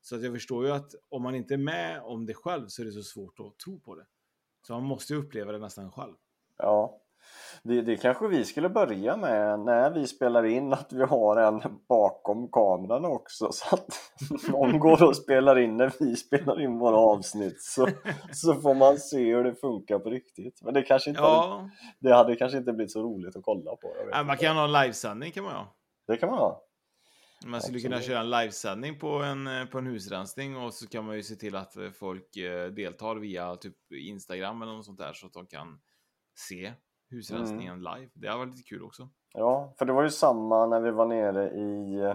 Så 0.00 0.16
att 0.16 0.22
jag 0.22 0.32
förstår 0.32 0.66
ju 0.66 0.72
att 0.72 0.94
om 1.08 1.22
man 1.22 1.34
inte 1.34 1.54
är 1.54 1.58
med 1.58 2.00
om 2.02 2.26
det 2.26 2.34
själv 2.34 2.66
så 2.68 2.82
är 2.82 2.86
det 2.86 2.92
så 2.92 3.02
svårt 3.02 3.40
att 3.40 3.58
tro 3.58 3.80
på 3.80 3.94
det. 3.94 4.06
Så 4.66 4.72
man 4.72 4.82
måste 4.84 5.12
ju 5.12 5.18
uppleva 5.18 5.52
det 5.52 5.58
nästan 5.58 5.90
själv. 5.92 6.12
Ja, 6.58 6.96
det, 7.62 7.82
det 7.82 7.96
kanske 7.96 8.28
vi 8.28 8.44
skulle 8.44 8.68
börja 8.68 9.16
med 9.16 9.60
när 9.60 9.90
vi 9.90 10.06
spelar 10.06 10.44
in 10.44 10.72
att 10.72 10.92
vi 10.92 11.02
har 11.04 11.36
en 11.36 11.62
bakom 11.88 12.48
kameran 12.52 13.04
också 13.04 13.48
så 13.52 13.74
att 13.74 13.88
någon 14.48 14.78
går 14.78 15.02
och 15.08 15.16
spelar 15.16 15.58
in 15.58 15.76
när 15.76 15.92
vi 16.00 16.16
spelar 16.16 16.60
in 16.60 16.78
våra 16.78 16.96
avsnitt 16.96 17.62
så, 17.62 17.88
så 18.32 18.54
får 18.54 18.74
man 18.74 18.98
se 18.98 19.34
hur 19.34 19.44
det 19.44 19.54
funkar 19.54 19.98
på 19.98 20.10
riktigt. 20.10 20.60
Men 20.62 20.74
det 20.74 20.82
kanske 20.82 21.10
inte 21.10 21.22
Ja. 21.22 21.56
hade, 21.56 21.70
det 22.00 22.14
hade 22.14 22.36
kanske 22.36 22.58
inte 22.58 22.72
blivit 22.72 22.92
så 22.92 23.02
roligt 23.02 23.36
att 23.36 23.42
kolla 23.44 23.70
på. 23.76 23.92
Jag 24.10 24.26
man 24.26 24.34
inte. 24.34 24.44
kan 24.44 24.56
ha 24.56 24.64
en 24.64 24.72
livesändning 24.72 25.32
kan 25.32 25.44
man 25.44 25.52
ha. 25.54 25.74
Det 26.06 26.16
kan 26.16 26.28
man 26.30 26.38
ha. 26.38 26.62
Man 27.46 27.60
skulle 27.62 27.80
kunna 27.80 28.00
köra 28.00 28.20
en 28.20 28.30
livesändning 28.30 28.98
på 28.98 29.08
en, 29.08 29.46
eh, 29.46 29.64
på 29.66 29.78
en 29.78 29.86
husrensning 29.86 30.56
och 30.56 30.74
så 30.74 30.86
kan 30.88 31.04
man 31.04 31.16
ju 31.16 31.22
se 31.22 31.34
till 31.36 31.56
att 31.56 31.76
eh, 31.76 31.90
folk 31.90 32.36
eh, 32.36 32.66
deltar 32.70 33.16
via 33.16 33.56
typ 33.56 33.92
Instagram 33.92 34.62
eller 34.62 34.72
något 34.72 34.84
sånt 34.84 34.98
där 34.98 35.12
så 35.12 35.26
att 35.26 35.32
de 35.32 35.46
kan 35.46 35.80
se 36.34 36.72
husrensningen 37.10 37.80
Mm. 37.80 37.94
live. 37.94 38.10
Det 38.14 38.28
har 38.28 38.38
varit 38.38 38.50
lite 38.56 38.62
kul 38.68 38.82
också. 38.84 39.08
Ja, 39.32 39.74
för 39.78 39.84
det 39.86 39.92
var 39.92 40.02
ju 40.02 40.10
samma 40.10 40.66
när 40.66 40.80
vi 40.80 40.90
var 40.90 41.06
nere 41.06 41.50
i 41.50 42.14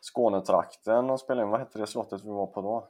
Skånetrakten 0.00 1.10
och 1.10 1.20
spelade 1.20 1.44
in. 1.44 1.50
Vad 1.50 1.60
hette 1.60 1.78
det 1.78 1.86
slottet 1.86 2.24
vi 2.24 2.28
var 2.28 2.46
på 2.46 2.60
då? 2.60 2.88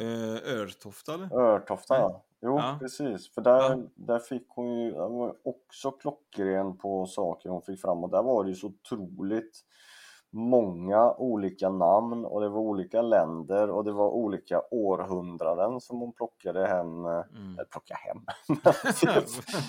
Eh, 0.00 0.54
Örtofta 0.60 1.14
eller? 1.14 1.34
Örtofta 1.40 1.94
ja. 1.98 2.22
Jo, 2.40 2.58
Ja. 2.58 2.76
precis. 2.80 3.34
För 3.34 3.40
där, 3.40 3.70
Ja. 3.70 3.78
där 3.94 4.18
fick 4.18 4.46
hon 4.48 4.80
ju 4.80 4.90
det 4.90 4.98
var 4.98 5.36
också 5.44 5.90
klockren 5.90 6.76
på 6.78 7.06
saker 7.06 7.48
hon 7.48 7.62
fick 7.62 7.80
fram 7.80 8.04
och 8.04 8.10
där 8.10 8.22
var 8.22 8.44
det 8.44 8.50
ju 8.50 8.56
så 8.56 8.66
otroligt 8.66 9.60
många 10.36 11.12
olika 11.12 11.68
namn 11.68 12.24
och 12.24 12.40
det 12.40 12.48
var 12.48 12.60
olika 12.60 13.02
länder 13.02 13.70
och 13.70 13.84
det 13.84 13.92
var 13.92 14.08
olika 14.10 14.62
århundraden 14.70 15.80
som 15.80 16.00
hon 16.00 16.12
plockade 16.12 16.66
hem, 16.66 17.04
Mm. 17.06 17.54
eller 17.54 17.64
plockade 17.64 18.00
hem, 18.00 18.20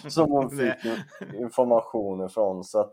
som 0.10 0.32
hon 0.32 0.50
fick 0.50 0.86
information 1.34 2.26
ifrån. 2.26 2.64
Så 2.64 2.80
att 2.80 2.92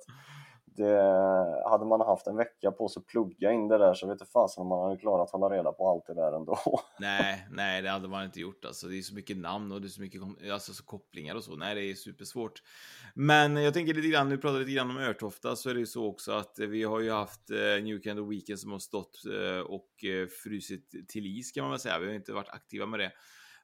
det, 0.77 1.01
eh, 1.01 1.71
hade 1.71 1.85
man 1.85 2.01
haft 2.01 2.27
en 2.27 2.37
vecka 2.37 2.71
på 2.71 2.89
sig 2.89 3.01
att 3.01 3.07
plugga 3.07 3.53
in 3.53 3.69
det 3.69 3.79
där 3.79 3.95
så 3.95 4.07
vet 4.07 4.15
inte 4.15 4.33
fasen 4.33 4.63
om 4.63 4.69
man 4.69 4.85
hade 4.85 4.97
klarat 4.97 5.25
att 5.25 5.33
hålla 5.33 5.57
reda 5.57 5.73
på 5.73 5.91
allt 5.91 6.07
det 6.07 6.15
där 6.15 6.37
ändå. 6.37 6.59
Nej, 6.99 7.47
nej, 7.51 7.83
det 7.83 7.91
hade 7.91 8.09
man 8.09 8.25
inte 8.25 8.41
gjort. 8.41 8.65
Alltså, 8.65 8.87
det 8.87 8.99
är 8.99 9.03
så 9.03 9.15
mycket 9.15 9.37
namn 9.37 9.73
och 9.73 9.81
det 9.81 9.87
är 9.87 9.89
så 9.89 10.01
mycket 10.01 10.23
alltså, 10.53 10.73
så 10.73 10.85
kopplingar 10.85 11.35
och 11.35 11.45
så. 11.45 11.57
Nej, 11.57 11.75
det 11.75 11.81
är 11.81 11.95
supersvårt. 11.95 12.63
Men 13.15 13.57
jag 13.57 13.75
tänker 13.75 13.95
lite 13.95 14.09
grann, 14.09 14.29
nu 14.29 14.39
pratar 14.39 14.59
vi 14.59 14.65
lite 14.65 14.77
grann 14.77 14.91
om 14.91 14.99
Örtofta, 14.99 15.57
så 15.57 15.71
är 15.71 15.75
det 15.75 15.81
ju 15.81 15.87
så 15.87 16.07
också 16.07 16.33
att 16.33 16.59
eh, 16.59 16.67
vi 16.67 16.83
har 16.83 17.01
ju 17.01 17.11
haft 17.11 17.51
eh, 17.51 17.57
New 17.57 18.01
Kind 18.01 18.21
of 18.21 18.31
Weekend 18.31 18.59
som 18.59 18.73
har 18.73 18.79
stått 18.79 19.23
eh, 19.27 19.61
och 19.61 20.05
eh, 20.05 20.27
frusit 20.27 21.09
till 21.09 21.27
is 21.27 21.53
kan 21.53 21.63
man 21.63 21.71
väl 21.71 21.81
säga. 21.81 21.99
Vi 21.99 22.07
har 22.07 22.15
inte 22.15 22.33
varit 22.33 22.49
aktiva 22.49 22.87
med 22.87 23.01
det 23.01 23.13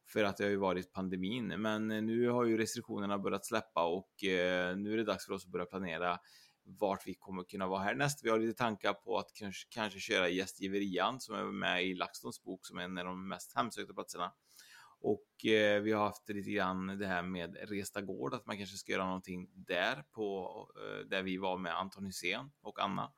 för 0.07 0.25
att 0.25 0.37
det 0.37 0.45
har 0.45 0.51
ju 0.51 0.57
varit 0.57 0.93
pandemin. 0.93 1.47
Men 1.47 1.91
eh, 1.91 2.03
nu 2.03 2.29
har 2.29 2.45
ju 2.45 2.57
restriktionerna 2.57 3.19
börjat 3.19 3.47
släppa 3.47 3.85
och 3.85 4.11
nu 4.77 4.93
är 4.93 4.97
det 4.97 5.05
dags 5.05 5.27
för 5.27 5.33
oss 5.33 5.45
att 5.45 5.53
börja 5.53 5.67
planera 5.67 6.19
vart 6.65 7.07
vi 7.07 7.15
kommer 7.15 7.45
kunna 7.45 7.67
vara 7.67 7.83
härnäst. 7.83 8.25
Vi 8.25 8.31
har 8.31 8.39
lite 8.39 8.59
tankar 8.59 8.93
på 8.93 9.19
att 9.19 9.33
kanske, 9.35 9.69
kanske 9.71 10.01
köra 10.01 10.29
gästgiverian 10.29 11.21
som 11.21 11.35
är 11.35 11.45
med 11.45 11.85
i 11.85 11.95
LaxTons 11.95 12.43
bok 12.43 12.67
som 12.67 12.79
är 12.79 12.83
en 12.83 12.99
av 12.99 13.05
de 13.05 13.29
mest 13.29 13.57
hemsökta 13.57 13.95
platserna. 13.95 14.33
Och 15.01 15.47
eh, 15.47 15.83
vi 15.83 15.93
har 15.93 16.05
haft 16.05 16.29
lite 16.29 16.51
grann 16.51 16.99
det 16.99 17.07
här 17.07 17.23
med 17.23 17.57
Resta 17.71 18.01
Gård, 18.01 18.35
att 18.35 18.47
man 18.47 18.57
kanske 18.57 18.77
ska 18.77 18.93
göra 18.93 19.05
någonting 19.05 19.49
där 19.55 20.05
på 20.13 20.51
eh, 20.77 21.07
där 21.09 21.23
vi 21.23 21.37
var 21.37 21.59
med 21.59 21.79
Anton 21.79 22.07
Hysén 22.07 22.51
och 22.63 22.81
Anna. 22.81 23.13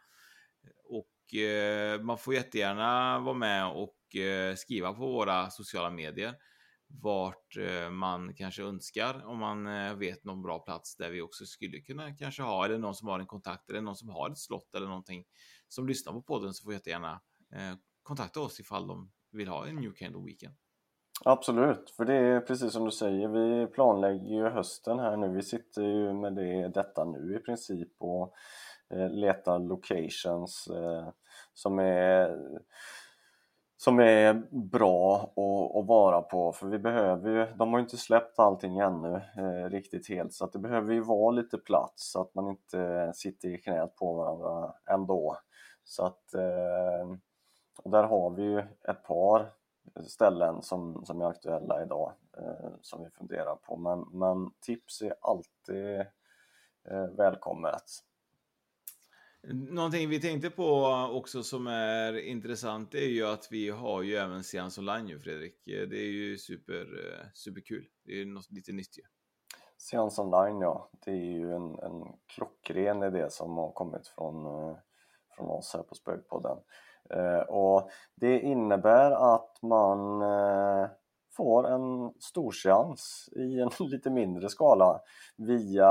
Och 0.84 1.34
eh, 1.34 2.00
man 2.00 2.18
får 2.18 2.34
jättegärna 2.34 3.18
vara 3.18 3.34
med 3.34 3.66
och 3.66 4.16
eh, 4.16 4.54
skriva 4.54 4.92
på 4.92 5.06
våra 5.06 5.50
sociala 5.50 5.90
medier 5.90 6.34
vart 7.00 7.56
eh, 7.56 7.90
man 7.90 8.34
kanske 8.34 8.62
önskar 8.62 9.26
om 9.26 9.38
man 9.38 9.66
eh, 9.66 9.94
vet 9.94 10.24
någon 10.24 10.42
bra 10.42 10.58
plats 10.58 10.96
där 10.96 11.10
vi 11.10 11.20
också 11.20 11.44
skulle 11.44 11.80
kunna 11.80 12.16
kanske 12.16 12.42
ha 12.42 12.64
eller 12.64 12.78
någon 12.78 12.94
som 12.94 13.08
har 13.08 13.20
en 13.20 13.26
kontakt 13.26 13.70
eller 13.70 13.80
någon 13.80 13.96
som 13.96 14.08
har 14.08 14.30
ett 14.30 14.38
slott 14.38 14.74
eller 14.76 14.86
någonting 14.86 15.24
som 15.68 15.88
lyssnar 15.88 16.12
på 16.12 16.22
podden 16.22 16.54
så 16.54 16.64
får 16.64 16.72
jättegärna 16.72 17.20
eh, 17.54 17.74
kontakta 18.02 18.40
oss 18.40 18.60
ifall 18.60 18.86
de 18.86 19.10
vill 19.32 19.48
ha 19.48 19.66
en 19.66 19.76
New 19.76 19.92
Candle 19.92 20.22
Weekend. 20.24 20.54
Absolut, 21.24 21.90
för 21.90 22.04
det 22.04 22.14
är 22.14 22.40
precis 22.40 22.72
som 22.72 22.84
du 22.84 22.90
säger, 22.90 23.28
vi 23.28 23.66
planlägger 23.66 24.34
ju 24.34 24.48
hösten 24.48 24.98
här 24.98 25.16
nu. 25.16 25.28
Vi 25.28 25.42
sitter 25.42 25.82
ju 25.82 26.12
med 26.12 26.34
det, 26.34 26.68
detta 26.68 27.04
nu 27.04 27.36
i 27.36 27.38
princip 27.38 27.92
och 27.98 28.34
letar 29.10 29.58
locations 29.58 30.68
som 31.54 31.78
är 31.78 32.38
som 33.84 34.00
är 34.00 34.34
bra 34.50 35.16
att, 35.16 35.76
att 35.76 35.86
vara 35.86 36.22
på 36.22 36.52
för 36.52 36.66
vi 36.66 36.78
behöver 36.78 37.30
ju, 37.30 37.46
de 37.56 37.72
har 37.72 37.78
ju 37.78 37.82
inte 37.82 37.96
släppt 37.96 38.38
allting 38.38 38.78
ännu 38.78 39.14
eh, 39.36 39.70
riktigt 39.70 40.08
helt 40.08 40.32
så 40.32 40.44
att 40.44 40.52
det 40.52 40.58
behöver 40.58 40.92
ju 40.92 41.00
vara 41.00 41.30
lite 41.30 41.58
plats 41.58 42.12
så 42.12 42.20
att 42.20 42.34
man 42.34 42.48
inte 42.48 43.12
sitter 43.14 43.48
i 43.48 43.58
knät 43.58 43.96
på 43.96 44.14
varandra 44.14 44.74
ändå. 44.90 45.36
Så 45.84 46.04
att 46.04 46.34
eh, 46.34 47.16
och 47.82 47.90
där 47.90 48.02
har 48.02 48.30
vi 48.30 48.42
ju 48.42 48.58
ett 48.58 49.02
par 49.04 49.52
ställen 50.06 50.62
som, 50.62 51.04
som 51.04 51.20
är 51.20 51.26
aktuella 51.26 51.82
idag 51.82 52.12
eh, 52.38 52.70
som 52.80 53.04
vi 53.04 53.10
funderar 53.10 53.56
på 53.56 53.76
men, 53.76 54.00
men 54.00 54.50
tips 54.60 55.02
är 55.02 55.14
alltid 55.20 56.00
eh, 56.90 57.06
välkommet. 57.16 57.84
Någonting 59.48 60.08
vi 60.08 60.20
tänkte 60.20 60.50
på 60.50 60.84
också 61.12 61.42
som 61.42 61.66
är 61.66 62.18
intressant 62.18 62.94
är 62.94 63.08
ju 63.08 63.26
att 63.26 63.48
vi 63.50 63.70
har 63.70 64.02
ju 64.02 64.16
även 64.16 64.44
Seans 64.44 64.78
online 64.78 65.08
ju 65.08 65.18
Fredrik. 65.18 65.62
Det 65.64 65.96
är 65.96 66.12
ju 66.12 66.38
super, 66.38 66.86
superkul. 67.34 67.86
Det 68.04 68.12
är 68.12 68.16
ju 68.16 68.24
något 68.24 68.50
lite 68.50 68.72
nytt 68.72 68.98
ju. 68.98 69.02
Seans 69.82 70.18
online 70.18 70.60
ja, 70.60 70.90
det 71.04 71.10
är 71.10 71.14
ju 71.14 71.52
en, 71.52 71.78
en 71.78 72.12
klockren 72.26 73.02
idé 73.02 73.30
som 73.30 73.56
har 73.56 73.72
kommit 73.72 74.06
från, 74.06 74.46
eh, 74.46 74.76
från 75.36 75.50
oss 75.50 75.74
här 75.74 75.82
på 75.82 75.94
Spökpodden. 75.94 76.58
Eh, 77.10 77.40
och 77.40 77.90
det 78.14 78.40
innebär 78.40 79.34
att 79.34 79.62
man 79.62 80.22
eh, 80.22 80.90
får 81.36 81.68
en 81.68 82.12
storseans 82.20 83.28
i 83.36 83.60
en 83.60 83.70
lite 83.88 84.10
mindre 84.10 84.48
skala 84.48 85.00
via 85.36 85.90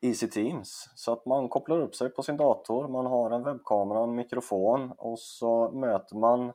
Easy 0.00 0.28
Teams 0.28 0.90
så 0.94 1.12
att 1.12 1.26
man 1.26 1.48
kopplar 1.48 1.80
upp 1.80 1.94
sig 1.94 2.10
på 2.10 2.22
sin 2.22 2.36
dator, 2.36 2.88
man 2.88 3.06
har 3.06 3.30
en 3.30 3.42
webbkamera, 3.44 4.02
en 4.02 4.14
mikrofon 4.14 4.92
och 4.98 5.18
så 5.18 5.70
möter 5.70 6.16
man 6.16 6.52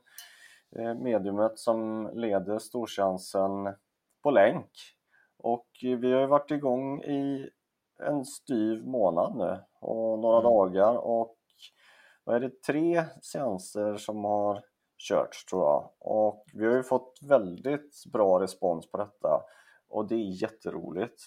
eh, 0.76 0.94
mediumet 0.94 1.58
som 1.58 2.10
leder 2.14 2.58
storseansen 2.58 3.74
på 4.22 4.30
länk. 4.30 4.70
Och 5.38 5.68
vi 5.80 6.12
har 6.12 6.20
ju 6.20 6.26
varit 6.26 6.50
igång 6.50 7.02
i 7.02 7.50
en 8.02 8.24
styv 8.24 8.86
månad 8.86 9.36
nu 9.36 9.58
och 9.80 10.18
några 10.18 10.38
Mm. 10.38 10.52
dagar 10.52 10.96
och 10.96 11.36
vad 12.24 12.36
är 12.36 12.40
det, 12.40 12.62
tre 12.62 13.04
seanser 13.22 13.96
som 13.96 14.24
har 14.24 14.64
körts 14.98 15.44
tror 15.44 15.62
jag. 15.62 15.90
Och 15.98 16.44
vi 16.54 16.66
har 16.66 16.74
ju 16.74 16.82
fått 16.82 17.18
väldigt 17.22 18.04
bra 18.12 18.40
respons 18.40 18.90
på 18.90 18.98
detta 18.98 19.42
och 19.88 20.08
det 20.08 20.14
är 20.14 20.42
jätteroligt. 20.42 21.22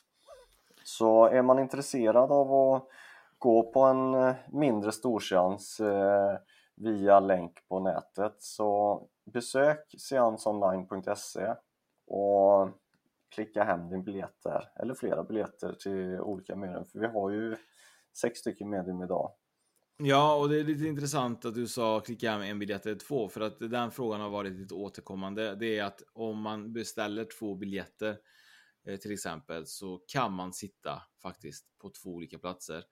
Så 0.87 1.25
är 1.25 1.41
man 1.41 1.59
intresserad 1.59 2.31
av 2.31 2.53
att 2.53 2.87
gå 3.37 3.71
på 3.71 3.81
en 3.81 4.13
eh, 4.13 4.35
mindre 4.47 4.91
storseans 4.91 5.79
eh, 5.79 6.37
via 6.75 7.19
länk 7.19 7.67
på 7.67 7.79
nätet 7.79 8.35
så 8.39 9.01
besök 9.33 9.95
seansonline.se 9.97 11.55
och 12.07 12.69
klicka 13.35 13.63
hem 13.63 13.89
din 13.89 14.03
biljett 14.03 14.43
där, 14.43 14.71
eller 14.79 14.93
flera 14.93 15.23
biljetter 15.23 15.73
till 15.73 16.19
olika 16.19 16.55
medium, 16.55 16.85
för 16.85 16.99
vi 16.99 17.07
har 17.07 17.29
ju 17.29 17.55
sex 18.17 18.39
stycken 18.39 18.69
medium 18.69 19.01
idag. 19.01 19.31
Ja, 19.97 20.35
och 20.35 20.49
det 20.49 20.59
är 20.59 20.63
lite 20.63 20.85
intressant 20.85 21.45
att 21.45 21.55
du 21.55 21.67
sa 21.67 21.99
klicka 21.99 22.31
hem 22.31 22.41
en 22.41 22.59
biljett 22.59 22.85
eller 22.85 22.95
två, 22.95 23.29
för 23.29 23.41
att 23.41 23.59
den 23.59 23.91
frågan 23.91 24.21
har 24.21 24.29
varit 24.29 24.53
lite 24.53 24.73
återkommande. 24.73 25.55
Det 25.55 25.79
är 25.79 25.83
att 25.83 26.01
om 26.13 26.41
man 26.41 26.73
beställer 26.73 27.25
två 27.39 27.55
biljetter 27.55 28.09
eh, 28.09 28.15
till 29.01 29.11
exempel 29.11 29.65
så 29.65 29.97
kan 30.07 30.33
man 30.33 30.53
sitta 30.53 31.01
faktiskt 31.21 31.65
på 31.77 31.89
två 31.89 32.09
olika 32.09 32.39
platser 32.39 32.83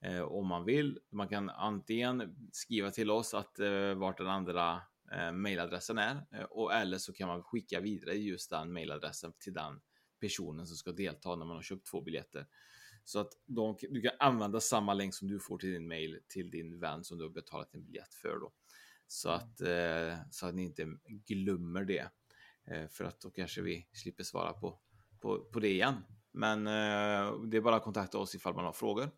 eh, 0.00 0.22
om 0.22 0.46
man 0.46 0.64
vill. 0.64 0.98
Man 1.10 1.28
kan 1.28 1.50
antingen 1.50 2.36
skriva 2.52 2.90
till 2.90 3.10
oss 3.10 3.34
att 3.34 3.58
eh, 3.58 3.94
vart 3.94 4.18
den 4.18 4.26
andra 4.26 4.82
eh, 5.12 5.32
mailadressen 5.32 5.98
är 5.98 6.26
eh, 6.32 6.44
och 6.44 6.74
eller 6.74 6.98
så 6.98 7.12
kan 7.12 7.28
man 7.28 7.42
skicka 7.42 7.80
vidare 7.80 8.14
just 8.14 8.50
den 8.50 8.72
mailadressen 8.72 9.32
till 9.38 9.52
den 9.52 9.80
personen 10.20 10.66
som 10.66 10.76
ska 10.76 10.92
delta 10.92 11.36
när 11.36 11.46
man 11.46 11.56
har 11.56 11.62
köpt 11.62 11.86
två 11.86 12.00
biljetter. 12.00 12.46
Så 13.04 13.18
att 13.18 13.32
de, 13.46 13.76
du 13.80 14.00
kan 14.00 14.12
använda 14.18 14.60
samma 14.60 14.94
länk 14.94 15.14
som 15.14 15.28
du 15.28 15.40
får 15.40 15.58
till 15.58 15.72
din 15.72 15.88
mail 15.88 16.20
till 16.28 16.50
din 16.50 16.80
vän 16.80 17.04
som 17.04 17.18
du 17.18 17.24
har 17.24 17.30
betalat 17.30 17.74
en 17.74 17.84
biljett 17.84 18.14
för 18.14 18.40
då. 18.40 18.52
Så 19.06 19.30
att, 19.30 19.60
eh, 19.60 20.14
så 20.30 20.46
att 20.46 20.54
ni 20.54 20.62
inte 20.62 20.86
glömmer 21.06 21.84
det. 21.84 22.10
Eh, 22.64 22.88
för 22.88 23.04
att 23.04 23.20
då 23.20 23.30
kanske 23.30 23.62
vi 23.62 23.88
slipper 23.92 24.24
svara 24.24 24.52
på, 24.52 24.80
på, 25.20 25.38
på 25.52 25.60
det 25.60 25.68
igen. 25.68 25.94
Men 26.32 26.66
eh, 26.66 27.32
det 27.50 27.56
är 27.56 27.60
bara 27.60 27.76
att 27.76 27.82
kontakta 27.82 28.18
oss 28.18 28.34
ifall 28.34 28.54
man 28.54 28.64
har 28.64 28.72
frågor. 28.72 29.10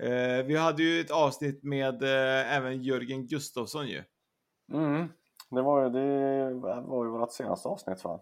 Eh, 0.00 0.46
vi 0.46 0.56
hade 0.56 0.82
ju 0.82 1.00
ett 1.00 1.10
avsnitt 1.10 1.62
med 1.62 2.02
eh, 2.02 2.56
även 2.56 2.82
Jörgen 2.82 3.26
Gustafsson 3.26 3.86
ju. 3.86 4.02
Mm. 4.72 5.08
Det 5.50 5.62
var 5.62 5.82
ju, 5.82 5.90
det 5.90 6.54
var 6.80 7.04
ju 7.04 7.10
vårt 7.10 7.32
senaste 7.32 7.68
avsnitt 7.68 8.04
va? 8.04 8.20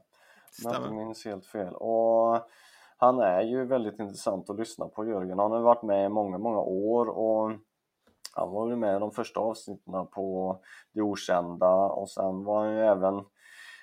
Om 0.64 0.72
jag 0.72 0.82
inte 0.82 0.94
minns 0.94 1.24
helt 1.24 1.46
fel. 1.46 1.74
Och 1.74 2.48
han 2.96 3.18
är 3.18 3.42
ju 3.42 3.64
väldigt 3.64 3.98
intressant 3.98 4.50
att 4.50 4.58
lyssna 4.58 4.88
på 4.88 5.06
Jörgen. 5.06 5.38
Han 5.38 5.52
har 5.52 5.60
varit 5.60 5.82
med 5.82 6.06
i 6.06 6.08
många, 6.08 6.38
många 6.38 6.60
år 6.60 7.06
och 7.06 7.52
han 8.34 8.50
var 8.50 8.68
ju 8.68 8.76
med 8.76 8.96
i 8.96 9.00
de 9.00 9.10
första 9.10 9.40
avsnitten 9.40 10.06
på 10.06 10.58
Det 10.92 11.02
Okända 11.02 11.74
och 11.74 12.10
sen 12.10 12.44
var 12.44 12.64
han 12.64 12.74
ju 12.74 12.80
även 12.80 13.24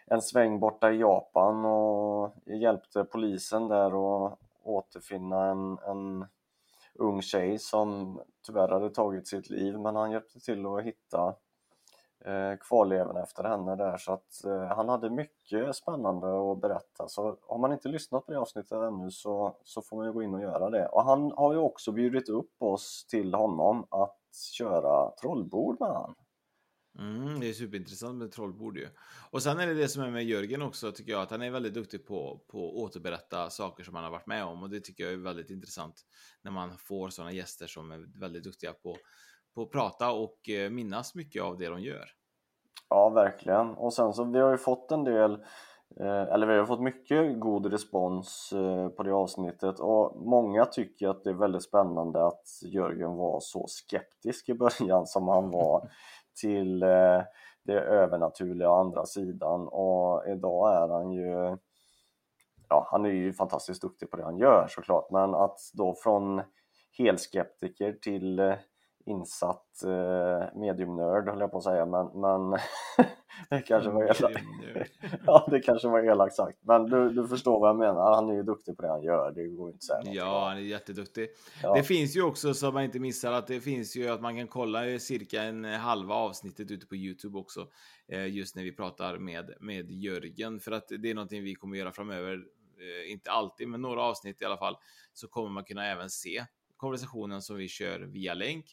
en 0.10 0.22
sväng 0.22 0.60
borta 0.60 0.92
i 0.92 1.00
Japan 1.00 1.66
och 1.66 2.34
hjälpte 2.46 3.04
polisen 3.04 3.68
där 3.68 3.86
att 4.26 4.40
återfinna 4.64 5.46
en, 5.46 5.78
en 5.78 6.26
ung 6.94 7.22
tjej 7.22 7.60
som 7.60 8.20
tyvärr 8.46 8.68
hade 8.68 8.90
tagit 8.90 9.28
sitt 9.28 9.50
liv 9.50 9.80
men 9.80 9.96
han 9.96 10.12
hjälpte 10.12 10.40
till 10.40 10.66
att 10.66 10.84
hitta 10.84 11.36
eh, 12.26 12.58
kvarlevorna 12.60 13.24
efter 13.24 13.44
henne 13.44 13.76
där. 13.76 13.98
Så 13.98 14.14
att 14.14 14.46
eh, 14.46 14.64
han 14.64 14.90
hade 14.90 15.10
mycket 15.10 15.76
spännande 15.76 16.52
att 16.52 16.62
berätta. 16.62 17.08
Så 17.08 17.38
har 17.48 17.58
man 17.58 17.74
inte 17.74 17.88
lyssnat 17.88 18.26
på 18.26 18.32
det 18.32 18.40
avsnittet 18.40 18.72
ännu 18.72 19.12
så, 19.12 19.56
så 19.64 19.82
får 19.82 19.98
man 19.98 20.06
ju 20.06 20.14
gå 20.14 20.24
in 20.24 20.34
och 20.34 20.42
göra 20.42 20.70
det. 20.70 20.88
Och 20.88 21.04
han 21.04 21.32
har 21.32 21.54
ju 21.54 21.60
också 21.60 21.92
bjudit 21.92 22.30
upp 22.30 22.62
oss 22.62 23.06
till 23.10 23.34
honom 23.34 23.86
att 23.90 24.36
köra 24.58 25.12
trollbord 25.12 25.80
med 25.80 25.90
han. 25.90 26.16
Mm, 27.00 27.40
det 27.40 27.50
är 27.50 27.54
superintressant 27.54 28.18
med 28.18 28.32
trollbord 28.32 28.78
ju. 28.78 28.88
Och 29.32 29.44
sen 29.44 29.60
är 29.60 29.68
det 29.68 29.74
det 29.74 29.88
som 29.88 30.04
är 30.04 30.12
med 30.12 30.26
Jörgen 30.26 30.62
också, 30.62 30.92
tycker 30.92 31.12
jag, 31.12 31.22
att 31.22 31.32
han 31.32 31.42
är 31.42 31.52
väldigt 31.52 31.74
duktig 31.74 32.08
på, 32.08 32.42
på 32.48 32.68
att 32.68 32.76
återberätta 32.76 33.50
saker 33.50 33.84
som 33.84 33.96
han 33.96 34.04
har 34.04 34.12
varit 34.12 34.28
med 34.28 34.46
om. 34.46 34.64
Och 34.64 34.70
det 34.70 34.80
tycker 34.80 35.04
jag 35.04 35.14
är 35.14 35.18
väldigt 35.18 35.50
intressant 35.50 35.96
när 36.42 36.52
man 36.52 36.78
får 36.78 37.10
sådana 37.10 37.32
gäster 37.32 37.68
som 37.68 37.92
är 37.92 38.20
väldigt 38.20 38.44
duktiga 38.44 38.74
på, 38.74 38.98
på 39.56 39.62
att 39.62 39.72
prata 39.72 40.12
och 40.12 40.50
eh, 40.50 40.70
minnas 40.70 41.16
mycket 41.16 41.44
av 41.44 41.58
det 41.58 41.70
de 41.70 41.82
gör. 41.82 42.06
Ja, 42.90 43.10
verkligen. 43.10 43.70
Och 43.70 43.94
sen 43.94 44.14
så 44.14 44.24
vi 44.24 44.40
har 44.40 44.52
ju 44.52 44.58
fått 44.58 44.92
en 44.92 45.04
del, 45.04 45.34
eh, 46.00 46.34
eller 46.34 46.48
vi 46.48 46.58
har 46.58 46.66
fått 46.66 46.82
mycket 46.82 47.40
god 47.40 47.66
respons 47.66 48.54
eh, 48.54 48.90
på 48.90 49.04
det 49.04 49.14
avsnittet 49.14 49.80
och 49.80 50.22
många 50.26 50.66
tycker 50.66 51.08
att 51.08 51.24
det 51.24 51.30
är 51.30 51.34
väldigt 51.34 51.64
spännande 51.64 52.28
att 52.28 52.44
Jörgen 52.62 53.16
var 53.16 53.40
så 53.40 53.66
skeptisk 53.68 54.50
i 54.50 54.54
början 54.54 55.08
som 55.08 55.28
han 55.28 55.52
var 55.52 55.90
till 56.42 56.84
eh, 56.84 57.22
det 57.64 57.80
övernaturliga 57.80 58.72
å 58.72 58.80
andra 58.80 59.06
sidan. 59.06 59.68
Och 59.68 60.28
idag 60.28 60.84
är 60.84 60.88
han 60.88 61.12
ju 61.12 61.58
ja, 62.70 62.88
han 62.92 63.06
är 63.06 63.10
ju 63.10 63.34
fantastiskt 63.34 63.82
duktig 63.82 64.12
på 64.12 64.18
det 64.18 64.24
han 64.24 64.38
gör 64.38 64.68
såklart, 64.70 65.12
men 65.12 65.36
att 65.36 65.60
då 65.74 65.96
från 65.96 66.42
helskeptiker 66.98 67.94
till 67.94 68.40
eh, 68.40 68.56
insatt 69.06 69.84
eh, 69.84 70.60
mediumnörd 70.60 71.30
höll 71.30 71.40
jag 71.40 71.52
på 71.52 71.58
att 71.58 71.64
säga, 71.64 71.86
men, 71.86 72.08
men 72.14 72.60
det 73.50 73.62
kanske 73.68 73.90
var 73.90 74.04
elakt. 74.04 74.40
ja, 75.26 75.48
det 75.52 75.60
kanske 75.60 75.88
var 75.88 76.04
elakt 76.12 76.36
sagt, 76.36 76.58
men 76.62 76.86
du, 76.90 77.10
du 77.10 77.28
förstår 77.28 77.60
vad 77.60 77.70
jag 77.70 77.78
menar. 77.78 78.16
Han 78.16 78.30
är 78.30 78.34
ju 78.34 78.44
duktig 78.44 78.76
på 78.78 78.82
det 78.82 78.88
han 78.88 79.04
gör, 79.04 79.32
det 79.32 79.48
går 79.48 79.68
inte 79.70 79.76
att 79.78 79.84
säga 79.84 80.00
något 80.00 80.14
Ja, 80.16 80.48
han 80.50 80.58
är 80.58 80.62
jätteduktig. 80.62 81.30
Ja. 81.64 81.74
Det 81.74 81.84
finns 81.84 82.16
ju 82.16 82.22
också, 82.22 82.54
så 82.54 82.72
man 82.72 82.84
inte 82.84 83.00
missar, 83.00 83.32
att 83.32 83.48
det 83.48 83.62
finns 83.62 83.96
ju 83.96 84.10
att 84.10 84.22
man 84.22 84.38
kan 84.38 84.48
kolla 84.48 85.00
cirka 85.00 85.44
en 85.44 85.66
halva 85.66 86.16
avsnittet 86.16 86.72
ute 86.72 86.88
på 86.88 86.96
Youtube 86.96 87.38
också. 87.38 87.68
eh, 88.08 88.28
Just 88.28 88.56
när 88.56 88.64
vi 88.64 88.72
pratar 88.72 89.18
med, 89.18 89.54
med 89.60 89.92
Jörgen, 89.92 90.60
för 90.60 90.72
att 90.72 90.88
det 91.00 91.10
är 91.10 91.16
någonting 91.16 91.44
vi 91.44 91.56
kommer 91.56 91.78
göra 91.78 91.92
framöver. 91.92 92.34
eh, 92.34 93.12
Inte 93.12 93.32
alltid, 93.32 93.68
men 93.68 93.82
några 93.82 94.02
avsnitt 94.02 94.42
i 94.42 94.46
alla 94.46 94.58
fall. 94.58 94.76
Så 95.14 95.28
kommer 95.28 95.50
man 95.50 95.64
kunna 95.64 95.86
även 95.86 96.10
se 96.10 96.46
konversationen 96.78 97.42
som 97.42 97.56
vi 97.58 97.68
kör 97.68 98.00
via 98.00 98.34
länk. 98.34 98.66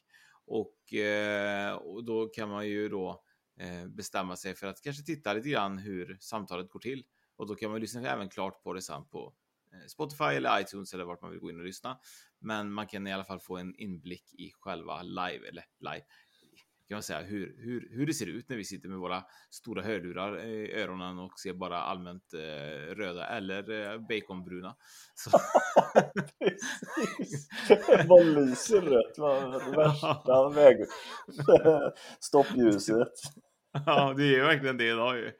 Och, 0.47 0.95
eh, 0.95 1.75
och 1.75 2.05
då 2.05 2.27
kan 2.27 2.49
man 2.49 2.69
ju 2.69 2.89
då 2.89 3.23
bestämma 3.89 4.37
sig 4.37 4.55
för 4.55 4.67
att 4.67 4.83
kanske 4.83 5.03
titta 5.03 5.33
lite 5.33 5.49
grann 5.49 5.79
hur 5.79 6.17
samtalet 6.21 6.71
går 6.71 6.81
till. 6.81 7.05
Och 7.37 7.47
då 7.47 7.55
kan 7.55 7.71
man 7.71 7.81
lyssna 7.81 8.09
även 8.09 8.29
klart 8.29 8.63
på 8.63 8.73
det 8.73 8.83
sen 8.83 9.05
på 9.05 9.35
eh, 9.73 9.87
Spotify 9.87 10.25
eller 10.25 10.61
iTunes 10.61 10.95
eller 10.95 11.05
vart 11.05 11.23
man 11.23 11.31
vill 11.31 11.41
gå 11.41 11.51
in 11.51 11.59
och 11.59 11.65
lyssna. 11.65 11.99
Men 12.39 12.73
man 12.73 12.87
kan 12.87 13.07
i 13.07 13.13
alla 13.13 13.25
fall 13.25 13.41
få 13.41 13.57
en 13.57 13.75
inblick 13.75 14.35
i 14.35 14.53
själva 14.53 15.03
live, 15.03 15.49
eller 15.49 15.65
live, 15.81 16.05
kan 16.89 16.97
man 16.97 17.03
säga, 17.03 17.23
hur, 17.23 17.57
hur, 17.59 17.89
hur 17.91 18.07
det 18.07 18.15
ser 18.15 18.27
ut 18.27 18.49
när 18.49 18.57
vi 18.57 18.65
sitter 18.65 18.89
med 18.89 18.99
våra 18.99 19.25
stora 19.51 19.83
hörlurar 19.83 20.45
i 20.45 20.73
öronen 20.73 21.19
och 21.19 21.41
ser 21.41 21.53
bara 21.53 21.81
allmänt 21.81 22.35
eh, 22.35 22.95
röda 22.95 23.27
eller 23.27 23.71
eh, 23.71 23.99
baconbruna. 23.99 24.77
Så... 25.15 25.31
Vad 28.09 28.27
lyser 28.27 28.81
rött, 28.81 29.19
vad 29.19 29.77
värsta 29.77 30.49
väg... 30.55 30.77
stoppljuset. 32.21 33.13
Ja, 33.87 34.15
det 34.17 34.37
är 34.37 34.45
verkligen 34.45 34.77
det 34.77 34.85
idag 34.89 35.17
ju. 35.17 35.25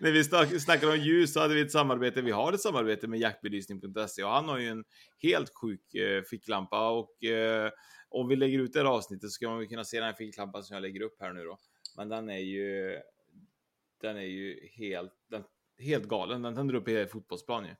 När 0.00 0.12
vi 0.12 0.24
snack- 0.24 0.58
snackar 0.60 0.88
om 0.90 0.96
ljus 0.96 1.32
så 1.32 1.40
hade 1.40 1.54
vi 1.54 1.60
ett 1.60 1.72
samarbete. 1.72 2.22
Vi 2.22 2.30
har 2.30 2.52
ett 2.52 2.60
samarbete 2.60 3.08
med 3.08 3.20
jackbelysning.se 3.20 4.22
och 4.24 4.30
han 4.30 4.48
har 4.48 4.58
ju 4.58 4.68
en 4.68 4.84
helt 5.22 5.50
sjuk 5.54 5.94
eh, 5.94 6.22
ficklampa 6.22 6.90
och 6.90 7.24
eh, 7.24 7.70
om 8.08 8.28
vi 8.28 8.36
lägger 8.36 8.58
ut 8.58 8.72
det 8.72 8.78
här 8.78 8.86
avsnittet 8.86 9.22
så 9.22 9.34
ska 9.34 9.50
man 9.50 9.68
kunna 9.68 9.84
se 9.84 9.96
den 9.96 10.06
här 10.06 10.12
ficklampan 10.12 10.62
som 10.62 10.74
jag 10.74 10.82
lägger 10.82 11.02
upp 11.02 11.16
här 11.20 11.32
nu 11.32 11.44
då. 11.44 11.58
Men 11.96 12.08
den 12.08 12.30
är 12.30 12.38
ju. 12.38 12.98
Den 14.00 14.16
är 14.16 14.20
ju 14.20 14.68
helt, 14.72 15.12
den, 15.30 15.42
helt 15.78 16.04
galen. 16.08 16.42
Den 16.42 16.54
tänder 16.54 16.74
upp 16.74 16.88
i 16.88 16.92
hela 16.92 17.08
fotbollsplan 17.08 17.64
ju. 17.64 17.74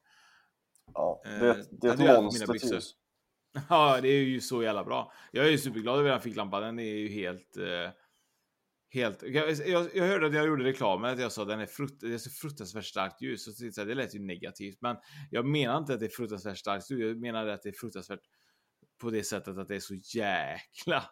Ja, 0.95 1.23
Eh, 1.25 1.41
det, 1.41 1.65
det 1.71 1.89
är 1.89 1.97
den 1.97 2.07
gör 2.07 2.15
ett 2.15 2.23
monsterljus. 2.23 2.95
Ja, 3.69 3.99
det 4.03 4.09
är 4.09 4.23
ju 4.23 4.41
så 4.41 4.63
jävla 4.63 4.85
bra. 4.85 5.13
Jag 5.33 5.47
är 5.47 5.51
ju 5.51 5.59
superglad 5.59 5.99
över 5.99 6.11
den 6.11 6.21
ficklampan. 6.21 6.63
Den 6.63 6.79
är 6.79 6.95
ju 6.95 7.09
helt... 7.09 7.57
Eh, 7.57 7.91
helt... 8.91 9.23
Jag, 9.23 9.51
jag, 9.51 9.89
jag 9.95 10.07
hörde 10.07 10.27
att 10.27 10.35
jag 10.35 10.47
gjorde 10.47 10.65
reklamen, 10.65 11.13
att 11.13 11.21
jag 11.21 11.33
sa 11.33 11.43
att 11.43 11.49
den 11.49 11.61
är, 11.61 11.67
frukt, 11.67 12.01
det 12.01 12.15
är 12.15 12.19
så 12.19 12.31
fruktansvärt 12.31 12.85
starkt 12.85 13.23
ljus. 13.23 13.49
Och 13.49 13.55
så, 13.55 13.71
jag, 13.77 13.87
det 13.89 13.95
lät 13.95 14.15
ju 14.15 14.19
negativt, 14.19 14.79
men 14.81 14.97
jag 15.31 15.47
menar 15.47 15.79
inte 15.79 15.95
att 15.95 16.01
det 16.01 16.07
är 16.07 16.11
fruktansvärt 16.11 16.59
starkt 16.59 16.91
ljus. 16.91 17.01
Jag 17.01 17.21
menar 17.21 17.47
att 17.47 17.63
det 17.63 17.69
är 17.69 17.73
fruktansvärt 17.81 18.21
på 19.01 19.11
det 19.11 19.25
sättet 19.25 19.59
att 19.59 19.69
det 19.69 19.77
är 19.77 19.81
så 19.81 19.95
jäkla 19.95 21.05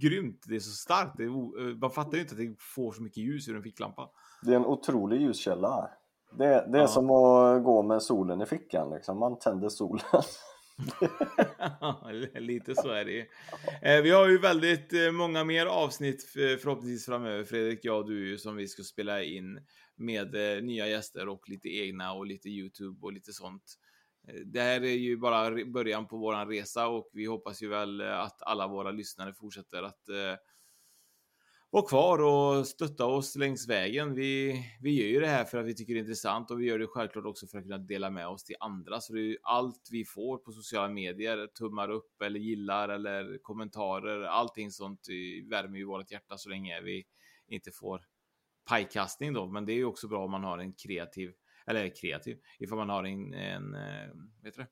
grymt. 0.00 0.44
Det 0.48 0.56
är 0.56 0.60
så 0.60 0.70
starkt. 0.70 1.20
Är, 1.20 1.24
eh, 1.24 1.76
man 1.76 1.90
fattar 1.90 2.12
ju 2.14 2.20
inte 2.20 2.32
att 2.34 2.38
det 2.38 2.56
får 2.74 2.92
så 2.92 3.02
mycket 3.02 3.22
ljus 3.22 3.48
ur 3.48 3.56
en 3.56 3.62
ficklampa. 3.62 4.10
Det 4.42 4.52
är 4.52 4.56
en 4.56 4.66
otrolig 4.66 5.20
ljuskälla. 5.20 5.90
Det, 6.38 6.44
det 6.44 6.78
är 6.78 6.82
Ja. 6.82 6.88
som 6.88 7.10
att 7.10 7.64
gå 7.64 7.82
med 7.82 8.02
solen 8.02 8.42
i 8.42 8.46
fickan 8.46 8.90
liksom. 8.90 9.18
Man 9.18 9.38
tänder 9.38 9.68
solen. 9.68 10.04
Lite 12.34 12.74
så 12.74 12.88
är 12.88 13.04
det 13.04 13.12
ju. 13.12 13.26
Eh, 13.82 14.02
vi 14.02 14.10
har 14.10 14.28
ju 14.28 14.38
väldigt 14.38 14.92
eh, 14.92 15.10
många 15.12 15.44
mer 15.44 15.66
avsnitt 15.66 16.24
förhoppningsvis 16.32 17.06
framöver, 17.06 17.44
Fredrik, 17.44 17.80
jag 17.82 17.98
och 17.98 18.08
du, 18.08 18.38
som 18.38 18.56
vi 18.56 18.68
ska 18.68 18.82
spela 18.82 19.22
in 19.22 19.60
med 19.96 20.56
eh, 20.56 20.62
nya 20.62 20.88
gäster 20.88 21.28
och 21.28 21.48
lite 21.48 21.68
egna 21.68 22.12
och 22.12 22.26
lite 22.26 22.48
Youtube 22.48 22.98
och 23.02 23.12
lite 23.12 23.32
sånt. 23.32 23.78
Det 24.44 24.60
här 24.60 24.84
är 24.84 24.96
ju 24.96 25.16
bara 25.16 25.64
början 25.64 26.06
på 26.06 26.16
våran 26.16 26.48
resa 26.48 26.88
och 26.88 27.10
vi 27.12 27.24
hoppas 27.24 27.62
ju 27.62 27.68
väl 27.68 28.00
att 28.00 28.42
alla 28.42 28.68
våra 28.68 28.90
lyssnare 28.90 29.34
fortsätter 29.34 29.82
att 29.82 30.08
eh, 30.08 30.34
vara 31.70 31.86
kvar 31.86 32.18
och 32.18 32.66
stötta 32.66 33.06
oss 33.06 33.36
längs 33.36 33.68
vägen. 33.68 34.14
Vi, 34.14 34.64
vi 34.80 35.02
gör 35.02 35.08
ju 35.08 35.20
det 35.20 35.26
här 35.26 35.44
för 35.44 35.58
att 35.58 35.66
vi 35.66 35.74
tycker 35.74 35.94
det 35.94 35.98
är 35.98 36.02
intressant 36.02 36.50
och 36.50 36.60
vi 36.60 36.64
gör 36.64 36.78
det 36.78 36.86
självklart 36.86 37.24
också 37.24 37.46
för 37.46 37.58
att 37.58 37.64
kunna 37.64 37.78
dela 37.78 38.10
med 38.10 38.28
oss 38.28 38.44
till 38.44 38.56
andra. 38.60 39.00
Så 39.00 39.12
det 39.12 39.20
är 39.20 39.24
ju 39.24 39.38
allt 39.42 39.88
vi 39.90 40.04
får 40.04 40.38
på 40.38 40.52
sociala 40.52 40.88
medier, 40.88 41.46
tummar 41.46 41.90
upp 41.90 42.22
eller 42.22 42.40
gillar 42.40 42.88
eller 42.88 43.38
kommentarer, 43.42 44.22
allting 44.22 44.70
sånt 44.70 45.08
eh, 45.08 45.48
värmer 45.50 45.78
ju 45.78 45.84
vårt 45.84 46.10
hjärta 46.10 46.38
så 46.38 46.48
länge 46.48 46.80
vi 46.80 47.06
inte 47.46 47.70
får 47.72 48.02
pajkastning 48.64 49.32
då. 49.32 49.46
Men 49.46 49.64
det 49.66 49.72
är 49.72 49.76
ju 49.76 49.84
också 49.84 50.08
bra 50.08 50.24
om 50.24 50.30
man 50.30 50.44
har 50.44 50.58
en 50.58 50.72
kreativ, 50.72 51.32
eller 51.66 51.96
kreativ, 51.96 52.38
ifall 52.58 52.78
man 52.78 52.88
har 52.88 53.04
en, 53.04 53.34
en 53.34 53.74
eh, 53.74 54.08
vet 54.42 54.54
du 54.54 54.62
det? 54.62 54.68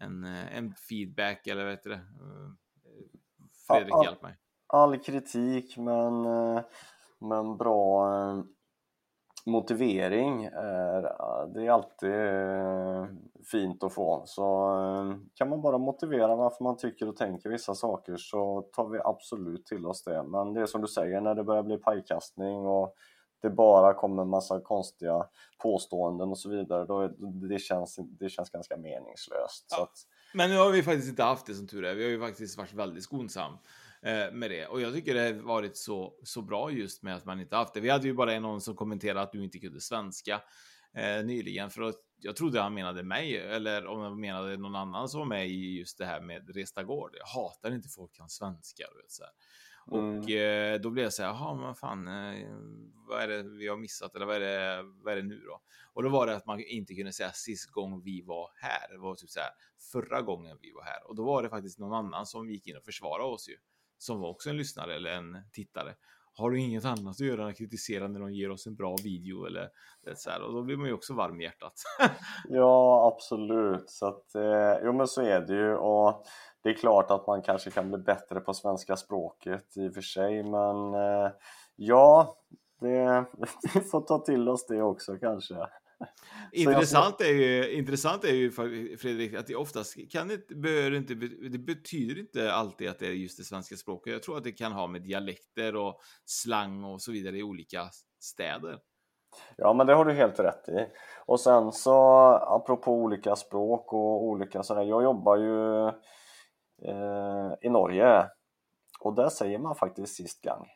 En, 0.00 0.24
eh, 0.24 0.56
en 0.56 0.74
feedback 0.74 1.46
eller 1.46 1.66
vet 1.66 1.82
du 1.82 1.90
det? 1.90 2.00
Fredrik, 3.66 3.94
hjälp 4.04 4.22
mig. 4.22 4.36
All 4.72 4.98
kritik 4.98 5.76
men, 5.76 6.24
eh, 6.24 6.60
men 7.18 7.56
bra 7.56 8.06
eh, 8.14 8.42
motivering 9.46 10.44
är, 10.44 11.02
det 11.54 11.66
är 11.66 11.70
alltid 11.70 12.10
eh, 12.10 13.06
fint 13.50 13.84
att 13.84 13.94
få. 13.94 14.22
Så 14.26 14.42
eh, 14.76 15.16
kan 15.34 15.48
man 15.48 15.62
bara 15.62 15.78
motivera 15.78 16.36
varför 16.36 16.64
man 16.64 16.76
tycker 16.76 17.08
och 17.08 17.16
tänker 17.16 17.50
vissa 17.50 17.74
saker 17.74 18.16
så 18.16 18.62
tar 18.62 18.88
vi 18.88 19.00
absolut 19.04 19.66
till 19.66 19.86
oss 19.86 20.04
det. 20.04 20.22
Men 20.22 20.54
det 20.54 20.60
är 20.60 20.66
som 20.66 20.80
du 20.80 20.88
säger, 20.88 21.20
när 21.20 21.34
det 21.34 21.44
börjar 21.44 21.62
bli 21.62 21.76
pajkastning 21.76 22.66
och 22.66 22.94
det 23.42 23.50
bara 23.50 23.94
kommer 23.94 24.24
massa 24.24 24.60
konstiga 24.60 25.26
påståenden 25.62 26.30
och 26.30 26.38
så 26.38 26.50
vidare, 26.50 26.84
då, 26.84 27.08
det, 27.48 27.58
känns, 27.58 27.98
det 28.18 28.28
känns 28.28 28.50
ganska 28.50 28.76
meningslöst. 28.76 29.70
Så 29.70 29.82
att, 29.82 29.92
Men 30.34 30.50
nu 30.50 30.58
har 30.58 30.70
vi 30.70 30.82
faktiskt 30.82 31.08
inte 31.08 31.22
haft 31.22 31.46
det 31.46 31.54
som 31.54 31.66
tur 31.66 31.84
är. 31.84 31.94
Vi 31.94 32.04
har 32.04 32.10
ju 32.10 32.20
faktiskt 32.20 32.58
varit 32.58 32.72
väldigt 32.72 33.04
skonsam. 33.04 33.52
Eh, 34.06 34.32
med 34.32 34.50
det. 34.50 34.66
Och 34.66 34.80
jag 34.80 34.94
tycker 34.94 35.14
det 35.14 35.20
har 35.20 35.32
varit 35.32 35.76
så, 35.76 36.14
så 36.22 36.42
bra 36.42 36.70
just 36.70 37.02
med 37.02 37.16
att 37.16 37.24
man 37.24 37.40
inte 37.40 37.56
haft 37.56 37.74
det. 37.74 37.80
Vi 37.80 37.90
hade 37.90 38.06
ju 38.06 38.14
bara 38.14 38.40
någon 38.40 38.60
som 38.60 38.76
kommenterade 38.76 39.20
att 39.20 39.32
du 39.32 39.44
inte 39.44 39.58
kunde 39.58 39.80
svenska 39.80 40.42
eh, 40.94 41.24
nyligen, 41.24 41.70
för 41.70 41.82
att 41.82 41.96
jag 42.18 42.36
trodde 42.36 42.60
han 42.60 42.74
menade 42.74 43.02
mig, 43.02 43.36
eller 43.36 43.86
om 43.86 44.00
han 44.00 44.20
menade 44.20 44.56
någon 44.56 44.76
annan 44.76 45.08
som 45.08 45.20
var 45.20 45.26
med 45.26 45.48
i 45.48 45.78
just 45.78 45.98
det 45.98 46.06
här 46.06 46.20
med 46.20 46.56
Resta 46.56 46.82
Gård. 46.82 47.16
Jag 47.18 47.26
hatar 47.26 47.70
inte 47.70 47.88
folk 47.88 48.14
kan 48.14 48.28
svenska, 48.28 48.84
vet 49.02 49.10
så 49.10 49.22
här. 49.22 49.32
Och 49.86 50.30
eh, 50.30 50.80
då 50.80 50.90
blev 50.90 51.04
jag 51.04 51.12
så 51.12 51.22
här, 51.22 51.28
jaha, 51.28 51.54
men 51.54 51.74
fan, 51.74 52.08
eh, 52.08 52.48
vad 53.08 53.22
är 53.22 53.28
det 53.28 53.42
vi 53.42 53.68
har 53.68 53.76
missat 53.76 54.14
eller 54.14 54.26
vad 54.26 54.36
är 54.36 54.40
det, 54.40 54.82
vad 54.82 55.12
är 55.12 55.16
det 55.16 55.28
nu 55.28 55.40
då? 55.40 55.62
Och 55.92 56.02
då 56.02 56.08
var 56.08 56.26
det 56.26 56.36
att 56.36 56.46
man 56.46 56.60
inte 56.60 56.94
kunde 56.94 57.12
säga 57.12 57.32
sist 57.32 57.70
gång 57.70 58.02
vi 58.02 58.22
var 58.22 58.50
här. 58.54 58.88
Det 58.92 58.98
var 58.98 59.14
typ 59.14 59.30
så 59.30 59.40
här 59.40 59.50
förra 59.92 60.22
gången 60.22 60.58
vi 60.60 60.72
var 60.72 60.82
här 60.82 61.08
och 61.08 61.16
då 61.16 61.24
var 61.24 61.42
det 61.42 61.48
faktiskt 61.48 61.78
någon 61.78 62.06
annan 62.06 62.26
som 62.26 62.50
gick 62.50 62.66
in 62.66 62.76
och 62.76 62.84
försvarade 62.84 63.28
oss 63.28 63.48
ju 63.48 63.56
som 64.02 64.20
var 64.20 64.28
också 64.28 64.50
en 64.50 64.56
lyssnare 64.56 64.94
eller 64.94 65.10
en 65.10 65.36
tittare. 65.52 65.94
Har 66.34 66.50
du 66.50 66.60
inget 66.60 66.84
annat 66.84 67.10
att 67.10 67.20
göra 67.20 67.42
än 67.42 67.48
att 67.48 67.58
kritisera 67.58 68.08
när 68.08 68.20
de 68.20 68.32
ger 68.32 68.50
oss 68.50 68.66
en 68.66 68.74
bra 68.74 68.96
video 69.04 69.46
eller 69.46 69.68
så 70.14 70.30
här 70.30 70.42
och 70.42 70.52
då 70.52 70.62
blir 70.62 70.76
man 70.76 70.86
ju 70.86 70.92
också 70.92 71.14
varm 71.14 71.40
i 71.40 71.44
hjärtat. 71.44 71.72
Ja, 72.48 73.12
absolut. 73.14 73.90
Så 73.90 74.06
att, 74.06 74.34
eh, 74.34 74.84
jo 74.84 74.92
men 74.92 75.08
så 75.08 75.22
är 75.22 75.40
det 75.40 75.54
ju 75.54 75.74
och 75.74 76.24
det 76.62 76.68
är 76.68 76.74
klart 76.74 77.10
att 77.10 77.26
man 77.26 77.42
kanske 77.42 77.70
kan 77.70 77.88
bli 77.88 77.98
bättre 77.98 78.40
på 78.40 78.54
svenska 78.54 78.96
språket 78.96 79.76
i 79.76 79.88
och 79.88 79.94
för 79.94 80.00
sig, 80.00 80.42
men 80.42 80.94
eh, 80.94 81.30
ja, 81.76 82.36
det, 82.80 83.24
vi 83.74 83.80
får 83.80 84.00
ta 84.00 84.18
till 84.18 84.48
oss 84.48 84.66
det 84.66 84.82
också 84.82 85.16
kanske. 85.16 85.54
Intressant 86.52 87.20
är, 87.20 87.32
ju, 87.32 87.72
intressant 87.72 88.24
är 88.24 88.32
ju 88.32 88.50
Fredrik 88.96 89.34
att 89.34 89.46
det 89.46 89.56
oftast 89.56 90.10
kan 90.10 90.28
det, 90.28 90.48
bör 90.48 90.94
inte, 90.94 91.14
det 91.50 91.58
betyder 91.58 92.20
inte 92.20 92.52
alltid 92.52 92.88
att 92.88 92.98
det 92.98 93.06
är 93.06 93.10
just 93.10 93.38
det 93.38 93.44
svenska 93.44 93.76
språket. 93.76 94.12
Jag 94.12 94.22
tror 94.22 94.36
att 94.36 94.44
det 94.44 94.52
kan 94.52 94.72
ha 94.72 94.86
med 94.86 95.02
dialekter 95.02 95.76
och 95.76 96.00
slang 96.24 96.84
och 96.84 97.02
så 97.02 97.12
vidare 97.12 97.38
i 97.38 97.42
olika 97.42 97.88
städer. 98.20 98.78
Ja, 99.56 99.72
men 99.72 99.86
det 99.86 99.94
har 99.94 100.04
du 100.04 100.12
helt 100.12 100.40
rätt 100.40 100.68
i. 100.68 100.86
Och 101.26 101.40
sen 101.40 101.72
så 101.72 101.94
apropå 102.34 102.92
olika 102.92 103.36
språk 103.36 103.92
och 103.92 104.24
olika 104.24 104.62
sådär. 104.62 104.82
Jag 104.82 105.02
jobbar 105.02 105.36
ju 105.36 105.86
eh, 106.88 107.52
i 107.60 107.68
Norge 107.68 108.28
och 109.00 109.14
där 109.14 109.28
säger 109.28 109.58
man 109.58 109.74
faktiskt 109.74 110.14
sist 110.14 110.42
gang. 110.42 110.68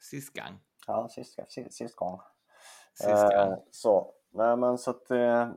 Sist 0.00 0.32
gang? 0.32 0.60
Ja, 0.86 1.08
sist, 1.08 1.38
sist, 1.48 1.72
sist 1.72 1.96
gång. 1.96 2.20
Sist 2.94 3.30
gang. 3.30 3.52
Eh, 3.52 3.58
så, 3.70 4.12
nej 4.34 4.56
men 4.56 4.78
så 4.78 4.90
att 4.90 5.10
eh, 5.10 5.48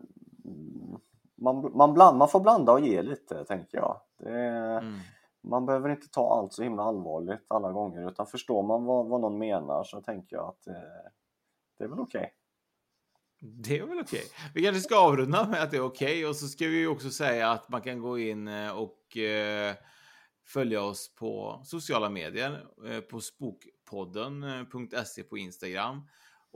man, 1.35 1.77
man, 1.77 1.93
bland, 1.93 2.17
man 2.17 2.29
får 2.29 2.39
blanda 2.39 2.71
och 2.71 2.79
ge 2.79 3.01
lite 3.01 3.45
tänker 3.45 3.77
jag. 3.77 4.01
Det, 4.19 4.57
Mm. 4.77 4.99
Man 5.43 5.65
behöver 5.65 5.89
inte 5.89 6.07
ta 6.07 6.33
allt 6.33 6.53
så 6.53 6.63
himla 6.63 6.83
allvarligt 6.83 7.45
alla 7.47 7.71
gånger 7.71 8.09
utan 8.09 8.27
förstår 8.27 8.63
man 8.63 8.85
vad, 8.85 9.07
vad 9.07 9.21
någon 9.21 9.37
menar 9.37 9.83
så 9.83 10.01
tänker 10.01 10.35
jag 10.35 10.47
att 10.47 10.67
eh, 10.67 10.73
det 11.77 11.83
är 11.83 11.87
väl 11.87 11.99
okej. 11.99 12.33
Det 13.39 13.77
är 13.77 13.85
väl 13.85 13.99
okej. 13.99 14.23
Vi 14.53 14.63
kanske 14.63 14.81
ska 14.81 14.99
avrunda 14.99 15.47
med 15.47 15.63
att 15.63 15.71
det 15.71 15.77
är 15.77 15.85
okej 15.85 16.25
och 16.25 16.35
så 16.35 16.47
ska 16.47 16.67
vi 16.67 16.87
också 16.87 17.09
säga 17.09 17.51
att 17.51 17.69
man 17.69 17.81
kan 17.81 18.01
gå 18.01 18.19
in 18.19 18.47
eh, 18.47 18.77
och 18.77 19.17
eh, 19.17 19.75
följa 20.45 20.81
oss 20.81 21.15
på 21.15 21.61
sociala 21.63 22.09
medier 22.09 22.67
eh, 22.87 22.99
på 22.99 23.21
spokpodden.se 23.21 25.23
på 25.23 25.37
Instagram 25.37 26.01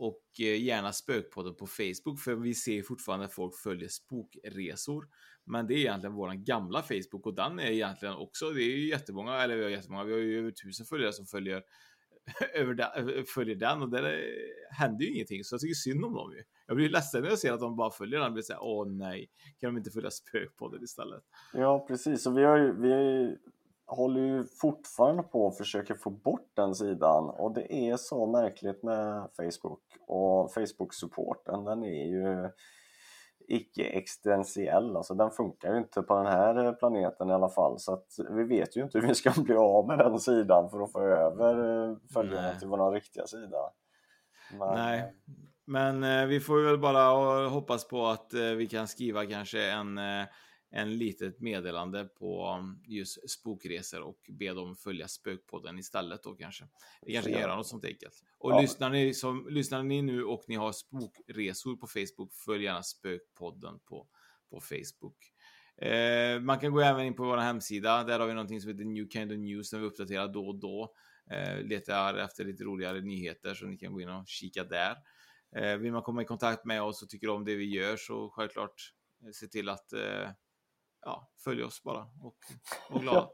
och 0.01 0.21
eh, 0.39 0.63
gärna 0.63 0.93
Spökpodden 0.93 1.55
på 1.55 1.67
Facebook 1.67 2.19
för 2.19 2.35
vi 2.35 2.55
ser 2.55 2.83
fortfarande 2.83 3.25
att 3.25 3.33
folk 3.33 3.55
följer 3.55 3.89
spokresor. 3.89 5.07
Men 5.45 5.67
det 5.67 5.73
är 5.73 5.77
egentligen 5.77 6.15
våran 6.15 6.43
gamla 6.43 6.81
Facebook 6.81 7.25
och 7.25 7.35
den 7.35 7.59
är 7.59 7.71
egentligen 7.71 8.15
också, 8.15 8.49
det 8.49 8.63
är 8.63 8.77
ju 8.77 8.87
jättemånga, 8.87 9.35
eller 9.35 9.55
vi 9.55 9.63
har 9.63 9.69
jättemånga, 9.69 10.03
vi 10.03 10.13
har 10.13 10.19
ju 10.19 10.39
över 10.39 10.51
tusen 10.51 10.85
följare 10.85 11.13
som 11.13 11.25
följer 11.25 11.63
över 12.53 12.73
den, 12.73 13.09
eh, 13.09 13.23
följer 13.23 13.55
den 13.55 13.81
och 13.81 13.89
där 13.89 14.03
eh, 14.03 14.77
händer 14.77 15.05
ju 15.05 15.13
ingenting 15.13 15.43
så 15.43 15.53
jag 15.53 15.61
tycker 15.61 15.73
synd 15.73 16.05
om 16.05 16.13
dem 16.13 16.33
ju. 16.33 16.43
Jag 16.67 16.75
blir 16.75 16.89
ledsen 16.89 17.21
när 17.21 17.29
jag 17.29 17.39
ser 17.39 17.53
att 17.53 17.59
de 17.59 17.75
bara 17.75 17.91
följer 17.91 18.19
den 18.19 18.27
och 18.27 18.33
blir 18.33 18.43
såhär, 18.43 18.63
åh 18.63 18.87
nej, 18.87 19.29
kan 19.59 19.73
de 19.73 19.77
inte 19.77 19.91
följa 19.91 20.11
Spökpodden 20.11 20.83
istället? 20.83 21.23
Ja 21.53 21.85
precis, 21.87 22.25
och 22.27 22.37
vi, 22.37 22.43
har 22.43 22.57
ju, 22.57 22.81
vi 22.81 22.91
har 22.91 23.01
ju, 23.01 23.37
håller 23.95 24.21
ju 24.21 24.45
fortfarande 24.45 25.23
på 25.23 25.47
att 25.47 25.57
försöka 25.57 25.95
få 25.95 26.09
bort 26.09 26.51
den 26.53 26.75
sidan. 26.75 27.29
Och 27.29 27.53
det 27.53 27.73
är 27.73 27.97
så 27.97 28.25
märkligt 28.25 28.83
med 28.83 29.29
Facebook 29.37 29.81
och 30.07 30.53
Facebook-supporten, 30.53 31.65
den 31.65 31.83
är 31.83 32.05
ju 32.05 32.49
icke-existentiell, 33.47 34.97
alltså 34.97 35.13
den 35.13 35.31
funkar 35.31 35.73
ju 35.73 35.77
inte 35.77 36.01
på 36.01 36.15
den 36.15 36.25
här 36.25 36.73
planeten 36.73 37.29
i 37.29 37.33
alla 37.33 37.49
fall. 37.49 37.79
Så 37.79 37.93
att 37.93 38.07
vi 38.29 38.43
vet 38.43 38.77
ju 38.77 38.83
inte 38.83 38.99
hur 38.99 39.07
vi 39.07 39.15
ska 39.15 39.31
bli 39.37 39.55
av 39.55 39.87
med 39.87 39.97
den 39.97 40.19
sidan 40.19 40.69
för 40.69 40.83
att 40.83 40.91
få 40.91 41.01
över 41.01 41.89
eh, 41.89 41.97
följarna 42.13 42.59
till 42.59 42.67
vår 42.67 42.91
riktiga 42.91 43.27
sida. 43.27 43.71
Men, 44.59 44.75
Nej, 44.75 45.13
men 45.65 46.03
eh, 46.03 46.25
vi 46.25 46.39
får 46.39 46.65
väl 46.65 46.77
bara 46.77 47.47
hoppas 47.47 47.87
på 47.87 48.05
att 48.05 48.33
eh, 48.33 48.41
vi 48.41 48.67
kan 48.67 48.87
skriva 48.87 49.25
kanske 49.25 49.71
en, 49.71 49.99
en 50.73 50.97
litet 50.97 51.39
meddelande 51.39 52.05
på 52.05 52.59
just 52.83 53.29
spokresor 53.29 54.01
och 54.01 54.19
be 54.29 54.53
dem 54.53 54.75
följa 54.75 55.07
Spökpodden 55.07 55.79
istället 55.79 56.23
då 56.23 56.35
kanske. 56.35 56.67
Vi 57.01 57.13
kanske 57.13 57.31
göra 57.31 57.55
något 57.55 57.67
sånt 57.67 57.85
enkelt. 57.85 58.23
Och 58.37 58.51
Ja. 58.51 58.61
lyssnar, 58.61 58.89
ni 58.89 59.13
som, 59.13 59.47
lyssnar 59.49 59.83
ni 59.83 60.01
nu 60.01 60.23
och 60.23 60.43
ni 60.47 60.55
har 60.55 60.71
spokresor 60.71 61.75
på 61.75 61.87
Facebook, 61.87 62.33
följ 62.33 62.63
gärna 62.63 62.83
Spökpodden 62.83 63.79
på, 63.79 64.07
på 64.49 64.61
Facebook. 64.61 65.17
Eh, 65.77 66.39
man 66.39 66.59
kan 66.59 66.71
gå 66.71 66.81
även 66.81 67.05
in 67.05 67.13
på 67.15 67.23
vår 67.23 67.37
hemsida. 67.37 68.03
Där 68.03 68.19
har 68.19 68.27
vi 68.27 68.33
någonting 68.33 68.61
som 68.61 68.71
heter 68.71 68.85
New 68.85 69.09
Kind 69.09 69.31
of 69.31 69.37
News 69.37 69.69
som 69.69 69.81
vi 69.81 69.87
uppdaterar 69.87 70.27
då 70.27 70.47
och 70.47 70.55
då. 70.59 70.93
Eh, 71.31 71.63
letar 71.63 72.15
efter 72.17 72.45
lite 72.45 72.63
roligare 72.63 73.01
nyheter 73.01 73.53
så 73.53 73.65
ni 73.65 73.77
kan 73.77 73.93
gå 73.93 74.01
in 74.01 74.09
och 74.09 74.27
kika 74.27 74.63
där. 74.63 74.95
Eh, 75.55 75.77
vill 75.77 75.91
man 75.91 76.01
komma 76.01 76.21
i 76.21 76.25
kontakt 76.25 76.65
med 76.65 76.81
oss 76.81 77.03
och 77.03 77.09
tycker 77.09 77.29
om 77.29 77.45
det 77.45 77.55
vi 77.55 77.65
gör 77.65 77.97
så 77.97 78.29
självklart 78.29 78.93
eh, 79.23 79.31
se 79.31 79.47
till 79.47 79.69
att 79.69 79.93
eh, 79.93 80.29
ja, 81.05 81.27
följa 81.43 81.65
oss 81.65 81.83
bara 81.83 81.99
och 81.99 82.35
var 82.89 82.99
glada. 83.01 83.27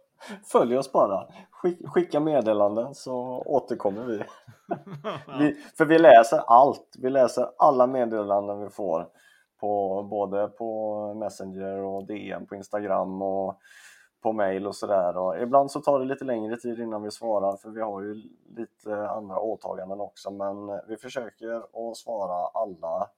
Följ 0.51 0.77
oss 0.77 0.91
bara, 0.91 1.27
Skick, 1.51 1.87
skicka 1.87 2.19
meddelanden 2.19 2.95
så 2.95 3.43
återkommer 3.45 4.03
vi. 4.03 4.17
vi. 5.39 5.55
För 5.77 5.85
vi 5.85 5.99
läser 5.99 6.37
allt, 6.37 6.95
vi 6.97 7.09
läser 7.09 7.49
alla 7.57 7.87
meddelanden 7.87 8.59
vi 8.59 8.69
får 8.69 9.07
på, 9.59 10.03
både 10.03 10.47
på 10.47 11.13
Messenger 11.13 11.77
och 11.77 12.07
DM 12.07 12.45
på 12.45 12.55
Instagram 12.55 13.21
och 13.21 13.59
på 14.23 14.33
mail 14.33 14.67
och 14.67 14.75
sådär. 14.75 15.41
Ibland 15.41 15.71
så 15.71 15.81
tar 15.81 15.99
det 15.99 16.05
lite 16.05 16.25
längre 16.25 16.57
tid 16.57 16.79
innan 16.79 17.03
vi 17.03 17.11
svarar 17.11 17.57
för 17.57 17.69
vi 17.69 17.81
har 17.81 18.01
ju 18.01 18.13
lite 18.49 19.09
andra 19.09 19.39
åtaganden 19.39 20.01
också 20.01 20.31
men 20.31 20.81
vi 20.87 20.97
försöker 20.97 21.55
att 21.89 21.97
svara 21.97 22.47
alla 22.53 23.09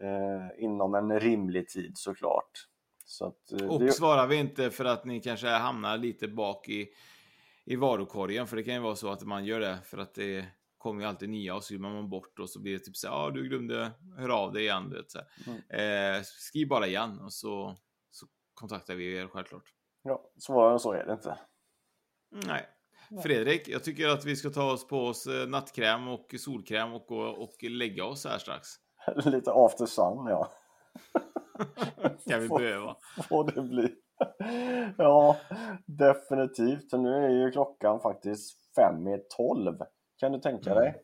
eh, 0.00 0.64
inom 0.64 0.94
en 0.94 1.20
rimlig 1.20 1.68
tid 1.68 1.92
såklart. 1.98 2.68
Att, 3.20 3.52
eh, 3.60 3.68
Och 3.68 3.80
det- 3.80 3.92
svarar 3.92 4.26
vi 4.26 4.36
inte 4.36 4.70
för 4.70 4.84
att 4.84 5.04
ni 5.04 5.20
kanske 5.20 5.48
hamnar 5.48 5.98
lite 5.98 6.28
bak 6.28 6.68
i, 6.68 6.88
i 7.64 7.76
varukorgen, 7.76 8.46
för 8.46 8.56
det 8.56 8.62
kan 8.62 8.74
ju 8.74 8.80
vara 8.80 8.96
så 8.96 9.10
att 9.12 9.22
man 9.22 9.44
gör 9.44 9.60
det 9.60 9.78
för 9.84 9.98
att 9.98 10.14
det 10.14 10.46
kommer 10.78 11.02
ju 11.02 11.08
alltid 11.08 11.28
nya 11.28 11.54
och 11.54 11.64
så 11.64 11.74
glömmer 11.74 11.94
man 11.94 12.10
bort 12.10 12.38
och 12.38 12.50
så 12.50 12.60
blir 12.60 12.72
det 12.72 12.78
typ 12.84 12.96
så 12.96 13.06
ja 13.06 13.12
ah, 13.12 13.30
du 13.30 13.48
glömde 13.48 13.90
höra 14.16 14.34
av 14.36 14.52
dig 14.52 14.62
igen. 14.62 14.90
Du 14.90 14.96
vet, 14.96 15.10
så 15.10 15.18
här. 15.68 16.16
eh, 16.16 16.22
skriv 16.22 16.68
bara 16.68 16.86
igen 16.86 17.20
och 17.20 17.32
så, 17.32 17.76
så 18.10 18.26
kontaktar 18.54 18.94
vi 18.94 19.16
er 19.16 19.26
självklart. 19.28 19.64
Ja, 20.02 20.30
svårare 20.38 20.72
än 20.72 20.78
så 20.78 20.92
är 20.92 21.06
det 21.06 21.12
inte. 21.12 21.38
Nej. 22.46 22.66
Fredrik, 23.22 23.68
jag 23.68 23.84
tycker 23.84 24.08
att 24.08 24.24
vi 24.24 24.36
ska 24.36 24.50
ta 24.50 24.72
oss 24.72 24.86
på 24.88 25.06
oss 25.06 25.26
eh, 25.26 25.48
nattkräm 25.48 26.08
och 26.08 26.34
solkräm 26.38 26.92
och 26.94 27.06
gå 27.06 27.20
och 27.20 27.62
lägga 27.62 28.04
oss 28.04 28.24
här 28.26 28.38
strax. 28.38 28.68
Lite 29.24 29.52
after 29.52 29.86
sun, 29.86 30.26
ja. 30.26 30.52
Kan 32.30 32.40
vi 32.40 32.48
behöva. 32.48 32.96
Får 33.28 33.52
det 33.52 33.62
bli. 33.62 33.94
Ja, 34.98 35.36
definitivt. 35.86 36.92
Nu 36.92 37.14
är 37.24 37.28
ju 37.28 37.50
klockan 37.50 38.00
faktiskt 38.00 38.74
fem 38.74 39.08
i 39.08 39.18
tolv. 39.36 39.78
Kan 40.20 40.32
du 40.32 40.38
tänka 40.38 40.70
Mm. 40.70 40.82
dig? 40.82 41.02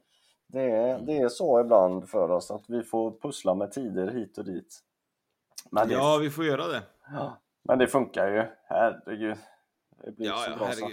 Det 0.49 0.71
är, 0.71 0.99
det 0.99 1.19
är 1.19 1.29
så 1.29 1.61
ibland 1.61 2.09
för 2.09 2.31
oss 2.31 2.51
att 2.51 2.65
vi 2.69 2.83
får 2.83 3.21
pussla 3.21 3.55
med 3.55 3.73
tider 3.73 4.11
hit 4.11 4.39
och 4.39 4.45
dit. 4.45 4.81
Men 5.71 5.89
det, 5.89 5.95
Ja, 5.95 6.19
vi 6.23 6.31
får 6.31 6.45
göra 6.45 6.67
det. 6.69 6.83
Ja, 7.13 7.39
men 7.63 7.79
det 7.79 7.87
funkar 7.87 8.29
ju. 8.29 8.45
Herregud. 8.69 9.37
Det 10.05 10.11
blir 10.17 10.27
Ja, 10.27 10.37
så 10.37 10.51
ja, 10.51 10.57
bra 10.57 10.73
så. 10.73 10.89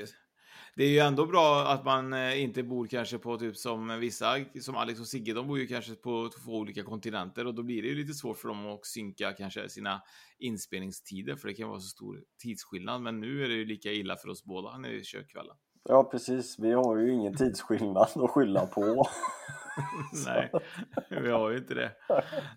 Det 0.81 0.85
är 0.85 0.89
ju 0.89 0.99
ändå 0.99 1.25
bra 1.25 1.61
att 1.67 1.85
man 1.85 2.13
eh, 2.13 2.43
inte 2.43 2.63
bor 2.63 2.87
kanske 2.87 3.17
på 3.17 3.37
typ 3.37 3.57
som 3.57 3.99
vissa, 3.99 4.35
som 4.61 4.75
Alex 4.75 4.99
och 4.99 5.07
Sigge, 5.07 5.33
de 5.33 5.47
bor 5.47 5.59
ju 5.59 5.67
kanske 5.67 5.95
på 5.95 6.29
två 6.43 6.51
olika 6.51 6.83
kontinenter 6.83 7.47
och 7.47 7.55
då 7.55 7.63
blir 7.63 7.81
det 7.81 7.87
ju 7.87 7.95
lite 7.95 8.13
svårt 8.13 8.37
för 8.37 8.47
dem 8.47 8.65
att 8.65 8.85
synka 8.85 9.31
kanske 9.31 9.69
sina 9.69 10.01
inspelningstider 10.39 11.35
för 11.35 11.47
det 11.47 11.53
kan 11.53 11.69
vara 11.69 11.79
så 11.79 11.87
stor 11.87 12.23
tidsskillnad. 12.43 13.01
Men 13.01 13.19
nu 13.19 13.43
är 13.43 13.49
det 13.49 13.53
ju 13.53 13.65
lika 13.65 13.91
illa 13.91 14.15
för 14.15 14.29
oss 14.29 14.43
båda 14.43 14.77
när 14.77 14.89
vi 14.89 15.03
kör 15.03 15.23
kvällen. 15.23 15.55
Ja, 15.89 16.03
precis. 16.03 16.59
Vi 16.59 16.71
har 16.73 16.97
ju 16.97 17.13
ingen 17.13 17.37
tidsskillnad 17.37 18.09
att 18.15 18.29
skylla 18.29 18.65
på. 18.65 19.07
Nej, 20.25 20.51
vi 21.09 21.31
har 21.31 21.49
ju 21.49 21.57
inte 21.57 21.73
det. 21.73 21.91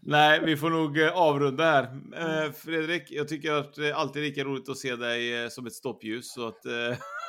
Nej, 0.03 0.41
vi 0.45 0.57
får 0.57 0.71
nog 0.71 1.01
eh, 1.01 1.19
avrunda 1.19 1.65
här. 1.65 1.83
Eh, 2.17 2.53
Fredrik, 2.53 3.11
jag 3.11 3.29
tycker 3.29 3.53
att 3.53 3.75
det 3.75 3.89
är 3.89 3.95
alltid 3.95 4.23
lika 4.23 4.45
roligt 4.45 4.69
att 4.69 4.79
se 4.79 4.97
dig 4.97 5.51
som 5.51 5.67
ett 5.67 5.73
stoppljus. 5.73 6.33
Så 6.33 6.49
att, 6.49 6.61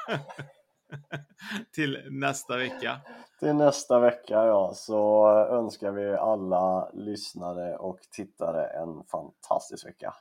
Till 1.72 2.08
nästa 2.10 2.58
vecka. 2.58 3.02
Till 3.40 3.56
nästa 3.56 4.00
vecka 4.00 4.34
ja, 4.34 4.74
så 4.74 5.30
önskar 5.30 5.92
vi 5.92 6.14
alla 6.14 6.90
lyssnare 6.94 7.78
och 7.78 8.00
tittare 8.12 8.68
en 8.68 9.04
fantastisk 9.04 9.86
vecka. 9.86 10.14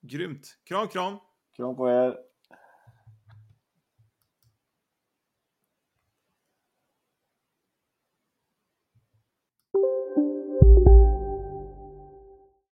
Grymt. 0.00 0.58
Kram, 0.64 0.88
kram. 0.88 1.16
Kram 1.56 1.76
på 1.76 1.90
er. 1.90 2.25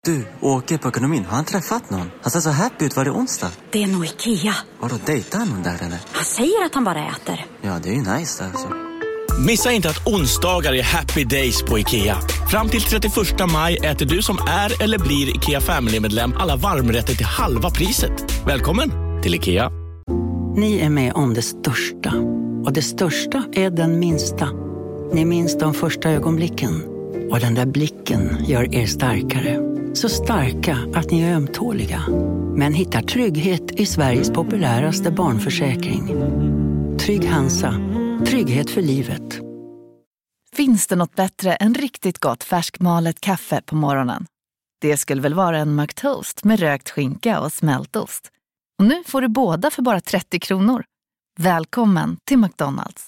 Du, 0.08 0.26
åker 0.41 0.78
på 0.78 0.88
ekonomin. 0.88 1.26
Har 1.26 1.36
han 1.36 1.45
träffat 1.45 1.89
någon? 1.89 2.12
Han 2.22 2.32
ser 2.32 2.39
så 2.39 2.49
happy 2.49 2.86
ut. 2.86 2.95
Var 2.95 3.06
det 3.06 3.12
onsdag? 3.12 3.51
Det 3.72 3.84
är 3.84 3.88
nog 3.88 4.06
Ikea. 4.06 4.54
Har 4.80 4.89
du 4.89 4.95
dejtat 5.06 5.47
någon 5.49 5.64
där 5.64 5.76
eller? 5.82 5.99
Han 6.12 6.24
säger 6.24 6.66
att 6.66 6.76
han 6.76 6.84
bara 6.84 7.08
äter. 7.08 7.45
Ja, 7.62 7.80
det 7.84 7.89
är 7.89 7.93
ju 7.93 7.99
nice 7.99 8.45
alltså. 8.45 8.68
Missa 9.47 9.72
inte 9.72 9.89
att 9.89 10.08
onsdagar 10.08 10.74
är 10.74 10.84
happy 10.84 11.24
days 11.24 11.62
på 11.62 11.80
IKEA. 11.80 12.18
Fram 12.51 12.70
till 12.70 12.82
31 12.82 13.14
maj 13.54 13.78
äter 13.78 14.06
du 14.06 14.22
som 14.22 14.38
är 14.38 14.84
eller 14.84 14.99
blir 14.99 15.36
IKEA 15.36 15.62
Family-medlem 15.62 16.34
alla 16.39 16.56
varmrätter 16.56 17.16
till 17.16 17.26
halva 17.26 17.70
priset. 17.70 18.45
Välkommen 18.47 18.91
till 19.22 19.36
IKEA. 19.36 19.70
Ni 20.56 20.80
är 20.80 20.89
med 20.89 21.14
om 21.14 21.34
det 21.34 21.41
största. 21.41 22.14
Och 22.66 22.74
det 22.74 22.82
största 22.82 23.43
är 23.54 23.70
den 23.70 23.99
minsta. 23.99 24.49
Ni 25.14 25.26
minns 25.26 25.58
de 25.58 25.74
första 25.74 26.10
ögonblicken. 26.10 26.84
Och 27.32 27.39
den 27.39 27.56
där 27.56 27.66
blicken 27.66 28.45
gör 28.45 28.76
er 28.76 28.86
starkare. 28.86 29.72
Så 29.94 30.10
starka 30.10 30.78
att 30.96 31.12
ni 31.12 31.22
är 31.22 31.36
ömtåliga. 31.36 32.04
Men 32.56 32.74
hittar 32.74 33.02
trygghet 33.02 33.72
i 33.72 33.86
Sveriges 33.86 34.32
populäraste 34.32 35.12
barnförsäkring. 35.12 36.08
Trygg 37.00 37.26
Hansa. 37.26 37.76
Trygghet 38.28 38.70
för 38.70 38.82
livet. 38.82 39.39
Finns 40.56 40.88
det 40.88 40.96
något 40.96 41.16
bättre 41.16 41.54
än 41.56 41.74
riktigt 41.74 42.20
gott 42.20 42.44
färskmalet 42.44 43.22
kaffe 43.22 43.62
på 43.66 43.76
morgonen? 43.76 44.26
Det 44.82 44.98
skulle 44.98 45.22
väl 45.22 45.34
vara 45.34 45.58
en 45.58 45.76
McToast 45.76 46.44
med 46.44 46.60
rökt 46.60 46.89
skinka 46.89 47.39
och 47.39 47.54
smältost. 47.54 48.32
Och 48.80 48.86
nu 48.86 49.04
får 49.06 49.22
du 49.22 49.28
båda 49.28 49.72
för 49.72 49.82
bara 49.82 50.02
30 50.02 50.39
kronor. 50.39 50.84
Välkommen 51.39 52.18
till 52.28 52.38
McDonalds. 52.38 53.08